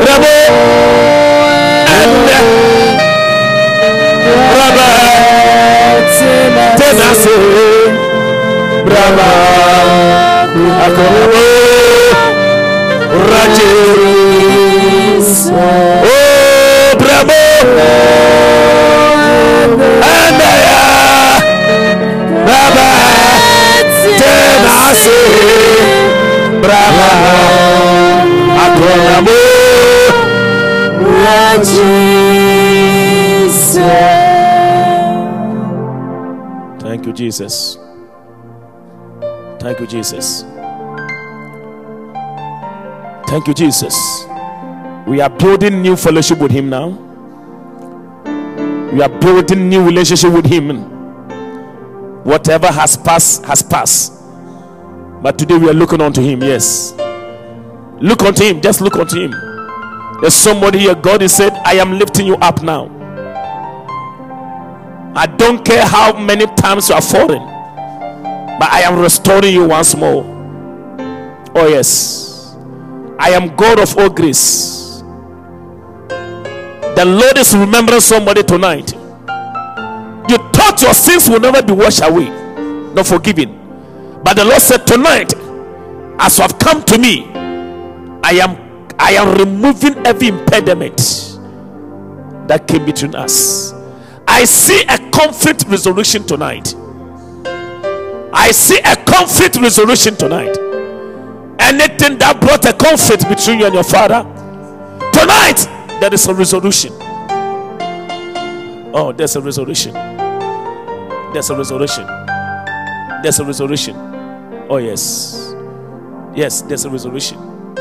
Brahma 0.00 0.36
and 1.98 2.30
uh, 2.30 2.67
Thank 36.80 37.06
you, 37.06 37.12
Jesus. 37.12 37.87
Thank 39.60 39.80
you, 39.80 39.86
Jesus. 39.86 40.42
Thank 43.28 43.46
you, 43.46 43.54
Jesus. 43.54 44.24
We 45.06 45.20
are 45.20 45.30
building 45.30 45.82
new 45.82 45.96
fellowship 45.96 46.38
with 46.38 46.50
Him 46.50 46.70
now. 46.70 46.88
We 48.92 49.02
are 49.02 49.08
building 49.08 49.68
new 49.68 49.84
relationship 49.84 50.32
with 50.32 50.46
Him. 50.46 50.82
Whatever 52.24 52.68
has 52.68 52.96
passed, 52.96 53.44
has 53.44 53.62
passed. 53.62 54.12
But 55.22 55.38
today 55.38 55.58
we 55.58 55.68
are 55.68 55.74
looking 55.74 56.00
unto 56.00 56.22
Him. 56.22 56.42
Yes. 56.42 56.94
Look 58.00 58.22
unto 58.22 58.44
Him. 58.44 58.60
Just 58.60 58.80
look 58.80 58.96
unto 58.96 59.20
Him. 59.20 59.32
There's 60.20 60.34
somebody 60.34 60.80
here. 60.80 60.94
God 60.94 61.20
has 61.22 61.34
said, 61.34 61.52
I 61.64 61.74
am 61.74 61.98
lifting 61.98 62.26
you 62.26 62.36
up 62.36 62.62
now. 62.62 62.94
I 65.14 65.26
don't 65.26 65.64
care 65.64 65.84
how 65.84 66.18
many 66.18 66.46
times 66.46 66.88
you 66.88 66.94
are 66.94 67.02
falling, 67.02 67.42
but 68.58 68.70
I 68.72 68.80
am 68.80 68.98
restoring 68.98 69.52
you 69.54 69.68
once 69.68 69.94
more. 69.94 70.24
Oh, 71.54 71.66
yes. 71.68 72.54
I 73.18 73.30
am 73.30 73.54
God 73.56 73.80
of 73.80 73.96
all 73.98 74.08
grace. 74.10 75.02
The 76.08 77.04
Lord 77.04 77.38
is 77.38 77.54
remembering 77.54 78.00
somebody 78.00 78.42
tonight. 78.42 78.92
You 78.92 80.36
thought 80.52 80.78
your 80.82 80.94
sins 80.94 81.28
will 81.28 81.40
never 81.40 81.62
be 81.62 81.72
washed 81.72 82.02
away, 82.02 82.28
not 82.92 83.06
forgiven. 83.06 83.56
But 84.22 84.34
the 84.34 84.44
Lord 84.44 84.60
said, 84.60 84.86
Tonight, 84.86 85.32
as 86.18 86.38
you 86.38 86.42
have 86.42 86.58
come 86.58 86.82
to 86.84 86.98
me, 86.98 87.24
I 88.22 88.32
am 88.42 88.68
I 88.98 89.12
am 89.12 89.38
removing 89.38 89.96
every 90.06 90.28
impediment 90.28 90.96
that 92.48 92.66
came 92.66 92.84
between 92.84 93.14
us. 93.14 93.72
I 94.26 94.44
see 94.44 94.82
a 94.88 94.98
conflict 95.10 95.64
resolution 95.68 96.26
tonight. 96.26 96.74
I 98.32 98.50
see 98.52 98.78
a 98.78 98.96
conflict 99.04 99.56
resolution 99.56 100.16
tonight. 100.16 100.56
Anything 101.60 102.18
that 102.18 102.38
brought 102.40 102.64
a 102.64 102.72
conflict 102.72 103.28
between 103.28 103.60
you 103.60 103.66
and 103.66 103.74
your 103.74 103.84
father, 103.84 104.22
tonight 105.12 105.66
there 106.00 106.12
is 106.12 106.26
a 106.26 106.34
resolution. 106.34 106.92
Oh, 108.94 109.12
there's 109.16 109.36
a 109.36 109.40
resolution. 109.40 109.92
There's 111.32 111.50
a 111.50 111.56
resolution. 111.56 112.06
There's 113.22 113.38
a 113.40 113.44
resolution. 113.44 113.96
Oh, 114.70 114.78
yes. 114.78 115.54
Yes, 116.34 116.62
there's 116.62 116.84
a 116.84 116.90
resolution. 116.90 117.74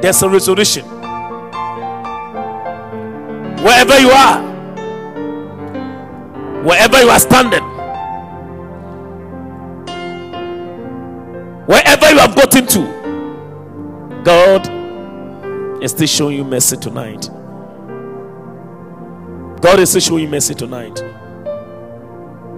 There's 0.00 0.22
a 0.22 0.28
resolution. 0.28 0.84
Wherever 3.62 3.98
you 3.98 4.10
are, 4.10 4.42
wherever 6.64 7.00
you 7.02 7.08
are 7.08 7.18
standing, 7.18 7.62
wherever 11.66 12.10
you 12.10 12.18
have 12.18 12.34
gotten 12.34 12.66
to, 12.66 14.22
God 14.24 15.82
is 15.82 15.90
still 15.90 16.06
showing 16.06 16.36
you 16.36 16.44
mercy 16.44 16.76
tonight. 16.76 17.28
God 19.60 19.80
is 19.80 19.90
still 19.90 20.00
showing 20.00 20.24
you 20.24 20.28
mercy 20.30 20.54
tonight. 20.54 21.02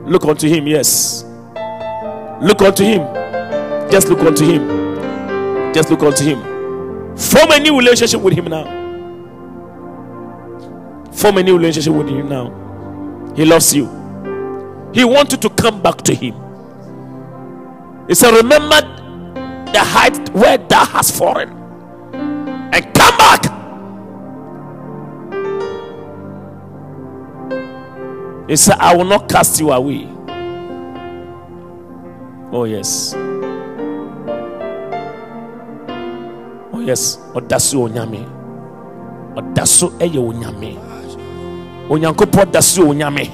Look 0.06 0.24
unto 0.24 0.48
Him, 0.48 0.66
yes. 0.66 1.24
Look 2.40 2.62
unto 2.62 2.84
Him. 2.84 3.02
Just 3.90 4.08
look 4.08 4.20
unto 4.20 4.44
Him. 4.44 5.72
Just 5.72 5.90
look 5.90 6.02
unto 6.02 6.24
Him. 6.24 6.40
Form 7.16 7.50
a 7.50 7.58
new 7.60 7.76
relationship 7.78 8.20
with 8.20 8.34
Him 8.34 8.46
now. 8.46 8.64
Form 11.12 11.38
a 11.38 11.42
new 11.42 11.56
relationship 11.56 11.92
with 11.92 12.08
Him 12.08 12.28
now. 12.28 13.32
He 13.34 13.44
loves 13.44 13.74
you. 13.74 13.86
He 14.92 15.04
wants 15.04 15.32
you 15.32 15.38
to 15.38 15.50
come 15.50 15.82
back 15.82 15.98
to 16.02 16.14
Him. 16.14 16.34
He 18.08 18.14
said, 18.14 18.32
Remember 18.34 18.95
the 19.72 19.80
height 19.80 20.28
where 20.30 20.58
thou 20.58 20.84
hast 20.84 21.14
fallen 21.16 21.50
and 22.72 22.94
come 22.94 23.16
back. 23.18 23.42
He 28.48 28.56
said, 28.56 28.76
I 28.78 28.94
will 28.94 29.04
not 29.04 29.28
cast 29.28 29.58
you 29.58 29.72
away. 29.72 30.06
Oh, 32.52 32.64
yes. 32.64 33.12
Oh, 36.72 36.80
yes. 36.80 37.18
Odasu 37.34 37.88
onyame. 37.88 38.24
Odasu 39.34 39.90
eye 40.00 40.16
onyame. 40.16 40.78
Onyankopɔ 41.88 42.44
dasu 42.52 42.84
onyame. 42.84 43.28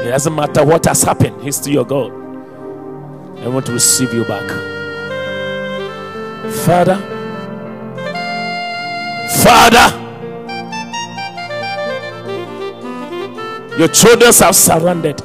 It 0.00 0.10
doesn't 0.10 0.34
matter 0.34 0.64
what 0.64 0.84
has 0.86 1.02
happened, 1.04 1.40
He's 1.40 1.56
still 1.56 1.72
your 1.74 1.84
God. 1.86 2.10
I 3.40 3.48
want 3.48 3.64
to 3.66 3.72
receive 3.72 4.12
you 4.12 4.24
back. 4.24 4.83
Father, 6.52 6.96
Father, 9.42 10.00
your 13.78 13.88
children 13.88 14.32
have 14.32 14.54
surrendered. 14.54 15.18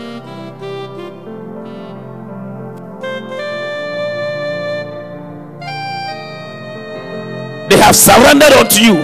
They 7.70 7.78
have 7.78 7.96
surrendered 7.96 8.54
unto 8.54 8.82
you. 8.82 8.96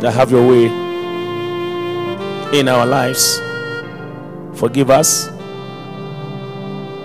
That 0.00 0.12
have 0.14 0.30
your 0.30 0.48
way 0.48 0.66
in 2.58 2.68
our 2.68 2.86
lives. 2.86 3.40
Forgive 4.54 4.90
us 4.90 5.28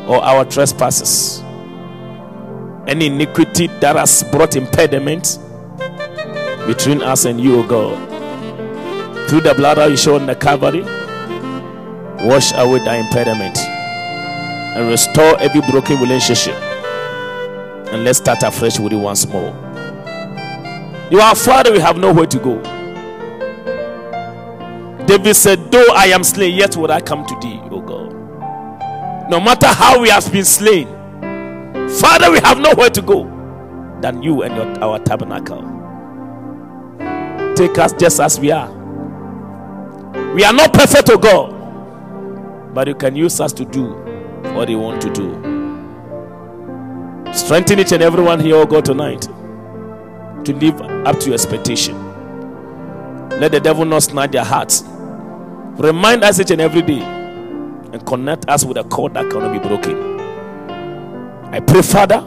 or 0.07 0.23
our 0.23 0.45
trespasses. 0.45 1.41
Any 2.87 3.07
iniquity 3.07 3.67
that 3.67 3.95
has 3.95 4.23
brought 4.31 4.55
impediment 4.55 5.39
between 6.67 7.01
us 7.01 7.25
and 7.25 7.39
you, 7.39 7.59
O 7.59 7.63
God. 7.67 8.07
Through 9.29 9.41
the 9.41 9.53
blood 9.53 9.77
that 9.77 9.89
you 9.89 9.97
showed 9.97 10.21
on 10.21 10.27
the 10.27 10.35
Calvary, 10.35 10.81
wash 12.27 12.53
away 12.53 12.79
the 12.79 12.97
impediment 12.97 13.57
and 13.57 14.87
restore 14.87 15.37
every 15.39 15.61
broken 15.61 15.99
relationship. 15.99 16.55
And 17.91 18.03
let's 18.03 18.19
start 18.19 18.43
afresh 18.43 18.79
with 18.79 18.91
you 18.91 18.99
once 18.99 19.27
more. 19.27 19.53
You 21.09 21.19
are 21.21 21.35
Father, 21.35 21.71
we 21.71 21.79
have 21.79 21.97
nowhere 21.97 22.27
to 22.27 22.39
go. 22.39 22.61
David 25.05 25.35
said, 25.35 25.71
Though 25.71 25.87
I 25.93 26.07
am 26.07 26.23
slain, 26.23 26.53
yet 26.53 26.75
will 26.75 26.91
I 26.91 26.99
come 26.99 27.25
to 27.25 27.39
thee, 27.41 27.59
O 27.71 27.79
God. 27.81 27.96
No 29.29 29.41
matter 29.41 29.67
how 29.67 29.99
we 30.01 30.07
have 30.09 30.31
been 30.31 30.45
slain, 30.45 30.87
Father, 31.99 32.31
we 32.31 32.39
have 32.39 32.59
nowhere 32.59 32.89
to 32.89 33.01
go 33.01 33.25
than 34.01 34.23
you 34.23 34.43
and 34.43 34.55
your, 34.55 34.83
our 34.83 34.99
tabernacle. 34.99 35.61
Take 37.55 37.77
us 37.77 37.91
just 37.93 38.21
as 38.21 38.39
we 38.39 38.51
are. 38.51 38.71
We 40.33 40.45
are 40.45 40.53
not 40.53 40.71
perfect, 40.71 41.09
O 41.09 41.17
God, 41.17 42.73
but 42.73 42.87
you 42.87 42.95
can 42.95 43.17
use 43.17 43.41
us 43.41 43.51
to 43.53 43.65
do 43.65 43.95
what 44.53 44.69
you 44.69 44.79
want 44.79 45.01
to 45.01 45.11
do. 45.11 45.33
Strengthen 47.33 47.79
each 47.79 47.91
and 47.91 48.01
everyone 48.03 48.39
here, 48.39 48.55
O 48.55 48.65
God, 48.65 48.85
tonight 48.85 49.23
to 50.45 50.53
live 50.53 50.79
up 51.05 51.19
to 51.19 51.25
your 51.25 51.33
expectation. 51.33 51.97
Let 53.41 53.51
the 53.51 53.59
devil 53.59 53.83
not 53.83 54.03
snatch 54.03 54.31
their 54.31 54.45
hearts. 54.45 54.83
Remind 55.77 56.23
us 56.23 56.39
each 56.39 56.51
and 56.51 56.61
every 56.61 56.81
day 56.81 57.16
and 57.97 58.05
connect 58.05 58.47
us 58.49 58.63
with 58.63 58.77
a 58.77 58.83
cord 58.85 59.13
that 59.15 59.29
cannot 59.31 59.51
be 59.51 59.59
broken. 59.59 60.19
I 61.53 61.59
pray, 61.59 61.81
Father, 61.81 62.19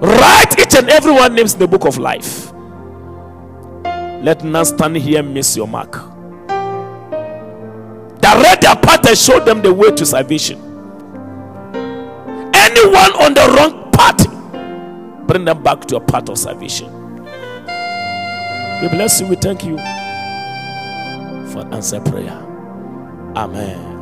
write 0.00 0.58
each 0.58 0.74
and 0.74 0.88
every 0.90 1.12
one 1.12 1.34
names 1.34 1.54
in 1.54 1.60
the 1.60 1.66
book 1.68 1.86
of 1.86 1.98
life. 1.98 2.52
Let 4.22 4.42
none 4.44 4.64
stand 4.64 4.96
here 4.96 5.22
miss 5.22 5.56
your 5.56 5.68
mark. 5.68 5.92
Direct 8.20 8.62
their 8.62 8.76
path 8.76 9.06
and 9.06 9.16
show 9.16 9.40
them 9.40 9.62
the 9.62 9.72
way 9.72 9.90
to 9.92 10.04
salvation. 10.04 10.58
Anyone 12.54 13.12
on 13.22 13.34
the 13.34 13.54
wrong 13.56 13.90
path, 13.92 14.26
bring 15.26 15.44
them 15.44 15.62
back 15.62 15.84
to 15.86 15.96
a 15.96 16.00
path 16.00 16.28
of 16.28 16.38
salvation. 16.38 16.92
We 18.82 18.88
bless 18.88 19.20
you. 19.20 19.28
We 19.28 19.36
thank 19.36 19.64
you 19.64 19.76
for 21.52 21.60
answer 21.72 22.00
prayer. 22.00 22.42
Amen. 23.36 23.95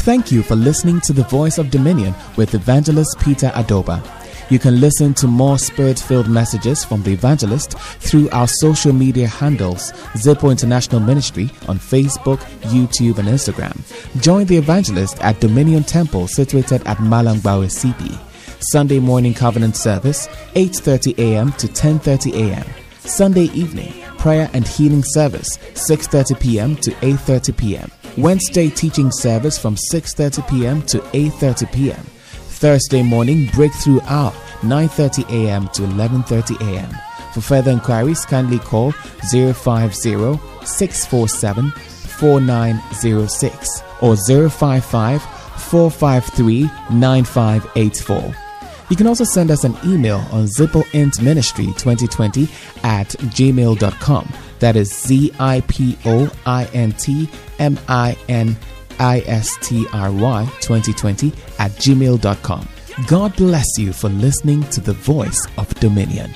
Thank 0.00 0.32
you 0.32 0.42
for 0.42 0.56
listening 0.56 0.98
to 1.02 1.12
the 1.12 1.24
Voice 1.24 1.58
of 1.58 1.70
Dominion 1.70 2.14
with 2.36 2.54
Evangelist 2.54 3.20
Peter 3.20 3.48
Adobah. 3.48 4.02
You 4.50 4.58
can 4.58 4.80
listen 4.80 5.12
to 5.14 5.26
more 5.26 5.58
spirit 5.58 5.98
filled 5.98 6.26
messages 6.26 6.82
from 6.82 7.02
the 7.02 7.12
evangelist 7.12 7.78
through 7.78 8.30
our 8.30 8.48
social 8.48 8.94
media 8.94 9.26
handles, 9.26 9.92
Zipo 10.14 10.50
International 10.50 11.02
Ministry 11.02 11.50
on 11.68 11.78
Facebook, 11.78 12.38
YouTube, 12.72 13.18
and 13.18 13.28
Instagram. 13.28 13.76
Join 14.22 14.46
the 14.46 14.56
evangelist 14.56 15.20
at 15.20 15.38
Dominion 15.38 15.84
Temple 15.84 16.28
situated 16.28 16.80
at 16.86 16.96
Malangbawe 16.96 17.68
CP. 17.68 18.18
Sunday 18.72 19.00
morning 19.00 19.34
covenant 19.34 19.76
service, 19.76 20.28
8:30 20.54 21.18
a.m. 21.18 21.52
to 21.52 21.68
10:30 21.68 22.32
a.m. 22.48 22.66
Sunday 23.00 23.50
evening 23.52 23.92
prayer 24.16 24.48
and 24.54 24.66
healing 24.66 25.04
service, 25.04 25.58
6:30 25.74 26.40
p.m. 26.40 26.76
to 26.76 26.90
8:30 27.02 27.56
p.m. 27.56 27.90
Wednesday 28.16 28.70
teaching 28.70 29.10
service 29.10 29.58
from 29.58 29.74
6:30 29.76 30.48
p.m. 30.48 30.82
to 30.82 30.98
8:30 30.98 31.72
p.m. 31.72 32.04
Thursday 32.60 33.02
morning 33.02 33.48
breakthrough 33.54 34.00
hour 34.02 34.32
9:30 34.60 35.28
a.m. 35.30 35.66
to 35.68 35.82
11:30 35.82 36.60
a.m. 36.72 36.94
For 37.32 37.40
further 37.40 37.70
inquiries, 37.70 38.24
kindly 38.24 38.58
call 38.58 38.90
050 39.30 39.54
647 40.66 41.70
4906 41.70 43.82
or 44.02 44.16
055 44.16 45.22
453 45.22 46.62
9584. 46.90 48.34
You 48.90 48.96
can 48.96 49.06
also 49.06 49.24
send 49.24 49.50
us 49.52 49.62
an 49.64 49.76
email 49.84 50.18
on 50.32 50.46
zipointministry2020 50.46 52.84
at 52.84 53.08
gmail.com. 53.08 54.32
That 54.60 54.76
is 54.76 54.94
Z 54.94 55.32
I 55.40 55.62
P 55.62 55.98
O 56.04 56.30
I 56.46 56.66
N 56.72 56.92
T 56.92 57.28
M 57.58 57.78
I 57.88 58.16
N 58.28 58.56
I 58.98 59.20
S 59.26 59.56
T 59.60 59.86
R 59.92 60.12
Y 60.12 60.44
2020 60.60 61.32
at 61.58 61.72
gmail.com. 61.72 62.68
God 63.06 63.34
bless 63.36 63.78
you 63.78 63.92
for 63.92 64.08
listening 64.10 64.62
to 64.64 64.80
the 64.80 64.92
voice 64.92 65.46
of 65.56 65.72
Dominion. 65.80 66.30